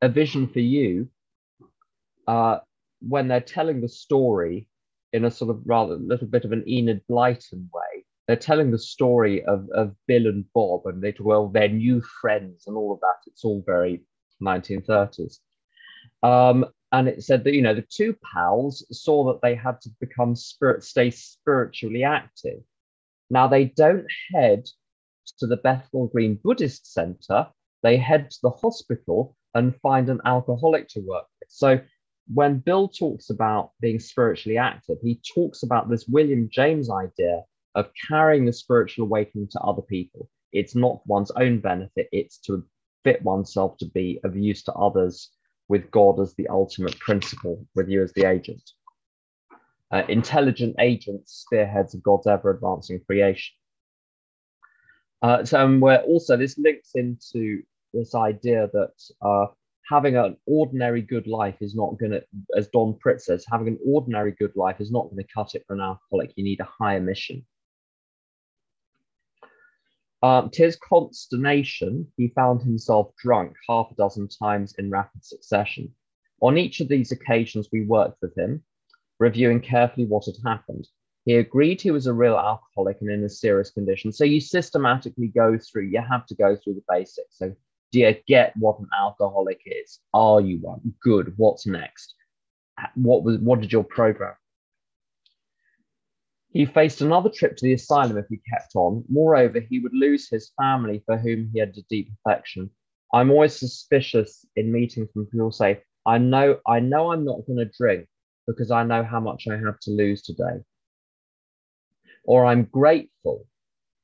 a 0.00 0.08
vision 0.08 0.48
for 0.48 0.60
you, 0.60 1.08
uh, 2.26 2.58
when 3.00 3.28
they're 3.28 3.40
telling 3.40 3.80
the 3.80 3.88
story 3.88 4.68
in 5.12 5.24
a 5.24 5.30
sort 5.30 5.50
of 5.50 5.62
rather 5.64 5.96
little 5.96 6.28
bit 6.28 6.44
of 6.44 6.52
an 6.52 6.68
Enid 6.68 7.02
Blyton 7.10 7.68
way, 7.72 7.79
they're 8.30 8.36
telling 8.36 8.70
the 8.70 8.78
story 8.78 9.42
of, 9.44 9.68
of 9.74 9.92
Bill 10.06 10.28
and 10.28 10.44
Bob, 10.54 10.86
and 10.86 11.02
they 11.02 11.12
well, 11.18 11.48
their 11.48 11.68
new 11.68 12.00
friends 12.00 12.68
and 12.68 12.76
all 12.76 12.92
of 12.92 13.00
that. 13.00 13.16
It's 13.26 13.44
all 13.44 13.64
very 13.66 14.04
1930s. 14.40 15.38
Um, 16.22 16.66
and 16.92 17.08
it 17.08 17.24
said 17.24 17.42
that 17.44 17.54
you 17.54 17.62
know 17.62 17.74
the 17.74 17.86
two 17.90 18.16
pals 18.32 18.86
saw 18.92 19.24
that 19.32 19.40
they 19.42 19.54
had 19.54 19.80
to 19.80 19.90
become 20.00 20.34
spirit 20.34 20.82
stay 20.84 21.10
spiritually 21.10 22.04
active 22.04 22.60
now 23.30 23.46
they 23.46 23.66
don't 23.66 24.06
head 24.34 24.64
to 25.38 25.46
the 25.46 25.56
bethnal 25.56 26.08
green 26.08 26.38
buddhist 26.42 26.92
center 26.92 27.46
they 27.82 27.96
head 27.96 28.30
to 28.30 28.38
the 28.42 28.50
hospital 28.50 29.36
and 29.54 29.76
find 29.80 30.08
an 30.08 30.20
alcoholic 30.24 30.88
to 30.88 31.00
work 31.00 31.26
with 31.40 31.48
so 31.48 31.80
when 32.32 32.58
bill 32.58 32.88
talks 32.88 33.30
about 33.30 33.70
being 33.80 33.98
spiritually 33.98 34.58
active 34.58 34.96
he 35.02 35.20
talks 35.34 35.62
about 35.62 35.88
this 35.88 36.06
william 36.08 36.48
james 36.50 36.90
idea 36.90 37.42
of 37.74 37.90
carrying 38.08 38.44
the 38.44 38.52
spiritual 38.52 39.06
awakening 39.06 39.48
to 39.52 39.60
other 39.60 39.82
people. 39.82 40.28
It's 40.52 40.74
not 40.74 41.06
one's 41.06 41.30
own 41.32 41.60
benefit, 41.60 42.08
it's 42.12 42.38
to 42.38 42.64
fit 43.04 43.22
oneself 43.22 43.76
to 43.78 43.86
be 43.86 44.20
of 44.24 44.36
use 44.36 44.62
to 44.64 44.72
others 44.72 45.30
with 45.68 45.90
God 45.90 46.18
as 46.20 46.34
the 46.34 46.48
ultimate 46.48 46.98
principle, 46.98 47.64
with 47.74 47.88
you 47.88 48.02
as 48.02 48.12
the 48.12 48.28
agent. 48.28 48.62
Uh, 49.92 50.02
intelligent 50.08 50.76
agents, 50.78 51.44
spearheads 51.46 51.94
of 51.94 52.02
God's 52.02 52.26
ever 52.26 52.50
advancing 52.50 53.00
creation. 53.06 53.54
Uh, 55.22 55.44
so, 55.44 55.64
and 55.64 55.80
we're 55.80 55.98
also, 55.98 56.36
this 56.36 56.58
links 56.58 56.90
into 56.94 57.62
this 57.92 58.14
idea 58.14 58.68
that 58.72 58.92
uh, 59.22 59.46
having 59.88 60.16
an 60.16 60.36
ordinary 60.46 61.02
good 61.02 61.26
life 61.26 61.56
is 61.60 61.74
not 61.74 61.98
going 61.98 62.12
to, 62.12 62.22
as 62.56 62.68
Don 62.68 62.98
Pritt 63.04 63.20
says, 63.20 63.44
having 63.50 63.68
an 63.68 63.78
ordinary 63.84 64.32
good 64.38 64.54
life 64.56 64.80
is 64.80 64.90
not 64.90 65.04
going 65.10 65.18
to 65.18 65.32
cut 65.32 65.54
it 65.54 65.64
for 65.66 65.74
an 65.74 65.80
alcoholic. 65.80 66.32
You 66.36 66.44
need 66.44 66.60
a 66.60 66.68
higher 66.78 67.00
mission. 67.00 67.44
Um, 70.22 70.50
to 70.50 70.64
his 70.64 70.76
consternation, 70.76 72.06
he 72.16 72.28
found 72.28 72.62
himself 72.62 73.12
drunk 73.16 73.54
half 73.68 73.90
a 73.90 73.94
dozen 73.94 74.28
times 74.28 74.74
in 74.78 74.90
rapid 74.90 75.24
succession. 75.24 75.94
On 76.42 76.58
each 76.58 76.80
of 76.80 76.88
these 76.88 77.12
occasions, 77.12 77.68
we 77.72 77.86
worked 77.86 78.18
with 78.20 78.36
him, 78.36 78.62
reviewing 79.18 79.60
carefully 79.60 80.06
what 80.06 80.26
had 80.26 80.36
happened. 80.44 80.86
He 81.24 81.34
agreed 81.34 81.80
he 81.80 81.90
was 81.90 82.06
a 82.06 82.12
real 82.12 82.36
alcoholic 82.36 82.98
and 83.00 83.10
in 83.10 83.24
a 83.24 83.28
serious 83.28 83.70
condition. 83.70 84.12
So 84.12 84.24
you 84.24 84.40
systematically 84.40 85.28
go 85.28 85.58
through, 85.58 85.86
you 85.86 86.00
have 86.00 86.26
to 86.26 86.34
go 86.34 86.56
through 86.56 86.74
the 86.74 86.84
basics. 86.88 87.38
So, 87.38 87.54
do 87.92 88.00
you 88.00 88.14
get 88.26 88.56
what 88.56 88.78
an 88.78 88.86
alcoholic 88.96 89.60
is? 89.66 89.98
Are 90.14 90.40
you 90.40 90.58
one? 90.60 90.94
Good. 91.02 91.34
What's 91.36 91.66
next? 91.66 92.14
What 92.94 93.24
was 93.24 93.38
what 93.38 93.60
did 93.60 93.72
your 93.72 93.84
program 93.84 94.34
he 96.52 96.66
faced 96.66 97.00
another 97.00 97.30
trip 97.30 97.56
to 97.56 97.64
the 97.64 97.74
asylum 97.74 98.18
if 98.18 98.26
he 98.28 98.40
kept 98.52 98.72
on. 98.74 99.04
Moreover, 99.08 99.60
he 99.60 99.78
would 99.78 99.94
lose 99.94 100.28
his 100.28 100.52
family 100.60 101.02
for 101.06 101.16
whom 101.16 101.48
he 101.52 101.60
had 101.60 101.76
a 101.76 101.82
deep 101.88 102.10
affection. 102.26 102.70
I'm 103.14 103.30
always 103.30 103.58
suspicious 103.58 104.44
in 104.56 104.72
meetings 104.72 105.08
when 105.14 105.26
people 105.26 105.52
say, 105.52 105.82
I 106.06 106.18
know, 106.18 106.58
I 106.66 106.80
know 106.80 107.12
I'm 107.12 107.24
not 107.24 107.46
going 107.46 107.58
to 107.58 107.70
drink 107.78 108.06
because 108.46 108.70
I 108.70 108.82
know 108.82 109.04
how 109.04 109.20
much 109.20 109.46
I 109.48 109.56
have 109.58 109.78
to 109.82 109.92
lose 109.92 110.22
today. 110.22 110.62
Or 112.24 112.44
I'm 112.44 112.64
grateful, 112.64 113.46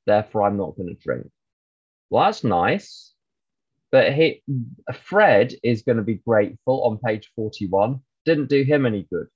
therefore 0.06 0.44
I'm 0.44 0.56
not 0.56 0.76
going 0.76 0.88
to 0.88 1.02
drink. 1.02 1.28
Well, 2.10 2.24
that's 2.24 2.44
nice. 2.44 3.12
But 3.90 4.12
he, 4.12 4.42
Fred 4.94 5.54
is 5.64 5.82
going 5.82 5.96
to 5.96 6.02
be 6.02 6.20
grateful 6.26 6.84
on 6.84 6.98
page 6.98 7.30
41. 7.34 8.00
Didn't 8.24 8.48
do 8.48 8.62
him 8.62 8.86
any 8.86 9.06
good. 9.12 9.26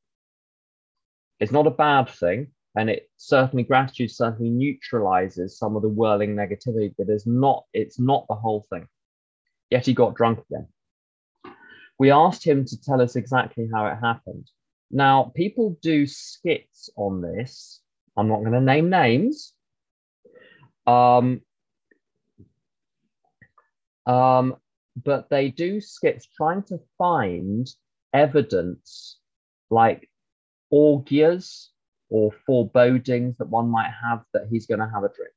It's 1.41 1.53
not 1.53 1.67
a 1.67 1.71
bad 1.71 2.09
thing 2.09 2.49
and 2.77 2.89
it 2.89 3.11
certainly 3.17 3.63
gratitude 3.63 4.11
certainly 4.11 4.51
neutralizes 4.51 5.59
some 5.59 5.77
of 5.77 5.83
the 5.83 5.89
whirling 5.89 6.35
negativity 6.35 6.95
but 6.97 7.09
it's 7.09 7.27
not 7.27 7.65
it's 7.73 7.99
not 7.99 8.27
the 8.29 8.35
whole 8.35 8.67
thing. 8.71 8.87
Yet 9.71 9.87
he 9.87 9.95
got 9.95 10.15
drunk 10.15 10.41
again. 10.51 10.69
We 11.99 12.11
asked 12.11 12.45
him 12.45 12.65
to 12.65 12.81
tell 12.81 13.01
us 13.01 13.17
exactly 13.17 13.69
how 13.73 13.87
it 13.87 13.97
happened. 13.97 14.51
Now 14.91 15.33
people 15.35 15.79
do 15.83 16.07
skits 16.07 16.91
on 16.97 17.21
this. 17.21 17.81
I'm 18.17 18.29
not 18.29 18.41
going 18.41 18.53
to 18.53 18.61
name 18.61 18.91
names. 18.91 19.53
Um, 20.87 21.43
um, 24.07 24.57
but 24.97 25.31
they 25.31 25.51
do 25.51 25.81
skits 25.81 26.27
trying 26.37 26.65
to 26.65 26.81
find 26.99 27.69
evidence 28.13 29.19
like 29.71 30.11
orgias 30.73 31.69
or 32.11 32.33
forebodings 32.47 33.37
that 33.39 33.49
one 33.49 33.69
might 33.69 33.91
have 34.03 34.23
that 34.35 34.49
he's 34.51 34.67
going 34.67 34.81
to 34.81 34.91
have 34.93 35.05
a 35.05 35.11
drink. 35.15 35.33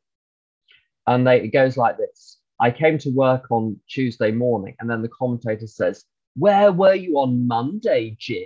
And 1.08 1.26
they, 1.26 1.42
it 1.42 1.50
goes 1.50 1.78
like 1.78 1.98
this 1.98 2.40
I 2.60 2.72
came 2.72 2.98
to 3.00 3.10
work 3.10 3.52
on 3.52 3.80
Tuesday 3.90 4.32
morning, 4.32 4.76
and 4.80 4.90
then 4.90 5.02
the 5.02 5.10
commentator 5.10 5.68
says, 5.68 6.06
Where 6.36 6.72
were 6.72 6.96
you 6.96 7.18
on 7.18 7.48
Monday, 7.48 8.16
Jim? 8.20 8.46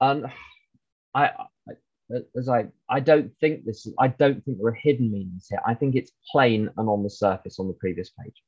And 0.00 0.26
I, 1.14 1.30
I 1.68 1.72
as 2.36 2.48
I, 2.48 2.66
I 2.88 3.00
don't 3.00 3.32
think 3.40 3.64
this 3.64 3.86
is, 3.86 3.94
I 3.98 4.08
don't 4.08 4.44
think 4.44 4.58
there 4.58 4.66
are 4.66 4.74
hidden 4.82 5.10
meanings 5.10 5.46
here. 5.48 5.60
I 5.66 5.74
think 5.74 5.94
it's 5.94 6.12
plain 6.30 6.68
and 6.76 6.88
on 6.88 7.02
the 7.02 7.10
surface 7.10 7.58
on 7.58 7.68
the 7.68 7.74
previous 7.74 8.10
page. 8.10 8.42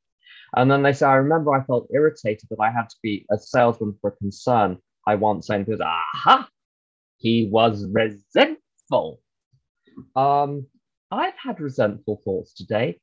And 0.57 0.71
then 0.71 0.83
they 0.83 0.93
say, 0.93 1.07
I 1.07 1.15
remember 1.15 1.55
I 1.55 1.65
felt 1.65 1.89
irritated 1.93 2.49
that 2.51 2.61
I 2.61 2.71
had 2.71 2.89
to 2.91 2.97
be 3.03 3.27
a 3.31 3.39
salesman 3.39 3.97
for 4.01 4.11
a 4.11 4.17
concern 4.17 4.79
I 5.07 5.15
once 5.15 5.51
owned 5.51 5.67
because, 5.67 5.81
aha, 5.81 6.49
he 7.17 7.49
was 7.51 7.87
resentful 7.91 8.64
resentful. 8.91 9.21
Um, 10.17 10.67
I've 11.11 11.35
had 11.37 11.61
resentful 11.61 12.21
thoughts 12.25 12.55
today. 12.55 13.01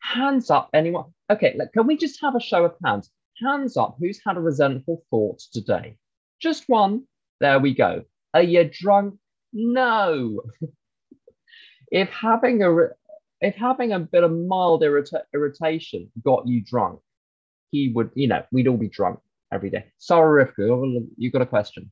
Hands 0.00 0.50
up, 0.50 0.70
anyone? 0.74 1.12
Okay, 1.30 1.54
look, 1.56 1.72
can 1.72 1.86
we 1.86 1.96
just 1.96 2.20
have 2.20 2.34
a 2.34 2.40
show 2.40 2.64
of 2.64 2.74
hands? 2.84 3.10
Hands 3.40 3.76
up, 3.76 3.96
who's 3.98 4.20
had 4.24 4.36
a 4.36 4.40
resentful 4.40 5.04
thought 5.10 5.40
today? 5.52 5.96
Just 6.40 6.68
one. 6.68 7.04
There 7.40 7.58
we 7.58 7.74
go. 7.74 8.04
Are 8.34 8.42
you 8.42 8.68
drunk? 8.70 9.14
No. 9.52 10.42
if 11.92 12.08
having 12.10 12.62
a 12.62 12.88
if 13.40 13.54
having 13.56 13.92
a 13.92 13.98
bit 13.98 14.22
of 14.22 14.30
mild 14.30 14.82
irrita- 14.82 15.24
irritation 15.34 16.10
got 16.24 16.46
you 16.46 16.62
drunk, 16.64 17.00
he 17.72 17.90
would, 17.92 18.10
you 18.14 18.28
know, 18.28 18.44
we'd 18.52 18.68
all 18.68 18.76
be 18.76 18.88
drunk 18.88 19.18
every 19.52 19.68
day. 19.68 19.86
Sorry, 19.98 20.44
Rivka, 20.44 21.06
you 21.16 21.30
got 21.30 21.42
a 21.42 21.46
question. 21.46 21.90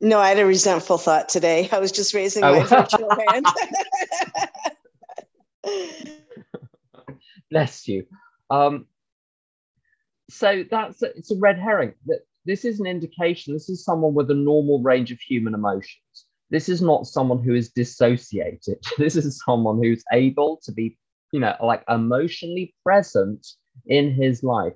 No, 0.00 0.18
I 0.18 0.28
had 0.28 0.38
a 0.38 0.46
resentful 0.46 0.98
thought 0.98 1.28
today. 1.28 1.68
I 1.72 1.78
was 1.78 1.92
just 1.92 2.14
raising 2.14 2.42
my 2.42 2.62
virtual 2.64 3.08
hand. 3.28 3.46
Bless 7.50 7.86
you. 7.86 8.06
Um, 8.50 8.86
so 10.28 10.64
that's 10.70 11.02
a, 11.02 11.16
it's 11.16 11.30
a 11.30 11.36
red 11.38 11.58
herring. 11.58 11.94
This 12.44 12.64
is 12.64 12.80
an 12.80 12.86
indication. 12.86 13.54
This 13.54 13.68
is 13.68 13.84
someone 13.84 14.14
with 14.14 14.30
a 14.30 14.34
normal 14.34 14.82
range 14.82 15.10
of 15.12 15.20
human 15.20 15.54
emotions. 15.54 16.26
This 16.50 16.68
is 16.68 16.82
not 16.82 17.06
someone 17.06 17.42
who 17.42 17.54
is 17.54 17.70
dissociated. 17.70 18.78
This 18.98 19.16
is 19.16 19.42
someone 19.44 19.82
who's 19.82 20.04
able 20.12 20.60
to 20.64 20.72
be, 20.72 20.98
you 21.32 21.40
know, 21.40 21.54
like 21.62 21.82
emotionally 21.88 22.74
present 22.84 23.46
in 23.86 24.12
his 24.12 24.42
life 24.42 24.74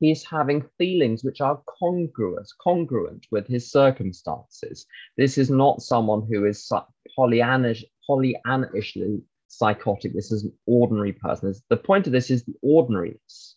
he's 0.00 0.24
having 0.24 0.68
feelings 0.78 1.24
which 1.24 1.40
are 1.40 1.62
congruous, 1.78 2.52
congruent 2.60 3.26
with 3.30 3.46
his 3.46 3.70
circumstances. 3.70 4.86
This 5.16 5.38
is 5.38 5.50
not 5.50 5.82
someone 5.82 6.26
who 6.28 6.44
is 6.44 6.70
Pollyannish, 7.18 7.84
Pollyannishly 8.08 9.22
psychotic. 9.48 10.14
This 10.14 10.32
is 10.32 10.44
an 10.44 10.52
ordinary 10.66 11.12
person. 11.12 11.54
The 11.68 11.76
point 11.76 12.06
of 12.06 12.12
this 12.12 12.30
is 12.30 12.44
the 12.44 12.54
ordinariness. 12.62 13.56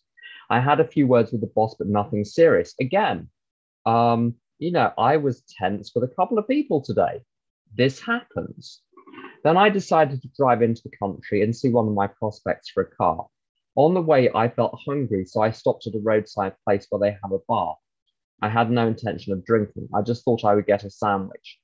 I 0.50 0.60
had 0.60 0.80
a 0.80 0.86
few 0.86 1.06
words 1.06 1.32
with 1.32 1.40
the 1.40 1.52
boss, 1.54 1.74
but 1.78 1.88
nothing 1.88 2.24
serious. 2.24 2.74
Again, 2.80 3.28
um, 3.84 4.34
you 4.58 4.72
know, 4.72 4.92
I 4.96 5.16
was 5.16 5.42
tense 5.58 5.92
with 5.94 6.04
a 6.04 6.14
couple 6.14 6.38
of 6.38 6.48
people 6.48 6.80
today. 6.80 7.20
This 7.76 8.00
happens. 8.00 8.80
Then 9.44 9.56
I 9.56 9.68
decided 9.68 10.22
to 10.22 10.28
drive 10.36 10.62
into 10.62 10.82
the 10.82 10.96
country 10.96 11.42
and 11.42 11.54
see 11.54 11.68
one 11.68 11.86
of 11.86 11.94
my 11.94 12.06
prospects 12.06 12.70
for 12.70 12.82
a 12.82 12.90
car. 12.96 13.26
On 13.78 13.94
the 13.94 14.02
way, 14.02 14.28
I 14.34 14.48
felt 14.48 14.76
hungry, 14.84 15.24
so 15.24 15.40
I 15.40 15.52
stopped 15.52 15.86
at 15.86 15.94
a 15.94 16.00
roadside 16.00 16.54
place 16.64 16.88
where 16.90 16.98
they 16.98 17.16
have 17.22 17.30
a 17.30 17.38
bar. 17.46 17.76
I 18.42 18.48
had 18.48 18.72
no 18.72 18.88
intention 18.88 19.32
of 19.32 19.44
drinking. 19.44 19.88
I 19.94 20.02
just 20.02 20.24
thought 20.24 20.44
I 20.44 20.56
would 20.56 20.66
get 20.66 20.82
a 20.82 20.90
sandwich. 20.90 21.60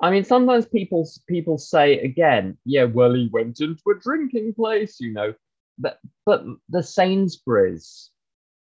I 0.00 0.10
mean, 0.10 0.24
sometimes 0.24 0.64
people 0.64 1.06
people 1.28 1.58
say 1.58 1.98
again, 1.98 2.56
yeah, 2.64 2.84
well, 2.84 3.12
he 3.12 3.28
went 3.30 3.60
into 3.60 3.90
a 3.90 4.00
drinking 4.00 4.54
place, 4.54 5.00
you 5.00 5.12
know, 5.12 5.34
but 5.76 5.98
but 6.24 6.42
the 6.70 6.82
Sainsbury's, 6.82 8.10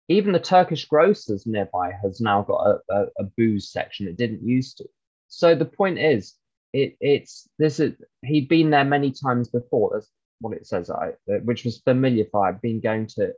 even 0.07 0.31
the 0.31 0.39
Turkish 0.39 0.85
grocers 0.85 1.45
nearby 1.45 1.91
has 2.01 2.21
now 2.21 2.43
got 2.43 2.65
a, 2.65 2.79
a, 2.93 3.05
a 3.19 3.23
booze 3.35 3.69
section. 3.69 4.07
It 4.07 4.15
didn't 4.15 4.47
used 4.47 4.77
to. 4.77 4.85
So 5.27 5.53
the 5.53 5.65
point 5.65 5.99
is, 5.99 6.35
it 6.71 6.95
it's 7.01 7.49
this 7.57 7.81
is 7.81 7.95
he'd 8.23 8.47
been 8.47 8.69
there 8.69 8.85
many 8.85 9.11
times 9.11 9.49
before. 9.49 9.89
There's 9.91 10.09
what 10.39 10.55
it 10.55 10.67
says, 10.67 10.89
I, 10.89 11.11
which 11.43 11.65
was 11.65 11.79
familiar 11.79 12.25
for 12.31 12.47
I've 12.47 12.61
been 12.61 12.79
going 12.79 13.07
to 13.15 13.33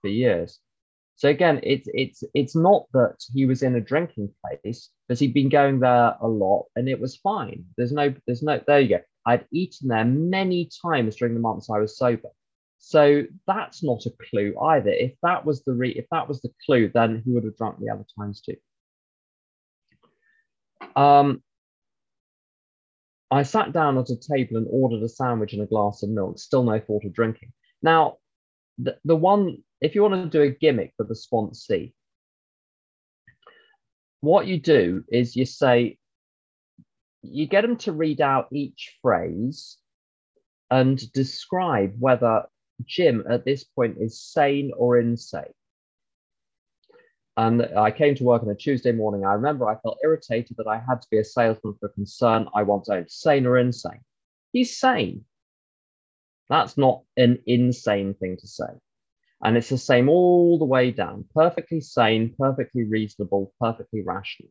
for 0.00 0.08
years. 0.08 0.58
So 1.16 1.30
again, 1.30 1.60
it's 1.62 1.88
it's 1.94 2.22
it's 2.34 2.54
not 2.54 2.84
that 2.92 3.16
he 3.32 3.46
was 3.46 3.62
in 3.62 3.74
a 3.74 3.80
drinking 3.80 4.30
place, 4.44 4.90
because 5.08 5.18
he'd 5.18 5.32
been 5.32 5.48
going 5.48 5.80
there 5.80 6.14
a 6.20 6.28
lot 6.28 6.66
and 6.76 6.88
it 6.88 7.00
was 7.00 7.16
fine. 7.16 7.64
There's 7.76 7.92
no 7.92 8.14
there's 8.26 8.42
no 8.42 8.60
there 8.66 8.80
you 8.80 8.88
go. 8.88 9.00
I'd 9.24 9.46
eaten 9.50 9.88
there 9.88 10.04
many 10.04 10.68
times 10.82 11.16
during 11.16 11.34
the 11.34 11.40
months 11.40 11.70
I 11.70 11.78
was 11.78 11.96
sober. 11.96 12.28
So 12.78 13.24
that's 13.46 13.82
not 13.82 14.04
a 14.06 14.10
clue 14.30 14.54
either. 14.60 14.90
If 14.90 15.14
that 15.22 15.44
was 15.44 15.64
the 15.64 15.72
re- 15.72 15.90
if 15.90 16.06
that 16.10 16.28
was 16.28 16.42
the 16.42 16.52
clue, 16.64 16.90
then 16.92 17.22
he 17.24 17.32
would 17.32 17.44
have 17.44 17.56
drunk 17.56 17.78
the 17.80 17.90
other 17.90 18.04
times 18.18 18.42
too. 18.42 18.56
Um, 20.94 21.42
I 23.30 23.42
sat 23.42 23.72
down 23.72 23.98
at 23.98 24.10
a 24.10 24.16
table 24.16 24.56
and 24.56 24.66
ordered 24.70 25.02
a 25.02 25.08
sandwich 25.08 25.52
and 25.52 25.62
a 25.62 25.66
glass 25.66 26.02
of 26.02 26.10
milk, 26.10 26.38
still 26.38 26.62
no 26.62 26.78
thought 26.78 27.04
of 27.04 27.12
drinking. 27.12 27.52
Now, 27.82 28.18
the, 28.78 28.98
the 29.04 29.16
one, 29.16 29.58
if 29.80 29.94
you 29.94 30.02
want 30.02 30.14
to 30.14 30.38
do 30.38 30.42
a 30.42 30.50
gimmick 30.50 30.92
for 30.96 31.04
the 31.04 31.14
sponsee, 31.14 31.92
what 34.20 34.46
you 34.46 34.60
do 34.60 35.04
is 35.08 35.36
you 35.36 35.44
say, 35.44 35.98
you 37.22 37.46
get 37.46 37.62
them 37.62 37.76
to 37.78 37.92
read 37.92 38.20
out 38.20 38.48
each 38.52 38.96
phrase 39.02 39.78
and 40.70 41.00
describe 41.12 41.94
whether 41.98 42.44
Jim 42.84 43.24
at 43.28 43.44
this 43.44 43.64
point 43.64 43.96
is 43.98 44.20
sane 44.20 44.70
or 44.76 44.98
insane. 44.98 45.44
And 47.36 47.62
I 47.76 47.90
came 47.90 48.14
to 48.14 48.24
work 48.24 48.42
on 48.42 48.48
a 48.48 48.54
Tuesday 48.54 48.92
morning. 48.92 49.24
I 49.26 49.34
remember 49.34 49.68
I 49.68 49.78
felt 49.80 49.98
irritated 50.02 50.56
that 50.56 50.66
I 50.66 50.82
had 50.88 51.02
to 51.02 51.08
be 51.10 51.18
a 51.18 51.24
salesman 51.24 51.74
for 51.78 51.86
a 51.86 51.92
concern 51.92 52.48
I 52.54 52.62
once 52.62 52.88
owned. 52.88 53.10
Sane 53.10 53.46
or 53.46 53.58
insane? 53.58 54.00
He's 54.52 54.78
sane. 54.78 55.24
That's 56.48 56.78
not 56.78 57.02
an 57.16 57.42
insane 57.46 58.14
thing 58.14 58.36
to 58.40 58.46
say. 58.46 58.64
And 59.42 59.56
it's 59.56 59.68
the 59.68 59.76
same 59.76 60.08
all 60.08 60.58
the 60.58 60.64
way 60.64 60.90
down. 60.90 61.26
Perfectly 61.34 61.80
sane, 61.80 62.34
perfectly 62.38 62.84
reasonable, 62.84 63.52
perfectly 63.60 64.02
rational. 64.02 64.50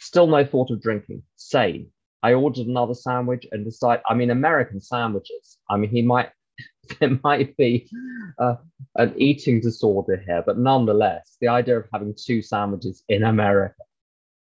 Still 0.00 0.26
no 0.26 0.44
thought 0.44 0.70
of 0.70 0.82
drinking. 0.82 1.22
Sane. 1.36 1.92
I 2.20 2.32
ordered 2.32 2.66
another 2.66 2.94
sandwich 2.94 3.46
and 3.52 3.64
decided, 3.64 4.02
I 4.08 4.14
mean, 4.14 4.30
American 4.30 4.80
sandwiches. 4.80 5.58
I 5.70 5.76
mean, 5.76 5.90
he 5.90 6.02
might, 6.02 6.30
there 7.00 7.18
might 7.22 7.56
be 7.56 7.88
uh, 8.38 8.56
an 8.96 9.14
eating 9.16 9.60
disorder 9.60 10.22
here, 10.24 10.42
but 10.44 10.58
nonetheless, 10.58 11.36
the 11.40 11.48
idea 11.48 11.78
of 11.78 11.86
having 11.92 12.14
two 12.14 12.42
sandwiches 12.42 13.02
in 13.08 13.24
America, 13.24 13.82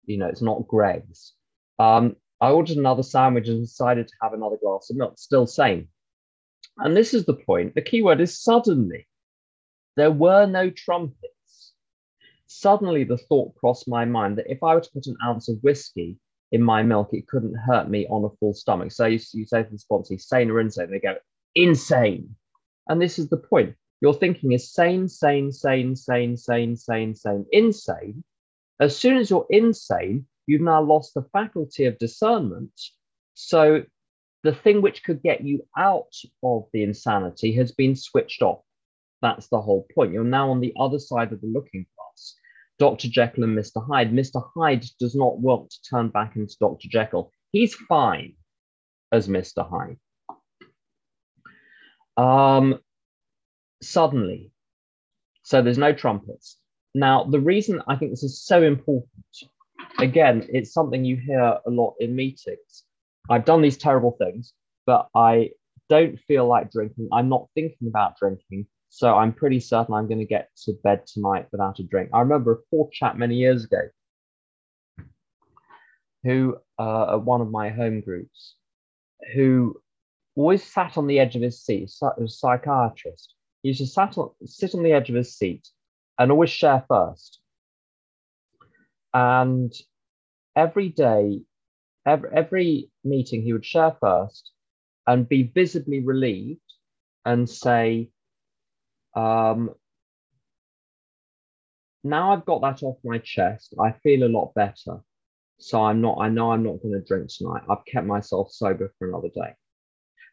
you 0.05 0.17
know, 0.17 0.27
it's 0.27 0.41
not 0.41 0.67
Greggs. 0.67 1.33
Um, 1.79 2.15
I 2.41 2.51
ordered 2.51 2.77
another 2.77 3.03
sandwich 3.03 3.47
and 3.47 3.63
decided 3.63 4.07
to 4.07 4.13
have 4.21 4.33
another 4.33 4.57
glass 4.61 4.89
of 4.89 4.97
milk. 4.97 5.17
Still 5.17 5.47
same. 5.47 5.87
And 6.77 6.95
this 6.95 7.13
is 7.13 7.25
the 7.25 7.35
point. 7.35 7.75
The 7.75 7.81
key 7.81 8.03
word 8.03 8.21
is 8.21 8.41
suddenly. 8.41 9.07
There 9.95 10.11
were 10.11 10.45
no 10.45 10.69
trumpets. 10.69 11.73
Suddenly, 12.47 13.05
the 13.05 13.17
thought 13.17 13.55
crossed 13.55 13.87
my 13.87 14.05
mind 14.05 14.37
that 14.37 14.51
if 14.51 14.61
I 14.61 14.75
were 14.75 14.81
to 14.81 14.91
put 14.93 15.07
an 15.07 15.15
ounce 15.23 15.49
of 15.49 15.57
whiskey 15.61 16.17
in 16.51 16.61
my 16.61 16.83
milk, 16.83 17.09
it 17.13 17.27
couldn't 17.27 17.55
hurt 17.55 17.89
me 17.89 18.05
on 18.07 18.25
a 18.25 18.35
full 18.37 18.53
stomach. 18.53 18.91
So 18.91 19.05
you, 19.05 19.19
you 19.33 19.45
say 19.45 19.63
to 19.63 19.69
the 19.69 19.79
sponsor, 19.79 20.17
sane 20.17 20.51
or 20.51 20.59
insane? 20.59 20.91
They 20.91 20.99
go, 20.99 21.15
insane. 21.55 22.35
And 22.87 23.01
this 23.01 23.17
is 23.17 23.29
the 23.29 23.37
point. 23.37 23.75
Your 24.01 24.13
thinking 24.13 24.51
is 24.51 24.71
sane, 24.71 25.07
sane, 25.07 25.51
sane, 25.51 25.95
sane, 25.95 26.37
sane, 26.37 26.75
sane, 26.75 27.15
sane, 27.15 27.45
insane. 27.51 28.23
As 28.79 28.97
soon 28.97 29.17
as 29.17 29.29
you're 29.29 29.47
insane, 29.49 30.27
you've 30.45 30.61
now 30.61 30.81
lost 30.81 31.13
the 31.13 31.27
faculty 31.33 31.85
of 31.85 31.97
discernment. 31.97 32.71
So 33.33 33.83
the 34.43 34.53
thing 34.53 34.81
which 34.81 35.03
could 35.03 35.23
get 35.23 35.41
you 35.41 35.65
out 35.77 36.13
of 36.43 36.67
the 36.73 36.83
insanity 36.83 37.53
has 37.53 37.71
been 37.71 37.95
switched 37.95 38.41
off. 38.41 38.61
That's 39.21 39.47
the 39.47 39.61
whole 39.61 39.87
point. 39.95 40.13
You're 40.13 40.23
now 40.23 40.51
on 40.51 40.59
the 40.59 40.73
other 40.79 40.99
side 40.99 41.33
of 41.33 41.41
the 41.41 41.47
looking 41.47 41.85
glass. 41.95 42.35
Dr. 42.77 43.07
Jekyll 43.07 43.45
and 43.45 43.57
Mr. 43.57 43.85
Hyde. 43.87 44.11
Mr. 44.11 44.45
Hyde 44.55 44.85
does 44.99 45.15
not 45.15 45.39
want 45.39 45.71
to 45.71 45.81
turn 45.89 46.09
back 46.09 46.35
into 46.35 46.55
Dr. 46.59 46.87
Jekyll. 46.89 47.31
He's 47.51 47.73
fine 47.73 48.33
as 49.11 49.27
Mr. 49.27 49.67
Hyde. 49.67 49.97
Um, 52.17 52.79
suddenly, 53.81 54.51
so 55.43 55.61
there's 55.61 55.77
no 55.77 55.93
trumpets. 55.93 56.57
Now, 56.93 57.25
the 57.25 57.39
reason 57.39 57.81
I 57.87 57.95
think 57.95 58.11
this 58.11 58.23
is 58.23 58.41
so 58.43 58.63
important, 58.63 59.09
again, 59.99 60.47
it's 60.49 60.73
something 60.73 61.03
you 61.03 61.17
hear 61.17 61.59
a 61.65 61.69
lot 61.69 61.95
in 61.99 62.15
meetings. 62.15 62.83
I've 63.29 63.45
done 63.45 63.61
these 63.61 63.77
terrible 63.77 64.15
things, 64.17 64.53
but 64.85 65.07
I 65.13 65.51
don't 65.89 66.19
feel 66.21 66.47
like 66.47 66.71
drinking. 66.71 67.09
I'm 67.11 67.29
not 67.29 67.47
thinking 67.53 67.87
about 67.87 68.17
drinking. 68.17 68.67
So 68.89 69.15
I'm 69.15 69.33
pretty 69.33 69.59
certain 69.59 69.93
I'm 69.93 70.07
going 70.07 70.19
to 70.19 70.25
get 70.25 70.49
to 70.63 70.73
bed 70.83 71.05
tonight 71.05 71.47
without 71.51 71.79
a 71.79 71.83
drink. 71.83 72.09
I 72.13 72.21
remember 72.21 72.53
a 72.53 72.61
poor 72.71 72.89
chap 72.93 73.17
many 73.17 73.35
years 73.35 73.65
ago 73.65 73.81
who, 76.23 76.57
uh, 76.79 77.15
at 77.15 77.21
one 77.21 77.41
of 77.41 77.51
my 77.51 77.69
home 77.69 78.01
groups, 78.01 78.55
who 79.33 79.75
always 80.35 80.63
sat 80.63 80.97
on 80.97 81.07
the 81.07 81.19
edge 81.19 81.35
of 81.35 81.41
his 81.41 81.63
seat, 81.63 81.91
a 82.01 82.27
psychiatrist. 82.27 83.33
He 83.61 83.69
used 83.69 83.79
to 83.79 83.87
sat 83.87 84.17
on, 84.17 84.31
sit 84.45 84.75
on 84.75 84.83
the 84.83 84.91
edge 84.91 85.09
of 85.09 85.15
his 85.15 85.35
seat 85.35 85.67
and 86.19 86.31
always 86.31 86.49
share 86.49 86.83
first. 86.87 87.39
And 89.13 89.73
every 90.55 90.89
day, 90.89 91.41
every, 92.05 92.29
every 92.33 92.91
meeting, 93.03 93.43
he 93.43 93.53
would 93.53 93.65
share 93.65 93.95
first 93.99 94.51
and 95.07 95.27
be 95.27 95.43
visibly 95.43 96.01
relieved 96.01 96.59
and 97.23 97.49
say, 97.49 98.09
um, 99.15 99.71
now 102.03 102.33
I've 102.33 102.45
got 102.45 102.61
that 102.61 102.83
off 102.83 102.97
my 103.03 103.17
chest, 103.19 103.73
I 103.79 103.93
feel 104.03 104.23
a 104.23 104.29
lot 104.29 104.53
better. 104.53 104.99
So 105.57 105.81
I'm 105.81 106.01
not, 106.01 106.17
I 106.19 106.29
know 106.29 106.51
I'm 106.51 106.63
not 106.63 106.81
going 106.81 106.93
to 106.93 106.99
drink 106.99 107.29
tonight. 107.29 107.63
I've 107.69 107.85
kept 107.85 108.05
myself 108.05 108.51
sober 108.51 108.93
for 108.99 109.07
another 109.07 109.29
day. 109.29 109.55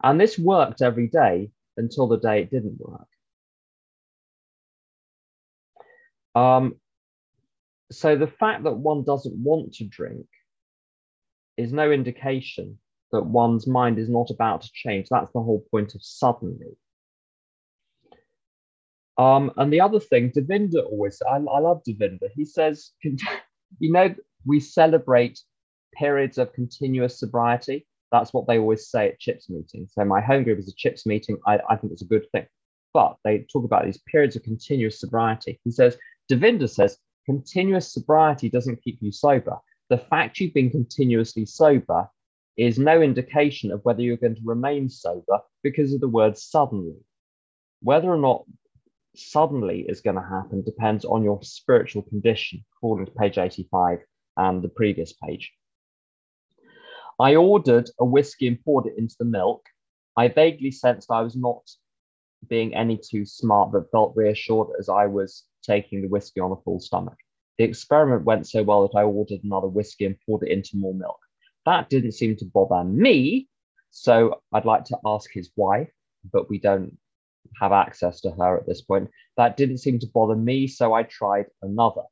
And 0.02 0.20
this 0.20 0.38
worked 0.38 0.82
every 0.82 1.08
day 1.08 1.50
until 1.76 2.08
the 2.08 2.18
day 2.18 2.42
it 2.42 2.50
didn't 2.50 2.78
work. 2.78 3.06
Um, 6.34 6.76
so 7.90 8.16
the 8.16 8.26
fact 8.26 8.64
that 8.64 8.72
one 8.72 9.04
doesn't 9.04 9.36
want 9.36 9.74
to 9.74 9.84
drink 9.84 10.26
is 11.56 11.72
no 11.72 11.92
indication 11.92 12.78
that 13.12 13.24
one's 13.24 13.66
mind 13.66 13.98
is 13.98 14.08
not 14.08 14.30
about 14.30 14.62
to 14.62 14.70
change. 14.72 15.08
That's 15.10 15.30
the 15.32 15.42
whole 15.42 15.64
point 15.70 15.94
of 15.94 16.02
suddenly. 16.02 16.76
Um, 19.18 19.52
and 19.58 19.72
the 19.72 19.82
other 19.82 20.00
thing, 20.00 20.30
Devendra 20.30 20.84
always, 20.86 21.20
I, 21.28 21.36
I 21.36 21.58
love 21.58 21.82
Devendra. 21.86 22.28
He 22.34 22.46
says, 22.46 22.92
you 23.02 23.92
know, 23.92 24.14
we 24.46 24.58
celebrate 24.58 25.38
periods 25.94 26.38
of 26.38 26.54
continuous 26.54 27.20
sobriety. 27.20 27.86
That's 28.12 28.32
what 28.32 28.46
they 28.46 28.58
always 28.58 28.88
say 28.88 29.08
at 29.08 29.18
CHIPS 29.18 29.48
meetings. 29.48 29.92
So 29.94 30.04
my 30.04 30.20
home 30.20 30.44
group 30.44 30.58
is 30.58 30.68
a 30.68 30.74
CHIPS 30.76 31.06
meeting. 31.06 31.38
I, 31.46 31.58
I 31.68 31.76
think 31.76 31.92
it's 31.92 32.02
a 32.02 32.06
good 32.06 32.26
thing. 32.30 32.46
But 32.92 33.16
they 33.24 33.46
talk 33.50 33.64
about 33.64 33.86
these 33.86 34.02
periods 34.06 34.36
of 34.36 34.42
continuous 34.42 35.00
sobriety. 35.00 35.58
He 35.64 35.70
says, 35.70 35.96
Devendra 36.30 36.68
says, 36.68 36.98
continuous 37.24 37.92
sobriety 37.92 38.50
doesn't 38.50 38.82
keep 38.82 38.98
you 39.00 39.10
sober. 39.10 39.56
The 39.88 39.96
fact 39.96 40.38
you've 40.38 40.54
been 40.54 40.70
continuously 40.70 41.46
sober 41.46 42.08
is 42.58 42.78
no 42.78 43.00
indication 43.00 43.72
of 43.72 43.80
whether 43.84 44.02
you're 44.02 44.18
going 44.18 44.34
to 44.34 44.42
remain 44.44 44.90
sober 44.90 45.40
because 45.62 45.94
of 45.94 46.00
the 46.00 46.08
word 46.08 46.36
suddenly. 46.36 46.96
Whether 47.80 48.12
or 48.12 48.18
not 48.18 48.44
suddenly 49.16 49.86
is 49.88 50.00
going 50.00 50.16
to 50.16 50.22
happen 50.22 50.62
depends 50.62 51.04
on 51.04 51.22
your 51.22 51.42
spiritual 51.42 52.02
condition, 52.02 52.64
according 52.76 53.06
to 53.06 53.12
page 53.12 53.38
85 53.38 54.00
and 54.36 54.62
the 54.62 54.68
previous 54.68 55.12
page. 55.12 55.52
I 57.22 57.36
ordered 57.36 57.88
a 58.00 58.04
whiskey 58.04 58.48
and 58.48 58.60
poured 58.64 58.86
it 58.86 58.98
into 58.98 59.14
the 59.16 59.24
milk. 59.24 59.64
I 60.16 60.26
vaguely 60.26 60.72
sensed 60.72 61.08
I 61.08 61.22
was 61.22 61.36
not 61.36 61.62
being 62.48 62.74
any 62.74 62.98
too 62.98 63.24
smart, 63.24 63.70
but 63.70 63.92
felt 63.92 64.16
reassured 64.16 64.70
as 64.80 64.88
I 64.88 65.06
was 65.06 65.44
taking 65.62 66.02
the 66.02 66.08
whiskey 66.08 66.40
on 66.40 66.50
a 66.50 66.60
full 66.64 66.80
stomach. 66.80 67.16
The 67.58 67.64
experiment 67.64 68.24
went 68.24 68.48
so 68.48 68.64
well 68.64 68.88
that 68.88 68.98
I 68.98 69.04
ordered 69.04 69.44
another 69.44 69.68
whiskey 69.68 70.04
and 70.04 70.16
poured 70.26 70.42
it 70.42 70.50
into 70.50 70.76
more 70.76 70.94
milk. 70.94 71.20
That 71.64 71.88
didn't 71.88 72.12
seem 72.12 72.34
to 72.38 72.44
bother 72.44 72.82
me, 72.82 73.48
so 73.90 74.40
I'd 74.52 74.64
like 74.64 74.84
to 74.86 74.98
ask 75.06 75.30
his 75.32 75.52
wife, 75.54 75.92
but 76.32 76.50
we 76.50 76.58
don't 76.58 76.98
have 77.60 77.70
access 77.70 78.20
to 78.22 78.32
her 78.32 78.56
at 78.56 78.66
this 78.66 78.82
point. 78.82 79.08
That 79.36 79.56
didn't 79.56 79.78
seem 79.78 80.00
to 80.00 80.10
bother 80.12 80.34
me, 80.34 80.66
so 80.66 80.92
I 80.92 81.04
tried 81.04 81.46
another. 81.62 82.02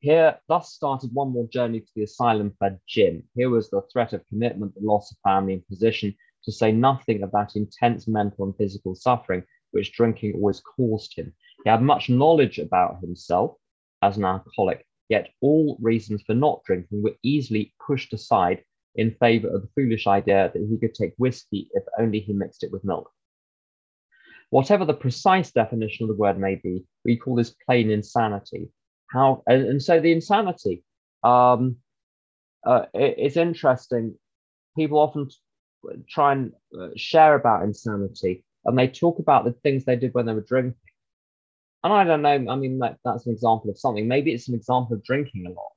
Here, 0.00 0.38
thus 0.46 0.72
started 0.72 1.12
one 1.12 1.32
more 1.32 1.48
journey 1.48 1.80
to 1.80 1.90
the 1.96 2.04
asylum 2.04 2.54
for 2.58 2.78
Jim. 2.86 3.24
Here 3.34 3.50
was 3.50 3.68
the 3.68 3.82
threat 3.92 4.12
of 4.12 4.26
commitment, 4.26 4.74
the 4.74 4.86
loss 4.86 5.10
of 5.10 5.18
family 5.24 5.54
and 5.54 5.66
position, 5.66 6.14
to 6.44 6.52
say 6.52 6.70
nothing 6.70 7.22
of 7.22 7.32
that 7.32 7.56
intense 7.56 8.06
mental 8.06 8.44
and 8.44 8.56
physical 8.56 8.94
suffering 8.94 9.42
which 9.72 9.92
drinking 9.92 10.34
always 10.34 10.60
caused 10.60 11.16
him. 11.16 11.34
He 11.64 11.70
had 11.70 11.82
much 11.82 12.08
knowledge 12.08 12.58
about 12.58 13.00
himself 13.00 13.56
as 14.00 14.16
an 14.16 14.24
alcoholic, 14.24 14.86
yet 15.08 15.30
all 15.40 15.76
reasons 15.80 16.22
for 16.22 16.34
not 16.34 16.62
drinking 16.64 17.02
were 17.02 17.16
easily 17.24 17.74
pushed 17.84 18.12
aside 18.12 18.62
in 18.94 19.16
favor 19.16 19.48
of 19.48 19.62
the 19.62 19.68
foolish 19.74 20.06
idea 20.06 20.50
that 20.52 20.66
he 20.70 20.78
could 20.78 20.94
take 20.94 21.14
whiskey 21.16 21.70
if 21.72 21.82
only 21.98 22.20
he 22.20 22.32
mixed 22.32 22.62
it 22.62 22.70
with 22.70 22.84
milk. 22.84 23.10
Whatever 24.50 24.84
the 24.84 24.94
precise 24.94 25.50
definition 25.50 26.04
of 26.04 26.08
the 26.08 26.20
word 26.20 26.38
may 26.38 26.54
be, 26.54 26.86
we 27.04 27.16
call 27.16 27.34
this 27.34 27.54
plain 27.66 27.90
insanity. 27.90 28.70
How 29.08 29.42
and, 29.46 29.64
and 29.66 29.82
so 29.82 30.00
the 30.00 30.12
insanity. 30.12 30.84
Um, 31.22 31.76
uh, 32.64 32.86
it, 32.94 33.14
it's 33.18 33.36
interesting. 33.36 34.14
People 34.76 34.98
often 34.98 35.28
try 36.08 36.32
and 36.32 36.52
uh, 36.78 36.88
share 36.96 37.34
about 37.34 37.62
insanity, 37.62 38.44
and 38.64 38.78
they 38.78 38.88
talk 38.88 39.18
about 39.18 39.44
the 39.44 39.52
things 39.52 39.84
they 39.84 39.96
did 39.96 40.14
when 40.14 40.26
they 40.26 40.34
were 40.34 40.40
drinking. 40.40 40.74
And 41.84 41.92
I 41.92 42.04
don't 42.04 42.22
know. 42.22 42.52
I 42.52 42.56
mean, 42.56 42.78
that, 42.80 42.98
that's 43.04 43.26
an 43.26 43.32
example 43.32 43.70
of 43.70 43.78
something. 43.78 44.08
Maybe 44.08 44.32
it's 44.32 44.48
an 44.48 44.54
example 44.54 44.96
of 44.96 45.04
drinking 45.04 45.46
a 45.46 45.50
lot. 45.50 45.72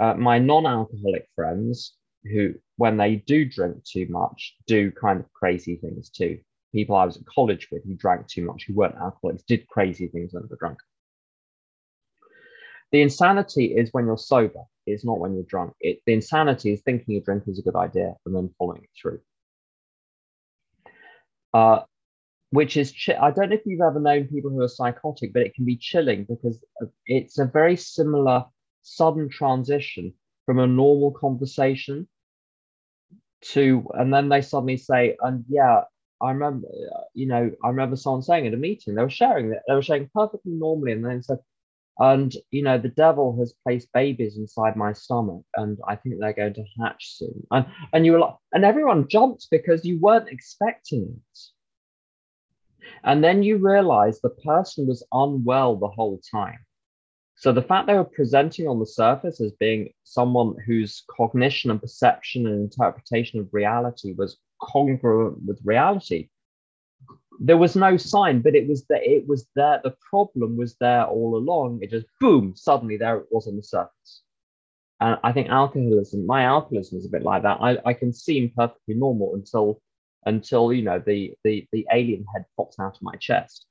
Uh, 0.00 0.16
my 0.16 0.38
non-alcoholic 0.38 1.28
friends, 1.34 1.94
who 2.24 2.54
when 2.76 2.96
they 2.96 3.16
do 3.16 3.44
drink 3.44 3.84
too 3.84 4.06
much, 4.08 4.56
do 4.66 4.90
kind 4.90 5.20
of 5.20 5.32
crazy 5.32 5.76
things 5.76 6.08
too 6.08 6.38
people 6.72 6.96
I 6.96 7.04
was 7.04 7.16
at 7.16 7.26
college 7.26 7.68
with 7.70 7.84
who 7.84 7.94
drank 7.94 8.26
too 8.26 8.44
much, 8.44 8.64
who 8.66 8.74
weren't 8.74 8.96
alcoholics, 8.96 9.42
did 9.42 9.66
crazy 9.68 10.08
things 10.08 10.32
when 10.32 10.42
they 10.42 10.48
were 10.50 10.56
drunk. 10.56 10.78
The 12.92 13.02
insanity 13.02 13.66
is 13.76 13.90
when 13.92 14.06
you're 14.06 14.16
sober. 14.16 14.62
It's 14.86 15.04
not 15.04 15.18
when 15.18 15.34
you're 15.34 15.44
drunk. 15.44 15.74
It, 15.80 16.00
the 16.06 16.14
insanity 16.14 16.72
is 16.72 16.80
thinking 16.82 17.16
a 17.16 17.20
drink 17.20 17.44
is 17.46 17.58
a 17.58 17.62
good 17.62 17.76
idea 17.76 18.14
and 18.24 18.34
then 18.34 18.54
following 18.58 18.82
it 18.82 18.90
through. 19.00 19.20
Uh, 21.52 21.80
which 22.50 22.76
is, 22.76 22.92
ch- 22.92 23.10
I 23.10 23.30
don't 23.30 23.50
know 23.50 23.56
if 23.56 23.66
you've 23.66 23.82
ever 23.82 24.00
known 24.00 24.26
people 24.28 24.50
who 24.50 24.62
are 24.62 24.68
psychotic, 24.68 25.32
but 25.34 25.42
it 25.42 25.54
can 25.54 25.66
be 25.66 25.76
chilling 25.76 26.24
because 26.24 26.64
it's 27.04 27.38
a 27.38 27.44
very 27.44 27.76
similar 27.76 28.44
sudden 28.82 29.28
transition 29.28 30.14
from 30.46 30.58
a 30.58 30.66
normal 30.66 31.12
conversation 31.12 32.08
to, 33.42 33.86
and 33.94 34.12
then 34.12 34.30
they 34.30 34.40
suddenly 34.40 34.78
say, 34.78 35.16
and 35.20 35.44
yeah, 35.48 35.82
I 36.20 36.30
remember, 36.30 36.66
you 37.14 37.26
know, 37.26 37.50
I 37.62 37.68
remember 37.68 37.96
someone 37.96 38.22
saying 38.22 38.46
at 38.46 38.54
a 38.54 38.56
meeting, 38.56 38.94
they 38.94 39.02
were 39.02 39.10
sharing 39.10 39.50
that 39.50 39.62
they 39.68 39.74
were 39.74 39.82
sharing 39.82 40.10
perfectly 40.14 40.52
normally, 40.52 40.92
and 40.92 41.04
then 41.04 41.22
said, 41.22 41.38
and 41.98 42.32
you 42.50 42.62
know, 42.62 42.78
the 42.78 42.88
devil 42.88 43.36
has 43.38 43.54
placed 43.64 43.92
babies 43.92 44.36
inside 44.36 44.76
my 44.76 44.92
stomach, 44.92 45.42
and 45.56 45.78
I 45.86 45.96
think 45.96 46.16
they're 46.18 46.32
going 46.32 46.54
to 46.54 46.64
hatch 46.80 47.16
soon. 47.16 47.46
And 47.50 47.66
and 47.92 48.06
you 48.06 48.12
were 48.12 48.20
like, 48.20 48.34
and 48.52 48.64
everyone 48.64 49.08
jumped 49.08 49.48
because 49.50 49.84
you 49.84 49.98
weren't 50.00 50.28
expecting 50.28 51.16
it. 51.16 51.38
And 53.04 53.22
then 53.22 53.42
you 53.42 53.58
realize 53.58 54.20
the 54.20 54.30
person 54.30 54.86
was 54.86 55.06
unwell 55.12 55.76
the 55.76 55.88
whole 55.88 56.20
time. 56.30 56.58
So 57.36 57.52
the 57.52 57.62
fact 57.62 57.86
they 57.86 57.94
were 57.94 58.04
presenting 58.04 58.66
on 58.66 58.80
the 58.80 58.86
surface 58.86 59.40
as 59.40 59.52
being 59.52 59.90
someone 60.02 60.56
whose 60.66 61.04
cognition 61.16 61.70
and 61.70 61.80
perception 61.80 62.46
and 62.46 62.60
interpretation 62.60 63.38
of 63.38 63.48
reality 63.52 64.12
was 64.12 64.38
congruent 64.60 65.38
with 65.46 65.60
reality, 65.64 66.30
there 67.38 67.56
was 67.56 67.76
no 67.76 67.96
sign, 67.96 68.40
but 68.40 68.54
it 68.54 68.68
was 68.68 68.84
that 68.86 69.02
it 69.02 69.26
was 69.26 69.46
there. 69.54 69.80
The 69.82 69.94
problem 70.10 70.56
was 70.56 70.76
there 70.80 71.04
all 71.04 71.36
along. 71.36 71.80
It 71.82 71.90
just 71.90 72.06
boom, 72.20 72.54
suddenly 72.56 72.96
there 72.96 73.18
it 73.18 73.26
was 73.30 73.46
on 73.46 73.56
the 73.56 73.62
surface. 73.62 74.22
And 75.00 75.16
I 75.22 75.32
think 75.32 75.48
alcoholism, 75.48 76.26
my 76.26 76.42
alcoholism 76.42 76.98
is 76.98 77.06
a 77.06 77.10
bit 77.10 77.22
like 77.22 77.42
that. 77.42 77.58
I, 77.60 77.78
I 77.84 77.92
can 77.92 78.12
seem 78.12 78.52
perfectly 78.56 78.94
normal 78.94 79.34
until 79.34 79.80
until 80.26 80.72
you 80.72 80.82
know 80.82 81.00
the 81.04 81.34
the 81.44 81.66
the 81.72 81.86
alien 81.92 82.24
head 82.34 82.44
pops 82.56 82.80
out 82.80 82.96
of 82.96 83.02
my 83.02 83.14
chest. 83.16 83.66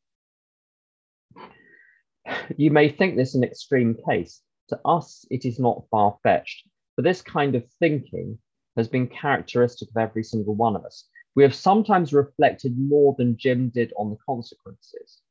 You 2.57 2.71
may 2.71 2.89
think 2.89 3.15
this 3.15 3.35
an 3.35 3.43
extreme 3.43 3.95
case. 4.09 4.41
To 4.69 4.79
us, 4.83 5.25
it 5.29 5.45
is 5.45 5.59
not 5.59 5.85
far 5.89 6.17
fetched, 6.23 6.67
but 6.95 7.03
this 7.03 7.21
kind 7.21 7.55
of 7.55 7.63
thinking 7.79 8.37
has 8.75 8.87
been 8.87 9.07
characteristic 9.07 9.89
of 9.89 9.97
every 9.97 10.23
single 10.23 10.55
one 10.55 10.75
of 10.75 10.83
us. 10.83 11.05
We 11.37 11.43
have 11.43 11.55
sometimes 11.55 12.11
reflected 12.11 12.77
more 12.77 13.15
than 13.17 13.37
Jim 13.37 13.69
did 13.69 13.93
on 13.97 14.09
the 14.09 14.17
consequences, 14.25 15.21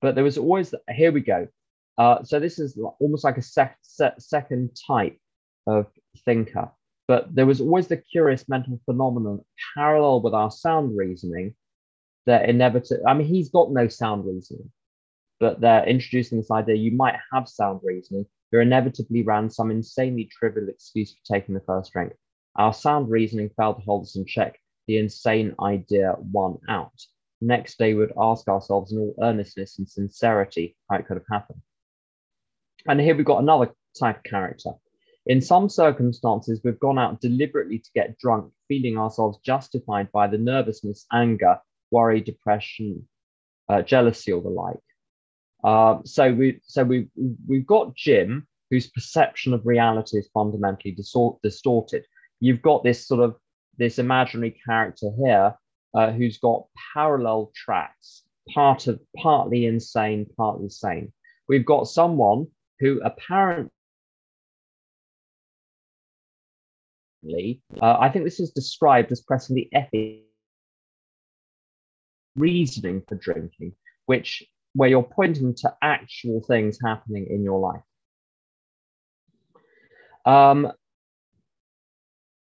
but 0.00 0.14
there 0.14 0.24
was 0.24 0.38
always 0.38 0.74
here 0.88 1.12
we 1.12 1.20
go. 1.20 1.46
Uh, 1.98 2.22
so 2.22 2.40
this 2.40 2.58
is 2.58 2.80
almost 3.00 3.24
like 3.24 3.36
a 3.36 3.42
sec- 3.42 3.76
second 4.18 4.70
type 4.86 5.18
of 5.66 5.86
thinker 6.24 6.70
but 7.10 7.34
there 7.34 7.44
was 7.44 7.60
always 7.60 7.88
the 7.88 7.96
curious 7.96 8.48
mental 8.48 8.80
phenomenon 8.84 9.40
parallel 9.74 10.22
with 10.22 10.32
our 10.32 10.48
sound 10.48 10.96
reasoning 10.96 11.52
that 12.26 12.48
inevitably, 12.48 13.04
I 13.04 13.14
mean, 13.14 13.26
he's 13.26 13.50
got 13.50 13.72
no 13.72 13.88
sound 13.88 14.24
reasoning, 14.24 14.70
but 15.40 15.60
they're 15.60 15.84
introducing 15.88 16.38
this 16.38 16.52
idea 16.52 16.76
you 16.76 16.92
might 16.92 17.16
have 17.32 17.48
sound 17.48 17.80
reasoning. 17.82 18.26
There 18.52 18.60
inevitably 18.60 19.24
ran 19.24 19.50
some 19.50 19.72
insanely 19.72 20.30
trivial 20.30 20.68
excuse 20.68 21.12
for 21.12 21.34
taking 21.34 21.56
the 21.56 21.62
first 21.66 21.92
drink. 21.92 22.12
Our 22.54 22.72
sound 22.72 23.10
reasoning 23.10 23.50
failed 23.56 23.78
to 23.78 23.82
hold 23.82 24.04
us 24.04 24.14
in 24.14 24.24
check. 24.24 24.56
The 24.90 24.98
insane 24.98 25.54
idea 25.62 26.16
won 26.18 26.58
out. 26.68 27.00
Next 27.40 27.78
day, 27.78 27.94
we 27.94 28.00
would 28.00 28.12
ask 28.20 28.48
ourselves 28.48 28.92
in 28.92 28.98
all 28.98 29.14
earnestness 29.22 29.78
and 29.78 29.88
sincerity 29.88 30.76
how 30.90 30.96
it 30.96 31.06
could 31.06 31.16
have 31.16 31.26
happened. 31.30 31.62
And 32.88 33.00
here 33.00 33.14
we've 33.14 33.24
got 33.24 33.40
another 33.40 33.72
type 33.96 34.18
of 34.18 34.22
character 34.24 34.72
in 35.26 35.40
some 35.40 35.68
circumstances, 35.68 36.60
we've 36.64 36.80
gone 36.80 36.98
out 36.98 37.20
deliberately 37.20 37.78
to 37.78 37.90
get 37.94 38.18
drunk, 38.18 38.52
feeling 38.68 38.98
ourselves 38.98 39.38
justified 39.44 40.10
by 40.10 40.26
the 40.26 40.38
nervousness, 40.38 41.06
anger, 41.12 41.58
worry, 41.90 42.20
depression, 42.20 43.06
uh, 43.68 43.82
jealousy, 43.82 44.32
or 44.32 44.42
the 44.42 44.48
like. 44.48 44.80
Uh, 45.62 45.98
so 46.04 46.32
we 46.32 46.60
so 46.64 46.82
we 46.82 47.08
we've 47.46 47.66
got 47.66 47.94
Jim, 47.94 48.48
whose 48.70 48.88
perception 48.88 49.52
of 49.52 49.66
reality 49.66 50.18
is 50.18 50.28
fundamentally 50.32 50.96
distor- 50.96 51.38
distorted. 51.42 52.06
You've 52.40 52.62
got 52.62 52.82
this 52.82 53.06
sort 53.06 53.20
of 53.20 53.36
this 53.80 53.98
imaginary 53.98 54.54
character 54.64 55.10
here 55.18 55.54
uh, 55.94 56.12
who's 56.12 56.38
got 56.38 56.66
parallel 56.92 57.50
tracks, 57.56 58.22
part 58.54 58.86
of 58.86 59.00
partly 59.16 59.64
insane, 59.64 60.26
partly 60.36 60.68
sane. 60.68 61.12
We've 61.48 61.64
got 61.64 61.88
someone 61.88 62.46
who 62.78 63.00
apparently 63.02 63.72
uh, 67.82 67.96
I 67.98 68.10
think 68.10 68.24
this 68.24 68.38
is 68.38 68.50
described 68.50 69.10
as 69.12 69.22
pressing 69.22 69.56
the 69.56 69.68
ethic 69.74 70.24
reasoning 72.36 73.02
for 73.08 73.14
drinking, 73.16 73.72
which 74.06 74.44
where 74.74 74.88
you're 74.88 75.02
pointing 75.02 75.54
to 75.54 75.74
actual 75.82 76.42
things 76.46 76.78
happening 76.84 77.26
in 77.28 77.42
your 77.42 77.58
life. 77.58 77.82
Um, 80.24 80.72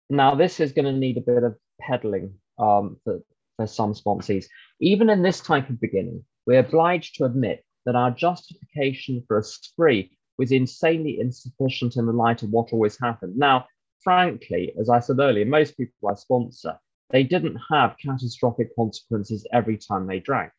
now, 0.10 0.36
this 0.36 0.60
is 0.60 0.72
going 0.72 0.86
to 0.86 0.94
need 0.94 1.18
a 1.18 1.22
bit 1.22 1.44
of 1.44 1.56
peddling 1.82 2.34
um, 2.60 2.98
for, 3.04 3.20
for 3.58 3.68
some 3.68 3.94
sponsees. 3.94 4.46
Even 4.80 5.10
in 5.10 5.22
this 5.22 5.42
type 5.42 5.70
of 5.70 5.82
beginning, 5.82 6.24
we're 6.46 6.60
obliged 6.60 7.16
to 7.16 7.26
admit 7.26 7.64
that 7.86 7.96
our 7.96 8.12
justification 8.12 9.24
for 9.28 9.38
a 9.38 9.44
spree 9.44 10.18
was 10.38 10.52
insanely 10.52 11.20
insufficient 11.20 11.96
in 11.98 12.06
the 12.06 12.14
light 12.14 12.44
of 12.44 12.50
what 12.52 12.72
always 12.72 12.98
happened. 13.00 13.38
Now, 13.38 13.66
frankly, 14.04 14.74
as 14.80 14.90
I 14.90 15.00
said 15.00 15.20
earlier, 15.20 15.46
most 15.46 15.76
people 15.76 16.10
I 16.10 16.14
sponsor, 16.14 16.78
they 17.10 17.24
didn't 17.24 17.58
have 17.72 17.96
catastrophic 18.04 18.76
consequences 18.76 19.48
every 19.52 19.78
time 19.78 20.08
they 20.08 20.20
drank. 20.20 20.52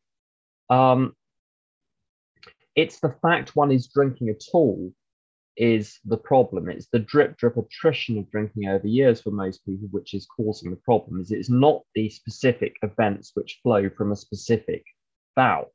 Um, 0.68 1.14
it's 2.74 3.00
the 3.00 3.14
fact 3.22 3.56
one 3.56 3.72
is 3.72 3.88
drinking 3.88 4.28
at 4.28 4.42
all 4.52 4.92
is 5.58 5.98
the 6.04 6.16
problem. 6.16 6.70
It's 6.70 6.86
the 6.86 7.00
drip 7.00 7.36
drip 7.36 7.56
attrition 7.56 8.16
of 8.18 8.30
drinking 8.30 8.68
over 8.68 8.86
years 8.86 9.20
for 9.20 9.30
most 9.30 9.64
people, 9.66 9.88
which 9.90 10.14
is 10.14 10.26
causing 10.26 10.70
the 10.70 10.76
problem. 10.76 11.20
Is 11.20 11.32
it's 11.32 11.50
not 11.50 11.82
the 11.94 12.08
specific 12.08 12.76
events 12.82 13.32
which 13.34 13.60
flow 13.62 13.90
from 13.90 14.12
a 14.12 14.16
specific 14.16 14.84
bout. 15.34 15.72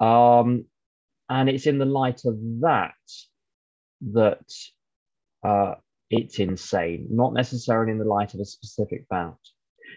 Um, 0.00 0.66
and 1.28 1.48
it's 1.48 1.66
in 1.66 1.78
the 1.78 1.84
light 1.84 2.22
of 2.24 2.36
that 2.60 2.94
that 4.12 4.52
uh, 5.42 5.74
it's 6.10 6.38
insane, 6.38 7.08
not 7.10 7.32
necessarily 7.32 7.92
in 7.92 7.98
the 7.98 8.04
light 8.04 8.34
of 8.34 8.40
a 8.40 8.44
specific 8.44 9.08
bout. 9.08 9.38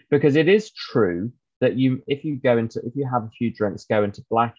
Because 0.10 0.36
it 0.36 0.48
is 0.48 0.72
true 0.72 1.32
that 1.62 1.76
you, 1.76 2.02
if 2.08 2.24
you 2.24 2.38
go 2.38 2.58
into, 2.58 2.80
if 2.86 2.96
you 2.96 3.08
have 3.12 3.24
a 3.24 3.30
few 3.30 3.54
drinks, 3.54 3.86
go 3.86 4.04
into 4.04 4.24
blackout, 4.30 4.56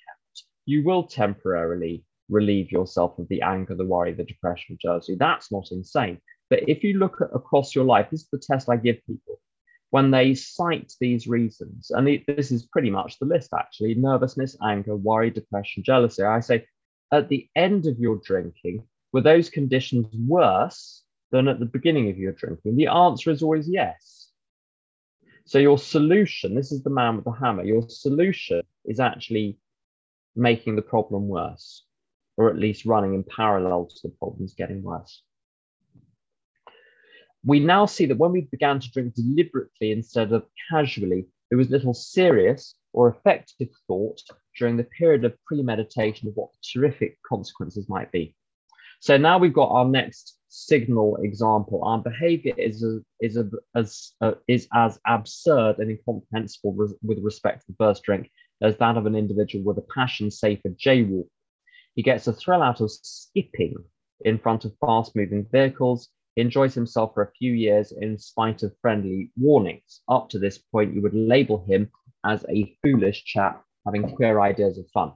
you 0.66 0.84
will 0.84 1.04
temporarily 1.04 2.04
relieve 2.28 2.70
yourself 2.70 3.18
of 3.18 3.28
the 3.28 3.42
anger, 3.42 3.74
the 3.74 3.84
worry, 3.84 4.12
the 4.12 4.24
depression, 4.24 4.78
jealousy. 4.80 5.16
That's 5.18 5.50
not 5.50 5.68
insane. 5.70 6.20
But 6.50 6.68
if 6.68 6.82
you 6.82 6.98
look 6.98 7.20
at, 7.20 7.28
across 7.34 7.74
your 7.74 7.84
life, 7.84 8.08
this 8.10 8.22
is 8.22 8.28
the 8.30 8.38
test 8.38 8.68
I 8.68 8.76
give 8.76 9.04
people. 9.06 9.40
When 9.90 10.10
they 10.10 10.34
cite 10.34 10.92
these 11.00 11.26
reasons, 11.26 11.90
and 11.90 12.06
this 12.26 12.50
is 12.50 12.66
pretty 12.66 12.90
much 12.90 13.18
the 13.18 13.26
list 13.26 13.50
actually 13.58 13.94
nervousness, 13.94 14.56
anger, 14.62 14.94
worry, 14.94 15.30
depression, 15.30 15.82
jealousy. 15.82 16.22
I 16.22 16.40
say, 16.40 16.66
at 17.10 17.28
the 17.28 17.48
end 17.56 17.86
of 17.86 17.98
your 17.98 18.20
drinking, 18.22 18.86
were 19.12 19.22
those 19.22 19.48
conditions 19.48 20.06
worse 20.14 21.04
than 21.30 21.48
at 21.48 21.58
the 21.58 21.64
beginning 21.64 22.10
of 22.10 22.18
your 22.18 22.32
drinking? 22.32 22.76
The 22.76 22.88
answer 22.88 23.30
is 23.30 23.42
always 23.42 23.68
yes. 23.68 24.30
So 25.46 25.58
your 25.58 25.78
solution, 25.78 26.54
this 26.54 26.72
is 26.72 26.82
the 26.82 26.90
man 26.90 27.16
with 27.16 27.24
the 27.24 27.30
hammer, 27.30 27.64
your 27.64 27.88
solution 27.88 28.60
is 28.84 29.00
actually 29.00 29.58
making 30.36 30.76
the 30.76 30.82
problem 30.82 31.26
worse, 31.28 31.84
or 32.38 32.48
at 32.48 32.56
least 32.56 32.86
running 32.86 33.14
in 33.14 33.24
parallel 33.24 33.86
to 33.86 33.96
the 34.04 34.14
problems 34.18 34.54
getting 34.54 34.82
worse. 34.82 35.22
We 37.44 37.60
now 37.60 37.86
see 37.86 38.06
that 38.06 38.18
when 38.18 38.32
we 38.32 38.42
began 38.50 38.78
to 38.80 38.90
drink 38.90 39.14
deliberately 39.14 39.90
instead 39.90 40.32
of 40.32 40.44
casually, 40.70 41.26
there 41.50 41.58
was 41.58 41.68
little 41.68 41.94
serious 41.94 42.74
or 42.92 43.08
effective 43.08 43.68
thought 43.86 44.22
during 44.56 44.76
the 44.76 44.84
period 44.84 45.24
of 45.24 45.36
premeditation 45.46 46.28
of 46.28 46.34
what 46.34 46.50
the 46.52 46.80
terrific 46.80 47.18
consequences 47.28 47.88
might 47.88 48.10
be. 48.12 48.34
So 49.00 49.16
now 49.16 49.38
we've 49.38 49.52
got 49.52 49.70
our 49.70 49.84
next 49.84 50.38
signal 50.48 51.16
example. 51.22 51.84
Our 51.84 51.98
behavior 51.98 52.54
is, 52.56 52.84
a, 52.84 53.00
is, 53.20 53.36
a, 53.36 53.48
as, 53.74 54.12
uh, 54.20 54.32
is 54.46 54.68
as 54.74 54.98
absurd 55.06 55.78
and 55.78 55.90
incomprehensible 55.90 56.74
res- 56.74 56.94
with 57.02 57.18
respect 57.22 57.60
to 57.60 57.72
the 57.72 57.76
first 57.78 58.02
drink 58.02 58.30
as 58.62 58.76
that 58.78 58.96
of 58.96 59.06
an 59.06 59.14
individual 59.14 59.64
with 59.64 59.78
a 59.78 59.86
passion, 59.94 60.30
say, 60.30 60.56
for 60.56 60.70
jaywalk. 60.70 61.28
He 61.98 62.04
gets 62.04 62.28
a 62.28 62.32
thrill 62.32 62.62
out 62.62 62.80
of 62.80 62.92
skipping 62.92 63.74
in 64.20 64.38
front 64.38 64.64
of 64.64 64.72
fast 64.78 65.16
moving 65.16 65.44
vehicles, 65.50 66.10
he 66.36 66.42
enjoys 66.42 66.72
himself 66.72 67.12
for 67.12 67.24
a 67.24 67.32
few 67.32 67.52
years 67.52 67.90
in 67.90 68.16
spite 68.18 68.62
of 68.62 68.78
friendly 68.80 69.32
warnings. 69.36 70.02
Up 70.08 70.28
to 70.28 70.38
this 70.38 70.58
point, 70.58 70.94
you 70.94 71.02
would 71.02 71.12
label 71.12 71.64
him 71.64 71.90
as 72.24 72.46
a 72.48 72.72
foolish 72.82 73.24
chap 73.24 73.64
having 73.84 74.14
queer 74.14 74.40
ideas 74.40 74.78
of 74.78 74.88
fun. 74.94 75.14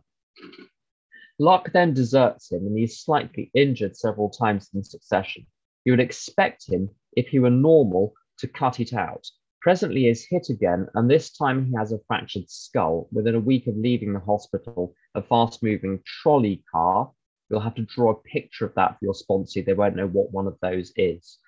Luck 1.38 1.70
then 1.72 1.94
deserts 1.94 2.50
him 2.50 2.66
and 2.66 2.76
he's 2.76 2.98
slightly 2.98 3.52
injured 3.54 3.96
several 3.96 4.28
times 4.28 4.68
in 4.74 4.82
succession. 4.82 5.46
You 5.84 5.92
would 5.92 6.00
expect 6.00 6.68
him, 6.68 6.90
if 7.12 7.28
he 7.28 7.38
were 7.38 7.48
normal, 7.48 8.12
to 8.38 8.48
cut 8.48 8.80
it 8.80 8.92
out. 8.92 9.24
Presently, 9.62 10.08
is 10.08 10.26
hit 10.28 10.48
again, 10.48 10.88
and 10.94 11.08
this 11.08 11.30
time 11.30 11.66
he 11.66 11.72
has 11.76 11.92
a 11.92 12.00
fractured 12.08 12.50
skull. 12.50 13.08
Within 13.12 13.36
a 13.36 13.40
week 13.40 13.68
of 13.68 13.76
leaving 13.76 14.12
the 14.12 14.18
hospital, 14.18 14.92
a 15.14 15.22
fast 15.22 15.62
moving 15.62 16.00
trolley 16.04 16.64
car, 16.72 17.12
you'll 17.48 17.60
have 17.60 17.76
to 17.76 17.82
draw 17.82 18.10
a 18.10 18.22
picture 18.22 18.66
of 18.66 18.74
that 18.74 18.98
for 18.98 19.04
your 19.04 19.14
sponsor. 19.14 19.62
They 19.62 19.74
won't 19.74 19.94
know 19.94 20.08
what 20.08 20.32
one 20.32 20.48
of 20.48 20.58
those 20.62 20.92
is. 20.96 21.38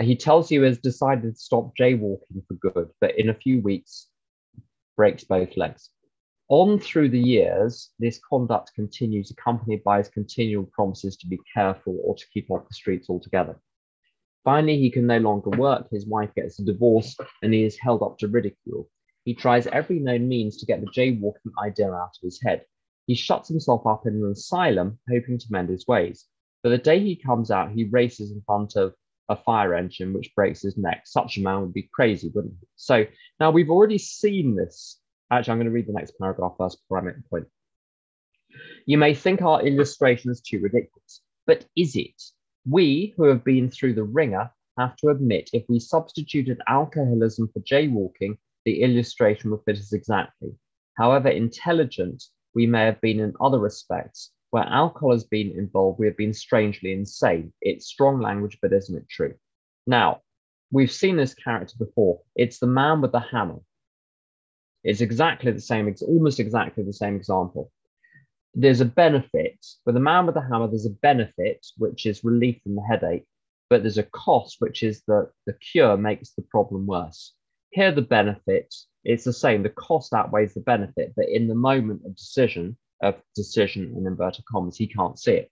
He 0.00 0.16
tells 0.16 0.50
you 0.50 0.62
he 0.62 0.68
has 0.68 0.78
decided 0.78 1.34
to 1.34 1.40
stop 1.40 1.72
jaywalking 1.78 2.44
for 2.48 2.54
good, 2.54 2.90
but 3.00 3.16
in 3.16 3.28
a 3.28 3.34
few 3.34 3.60
weeks, 3.60 4.08
breaks 4.96 5.22
both 5.22 5.56
legs. 5.56 5.90
On 6.48 6.80
through 6.80 7.10
the 7.10 7.20
years, 7.20 7.90
this 8.00 8.20
conduct 8.28 8.72
continues, 8.74 9.30
accompanied 9.30 9.84
by 9.84 9.98
his 9.98 10.08
continual 10.08 10.64
promises 10.64 11.16
to 11.18 11.28
be 11.28 11.38
careful 11.54 11.96
or 12.04 12.16
to 12.16 12.26
keep 12.34 12.50
off 12.50 12.66
the 12.66 12.74
streets 12.74 13.08
altogether. 13.08 13.60
Finally, 14.44 14.78
he 14.78 14.90
can 14.90 15.06
no 15.06 15.18
longer 15.18 15.50
work, 15.50 15.88
his 15.90 16.06
wife 16.06 16.34
gets 16.34 16.58
a 16.58 16.64
divorce, 16.64 17.16
and 17.42 17.54
he 17.54 17.62
is 17.64 17.78
held 17.78 18.02
up 18.02 18.18
to 18.18 18.28
ridicule. 18.28 18.88
He 19.24 19.34
tries 19.34 19.68
every 19.68 20.00
known 20.00 20.28
means 20.28 20.56
to 20.56 20.66
get 20.66 20.80
the 20.80 20.88
jaywalking 20.88 21.52
idea 21.64 21.92
out 21.92 22.16
of 22.16 22.22
his 22.22 22.40
head. 22.42 22.64
He 23.06 23.14
shuts 23.14 23.48
himself 23.48 23.86
up 23.86 24.06
in 24.06 24.14
an 24.14 24.32
asylum, 24.32 24.98
hoping 25.08 25.38
to 25.38 25.46
mend 25.50 25.68
his 25.68 25.86
ways. 25.86 26.26
But 26.62 26.70
the 26.70 26.78
day 26.78 27.00
he 27.00 27.16
comes 27.16 27.50
out, 27.50 27.72
he 27.72 27.84
races 27.84 28.32
in 28.32 28.42
front 28.46 28.74
of 28.76 28.94
a 29.28 29.36
fire 29.36 29.74
engine, 29.74 30.12
which 30.12 30.34
breaks 30.34 30.62
his 30.62 30.76
neck. 30.76 31.02
Such 31.06 31.36
a 31.36 31.42
man 31.42 31.60
would 31.60 31.72
be 31.72 31.88
crazy, 31.92 32.30
wouldn't 32.34 32.54
he? 32.60 32.66
So 32.76 33.06
now 33.38 33.50
we've 33.50 33.70
already 33.70 33.98
seen 33.98 34.56
this. 34.56 34.98
Actually, 35.30 35.52
I'm 35.52 35.58
going 35.58 35.66
to 35.66 35.72
read 35.72 35.86
the 35.86 35.92
next 35.92 36.18
paragraph 36.20 36.54
first 36.58 36.82
before 36.82 36.98
I 36.98 37.02
make 37.02 37.16
the 37.16 37.28
point. 37.28 37.46
You 38.86 38.98
may 38.98 39.14
think 39.14 39.40
our 39.40 39.62
illustration 39.62 40.30
is 40.30 40.40
too 40.40 40.60
ridiculous, 40.60 41.22
but 41.46 41.64
is 41.76 41.96
it? 41.96 42.20
We, 42.68 43.12
who 43.16 43.24
have 43.24 43.44
been 43.44 43.70
through 43.70 43.94
the 43.94 44.04
wringer, 44.04 44.50
have 44.78 44.96
to 44.96 45.08
admit 45.08 45.50
if 45.52 45.64
we 45.68 45.80
substituted 45.80 46.60
alcoholism 46.68 47.48
for 47.52 47.60
jaywalking, 47.60 48.38
the 48.64 48.82
illustration 48.82 49.50
would 49.50 49.62
fit 49.64 49.78
us 49.78 49.92
exactly. 49.92 50.54
However 50.96 51.28
intelligent 51.28 52.22
we 52.54 52.66
may 52.66 52.84
have 52.84 53.00
been 53.00 53.18
in 53.18 53.34
other 53.40 53.58
respects, 53.58 54.30
where 54.50 54.64
alcohol 54.64 55.12
has 55.12 55.24
been 55.24 55.50
involved, 55.58 55.98
we 55.98 56.06
have 56.06 56.16
been 56.16 56.34
strangely 56.34 56.92
insane. 56.92 57.52
It's 57.60 57.86
strong 57.86 58.20
language, 58.20 58.58
but 58.62 58.72
isn't 58.72 58.96
it 58.96 59.08
true? 59.08 59.34
Now, 59.86 60.20
we've 60.70 60.92
seen 60.92 61.16
this 61.16 61.34
character 61.34 61.74
before. 61.78 62.20
It's 62.36 62.60
the 62.60 62.66
man 62.66 63.00
with 63.00 63.12
the 63.12 63.20
hammer. 63.20 63.60
It's 64.84 65.00
exactly 65.00 65.50
the 65.50 65.60
same, 65.60 65.88
it's 65.88 66.02
almost 66.02 66.38
exactly 66.38 66.84
the 66.84 66.92
same 66.92 67.16
example 67.16 67.72
there's 68.54 68.80
a 68.80 68.84
benefit 68.84 69.64
for 69.84 69.92
the 69.92 70.00
man 70.00 70.26
with 70.26 70.34
the 70.34 70.42
hammer 70.42 70.68
there's 70.68 70.86
a 70.86 70.90
benefit 70.90 71.66
which 71.78 72.06
is 72.06 72.24
relief 72.24 72.60
from 72.62 72.74
the 72.74 72.82
headache 72.82 73.26
but 73.72 73.82
there's 73.82 73.96
a 73.96 74.02
cost 74.02 74.56
which 74.58 74.82
is 74.82 75.02
that 75.08 75.30
the 75.46 75.54
cure 75.54 75.96
makes 75.96 76.32
the 76.32 76.42
problem 76.42 76.86
worse. 76.86 77.32
Here 77.70 77.90
the 77.90 78.02
benefit 78.02 78.74
it's 79.02 79.24
the 79.24 79.32
same. 79.32 79.62
The 79.62 79.70
cost 79.70 80.12
outweighs 80.12 80.52
the 80.52 80.60
benefit 80.60 81.14
but 81.16 81.30
in 81.30 81.48
the 81.48 81.54
moment 81.54 82.02
of 82.04 82.14
decision 82.14 82.76
of 83.02 83.14
decision 83.34 83.94
in 83.96 84.06
inverted 84.06 84.44
commas 84.44 84.76
he 84.76 84.86
can't 84.86 85.18
see 85.18 85.32
it. 85.32 85.50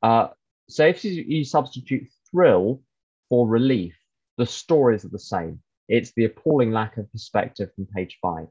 Uh, 0.00 0.28
so 0.68 0.86
if 0.86 1.04
you, 1.04 1.24
you 1.26 1.44
substitute 1.44 2.06
thrill 2.30 2.80
for 3.28 3.48
relief 3.48 3.96
the 4.38 4.46
stories 4.46 5.04
are 5.04 5.08
the 5.08 5.18
same. 5.18 5.60
It's 5.88 6.12
the 6.12 6.26
appalling 6.26 6.70
lack 6.70 6.98
of 6.98 7.10
perspective 7.10 7.70
from 7.74 7.86
page 7.86 8.16
five 8.22 8.46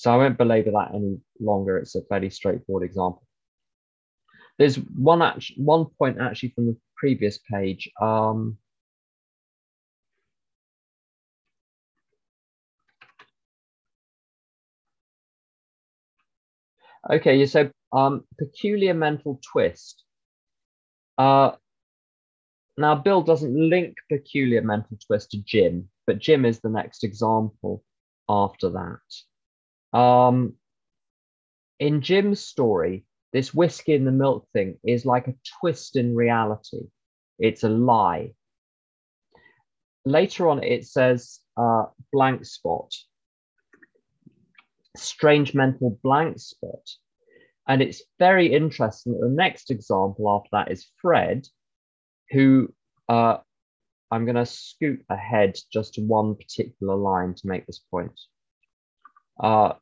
so 0.00 0.10
I 0.10 0.16
won't 0.16 0.38
belabor 0.38 0.70
that 0.70 0.94
any 0.94 1.20
longer. 1.40 1.76
It's 1.76 1.94
a 1.94 2.00
fairly 2.00 2.30
straightforward 2.30 2.86
example. 2.88 3.22
There's 4.58 4.76
one 4.76 5.20
one 5.58 5.86
point 5.98 6.16
actually 6.18 6.52
from 6.54 6.68
the 6.68 6.76
previous 6.96 7.38
page. 7.52 7.90
Um, 8.00 8.56
okay, 17.10 17.36
said 17.44 17.70
um, 17.92 18.24
peculiar 18.38 18.94
mental 18.94 19.38
twist. 19.52 20.02
Uh, 21.18 21.50
now, 22.78 22.94
Bill 22.94 23.20
doesn't 23.20 23.54
link 23.54 23.96
peculiar 24.10 24.62
mental 24.62 24.96
twist 25.06 25.32
to 25.32 25.42
Jim, 25.44 25.90
but 26.06 26.20
Jim 26.20 26.46
is 26.46 26.60
the 26.60 26.70
next 26.70 27.04
example 27.04 27.84
after 28.30 28.70
that. 28.70 29.00
Um, 29.92 30.54
in 31.78 32.02
Jim's 32.02 32.40
story, 32.40 33.04
this 33.32 33.54
whiskey 33.54 33.94
in 33.94 34.04
the 34.04 34.12
milk 34.12 34.46
thing 34.52 34.78
is 34.84 35.06
like 35.06 35.28
a 35.28 35.34
twist 35.60 35.96
in 35.96 36.14
reality. 36.14 36.88
It's 37.38 37.62
a 37.64 37.68
lie. 37.68 38.34
Later 40.04 40.48
on, 40.48 40.62
it 40.62 40.86
says 40.86 41.40
uh, 41.56 41.86
blank 42.12 42.44
spot, 42.44 42.92
strange 44.96 45.54
mental 45.54 45.98
blank 46.02 46.38
spot. 46.38 46.88
And 47.68 47.82
it's 47.82 48.02
very 48.18 48.52
interesting 48.52 49.12
that 49.12 49.20
the 49.20 49.32
next 49.32 49.70
example 49.70 50.28
after 50.28 50.48
that 50.52 50.72
is 50.72 50.88
Fred, 51.00 51.46
who 52.30 52.74
uh, 53.08 53.38
I'm 54.10 54.24
going 54.24 54.36
to 54.36 54.46
scoot 54.46 55.04
ahead 55.08 55.56
just 55.72 55.94
to 55.94 56.00
one 56.00 56.34
particular 56.34 56.96
line 56.96 57.34
to 57.34 57.46
make 57.46 57.66
this 57.66 57.80
point 57.90 58.18
uh, 59.40 59.72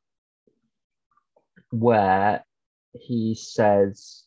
where 1.71 2.45
he 2.93 3.35
says, 3.35 4.25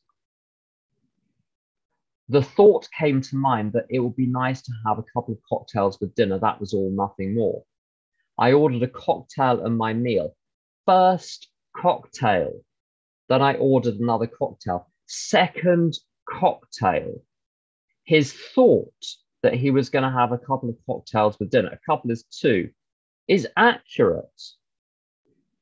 the 2.29 2.43
thought 2.43 2.87
came 2.97 3.21
to 3.21 3.35
mind 3.35 3.73
that 3.73 3.87
it 3.89 3.99
would 3.99 4.15
be 4.15 4.27
nice 4.27 4.61
to 4.61 4.71
have 4.85 4.99
a 4.99 5.05
couple 5.13 5.33
of 5.33 5.39
cocktails 5.47 5.99
with 5.99 6.15
dinner. 6.15 6.39
That 6.39 6.59
was 6.59 6.73
all, 6.73 6.91
nothing 6.91 7.35
more. 7.35 7.63
I 8.37 8.53
ordered 8.53 8.83
a 8.83 8.87
cocktail 8.87 9.65
and 9.65 9.77
my 9.77 9.93
meal. 9.93 10.35
First 10.85 11.49
cocktail. 11.75 12.53
Then 13.27 13.41
I 13.41 13.55
ordered 13.55 13.95
another 13.95 14.27
cocktail. 14.27 14.87
Second 15.07 15.97
cocktail. 16.29 17.21
His 18.05 18.33
thought 18.33 19.05
that 19.43 19.53
he 19.53 19.71
was 19.71 19.89
going 19.89 20.03
to 20.03 20.17
have 20.17 20.31
a 20.31 20.37
couple 20.37 20.69
of 20.69 20.77
cocktails 20.85 21.37
with 21.39 21.49
dinner, 21.49 21.69
a 21.69 21.79
couple 21.85 22.11
is 22.11 22.23
two, 22.23 22.69
is 23.27 23.47
accurate 23.57 24.41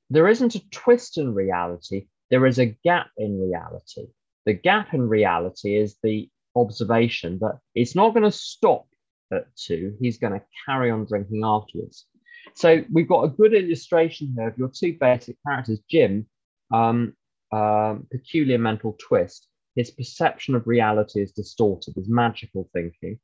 there 0.09 0.27
isn't 0.27 0.55
a 0.55 0.69
twist 0.71 1.17
in 1.17 1.33
reality, 1.33 2.07
there 2.31 2.45
is 2.45 2.59
a 2.59 2.77
gap 2.83 3.09
in 3.17 3.39
reality. 3.39 4.07
The 4.45 4.53
gap 4.53 4.93
in 4.93 5.07
reality 5.07 5.75
is 5.75 5.97
the 6.01 6.29
observation 6.55 7.37
that 7.41 7.59
it's 7.75 7.95
not 7.95 8.13
going 8.13 8.23
to 8.23 8.31
stop 8.31 8.87
at 9.31 9.55
two, 9.55 9.95
he's 9.99 10.17
going 10.17 10.33
to 10.33 10.45
carry 10.65 10.89
on 10.89 11.05
drinking 11.05 11.41
afterwards. 11.43 12.07
So 12.55 12.83
we've 12.91 13.07
got 13.07 13.25
a 13.25 13.29
good 13.29 13.53
illustration 13.53 14.33
here 14.35 14.47
of 14.47 14.57
your 14.57 14.71
two 14.73 14.97
basic 14.99 15.37
characters, 15.45 15.79
Jim, 15.89 16.25
um, 16.73 17.13
um, 17.51 18.07
peculiar 18.11 18.57
mental 18.57 18.97
twist. 18.99 19.47
His 19.75 19.91
perception 19.91 20.55
of 20.55 20.65
reality 20.65 21.21
is 21.21 21.31
distorted, 21.31 21.93
his 21.95 22.09
magical 22.09 22.69
thinking. 22.73 23.19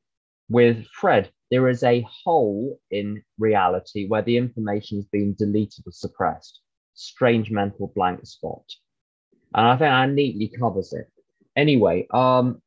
With 0.47 0.85
Fred, 0.87 1.31
there 1.49 1.67
is 1.67 1.81
a 1.81 2.05
hole 2.23 2.79
in 2.91 3.23
reality 3.39 4.07
where 4.07 4.21
the 4.21 4.37
information 4.37 4.99
is 4.99 5.05
being 5.05 5.33
deleted 5.33 5.85
or 5.87 5.91
suppressed 5.91 6.61
strange 6.95 7.51
mental 7.51 7.91
blank 7.95 8.25
spot. 8.25 8.63
And 9.53 9.67
I 9.67 9.71
think 9.77 9.89
that 9.91 10.09
neatly 10.09 10.51
covers 10.57 10.93
it. 10.93 11.09
Anyway, 11.55 12.07
um, 12.11 12.61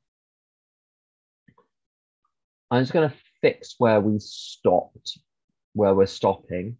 I'm 2.70 2.82
just 2.82 2.92
going 2.92 3.08
to 3.08 3.16
fix 3.42 3.74
where 3.78 4.00
we 4.00 4.18
stopped, 4.18 5.18
where 5.74 5.94
we're 5.94 6.06
stopping. 6.06 6.76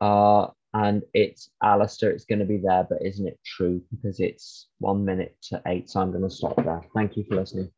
Uh, 0.00 0.48
and 0.74 1.02
it's 1.14 1.50
Alistair, 1.62 2.10
it's 2.10 2.24
going 2.24 2.40
to 2.40 2.44
be 2.44 2.58
there, 2.58 2.84
but 2.88 2.98
isn't 3.00 3.26
it 3.26 3.38
true? 3.44 3.80
Because 3.90 4.18
it's 4.18 4.68
one 4.78 5.04
minute 5.04 5.36
to 5.44 5.62
eight, 5.66 5.88
so 5.88 6.00
I'm 6.00 6.10
going 6.10 6.24
to 6.24 6.30
stop 6.30 6.56
there. 6.56 6.82
Thank 6.94 7.16
you 7.16 7.24
for 7.28 7.36
listening. 7.36 7.70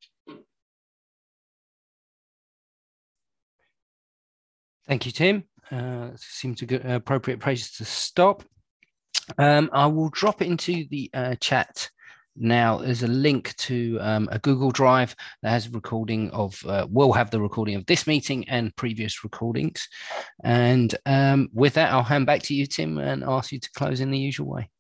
Thank 4.89 5.05
you, 5.05 5.13
Tim. 5.13 5.45
Uh, 5.71 6.11
uh, 6.15 6.95
appropriate 6.95 7.41
place 7.41 7.77
to 7.77 7.85
stop. 7.85 8.45
Um, 9.39 9.71
I 9.73 9.87
will 9.87 10.09
drop 10.11 10.43
it 10.43 10.49
into 10.49 10.87
the 10.91 11.11
uh, 11.13 11.35
chat 11.37 11.91
now. 12.37 12.79
There's 12.79 13.03
a 13.03 13.09
link 13.09 13.55
to 13.57 13.99
um, 14.01 14.29
a 14.31 14.39
Google 14.39 14.71
Drive 14.71 15.17
that 15.43 15.51
has 15.51 15.67
a 15.67 15.71
recording 15.71 16.31
of, 16.31 16.61
uh, 16.67 16.87
will 16.91 17.13
have 17.13 17.31
the 17.31 17.41
recording 17.41 17.77
of 17.77 17.87
this 17.87 18.07
meeting 18.07 18.49
and 18.49 18.75
previous 18.77 19.25
recordings. 19.25 19.89
And 20.45 20.95
um, 21.07 21.49
with 21.53 21.75
that, 21.75 21.93
I'll 21.93 22.03
hand 22.03 22.27
back 22.27 22.43
to 22.45 22.55
you, 22.55 22.67
Tim, 22.67 22.99
and 22.99 23.25
ask 23.25 23.53
you 23.53 23.61
to 23.61 23.71
close 23.73 24.01
in 24.01 24.11
the 24.11 24.19
usual 24.19 24.49
way. 24.49 24.71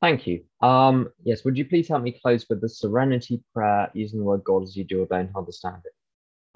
Thank 0.00 0.28
you. 0.28 0.44
Um, 0.60 1.08
yes, 1.24 1.44
would 1.44 1.58
you 1.58 1.64
please 1.64 1.88
help 1.88 2.02
me 2.02 2.12
close 2.12 2.46
with 2.48 2.60
the 2.60 2.68
serenity 2.68 3.42
prayer 3.52 3.90
using 3.94 4.20
the 4.20 4.24
word 4.24 4.44
God 4.44 4.62
as 4.62 4.76
you 4.76 4.84
do 4.84 5.02
or 5.02 5.06
don't 5.06 5.34
understand 5.36 5.82
it? 5.84 5.92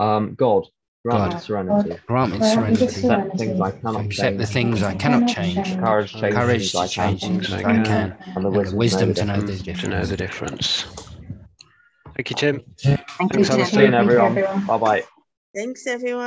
Um, 0.03 0.35
God, 0.35 0.67
Grant 1.05 1.35
God. 1.35 1.41
serenity. 1.41 1.97
Grant 2.07 2.33
me 2.33 2.39
Grant 2.39 2.63
me 2.69 2.77
the 2.77 2.89
serenity. 2.89 3.01
Accept 3.01 3.39
things 3.39 3.61
I 3.61 3.73
cannot 3.73 4.07
Accept 4.07 4.39
the 4.39 4.47
things 4.47 4.83
I 4.83 4.95
cannot 4.95 5.27
change. 5.27 5.77
Courage 5.79 6.13
to 6.13 6.19
change 6.21 6.35
Courage 6.35 6.73
things 6.73 6.77
I 6.77 6.89
to 6.89 6.89
change 6.89 7.23
can. 7.23 7.29
things 7.29 7.53
I 7.53 7.65
I 7.65 7.79
can. 7.79 7.85
can. 7.85 8.19
And 8.37 8.45
the 8.45 8.51
And 8.53 8.67
the 8.67 8.73
wisdom, 8.73 8.77
wisdom 8.77 9.15
to 9.15 9.25
to 9.25 9.27
know 9.27 9.41
know 9.41 9.43
the 9.43 9.43
the 9.43 9.59
difference. 9.59 9.83
to 9.83 9.89
know 9.89 10.07
the 10.07 10.17
difference. 10.17 10.87
Thank 12.17 12.31
you, 12.31 12.37
Tim. 12.37 12.63
Thank 13.19 13.37
you, 13.37 13.41
Thanks, 13.41 13.51
Tim. 13.51 13.51
Alistair. 13.51 13.85
You, 13.85 13.95
Thank 13.97 14.15
you, 14.19 14.21
everyone. 14.21 14.27
everyone. 14.27 14.67
Bye 14.67 14.79
bye. 14.79 15.05
Thanks, 15.55 15.87
everyone. 15.87 16.25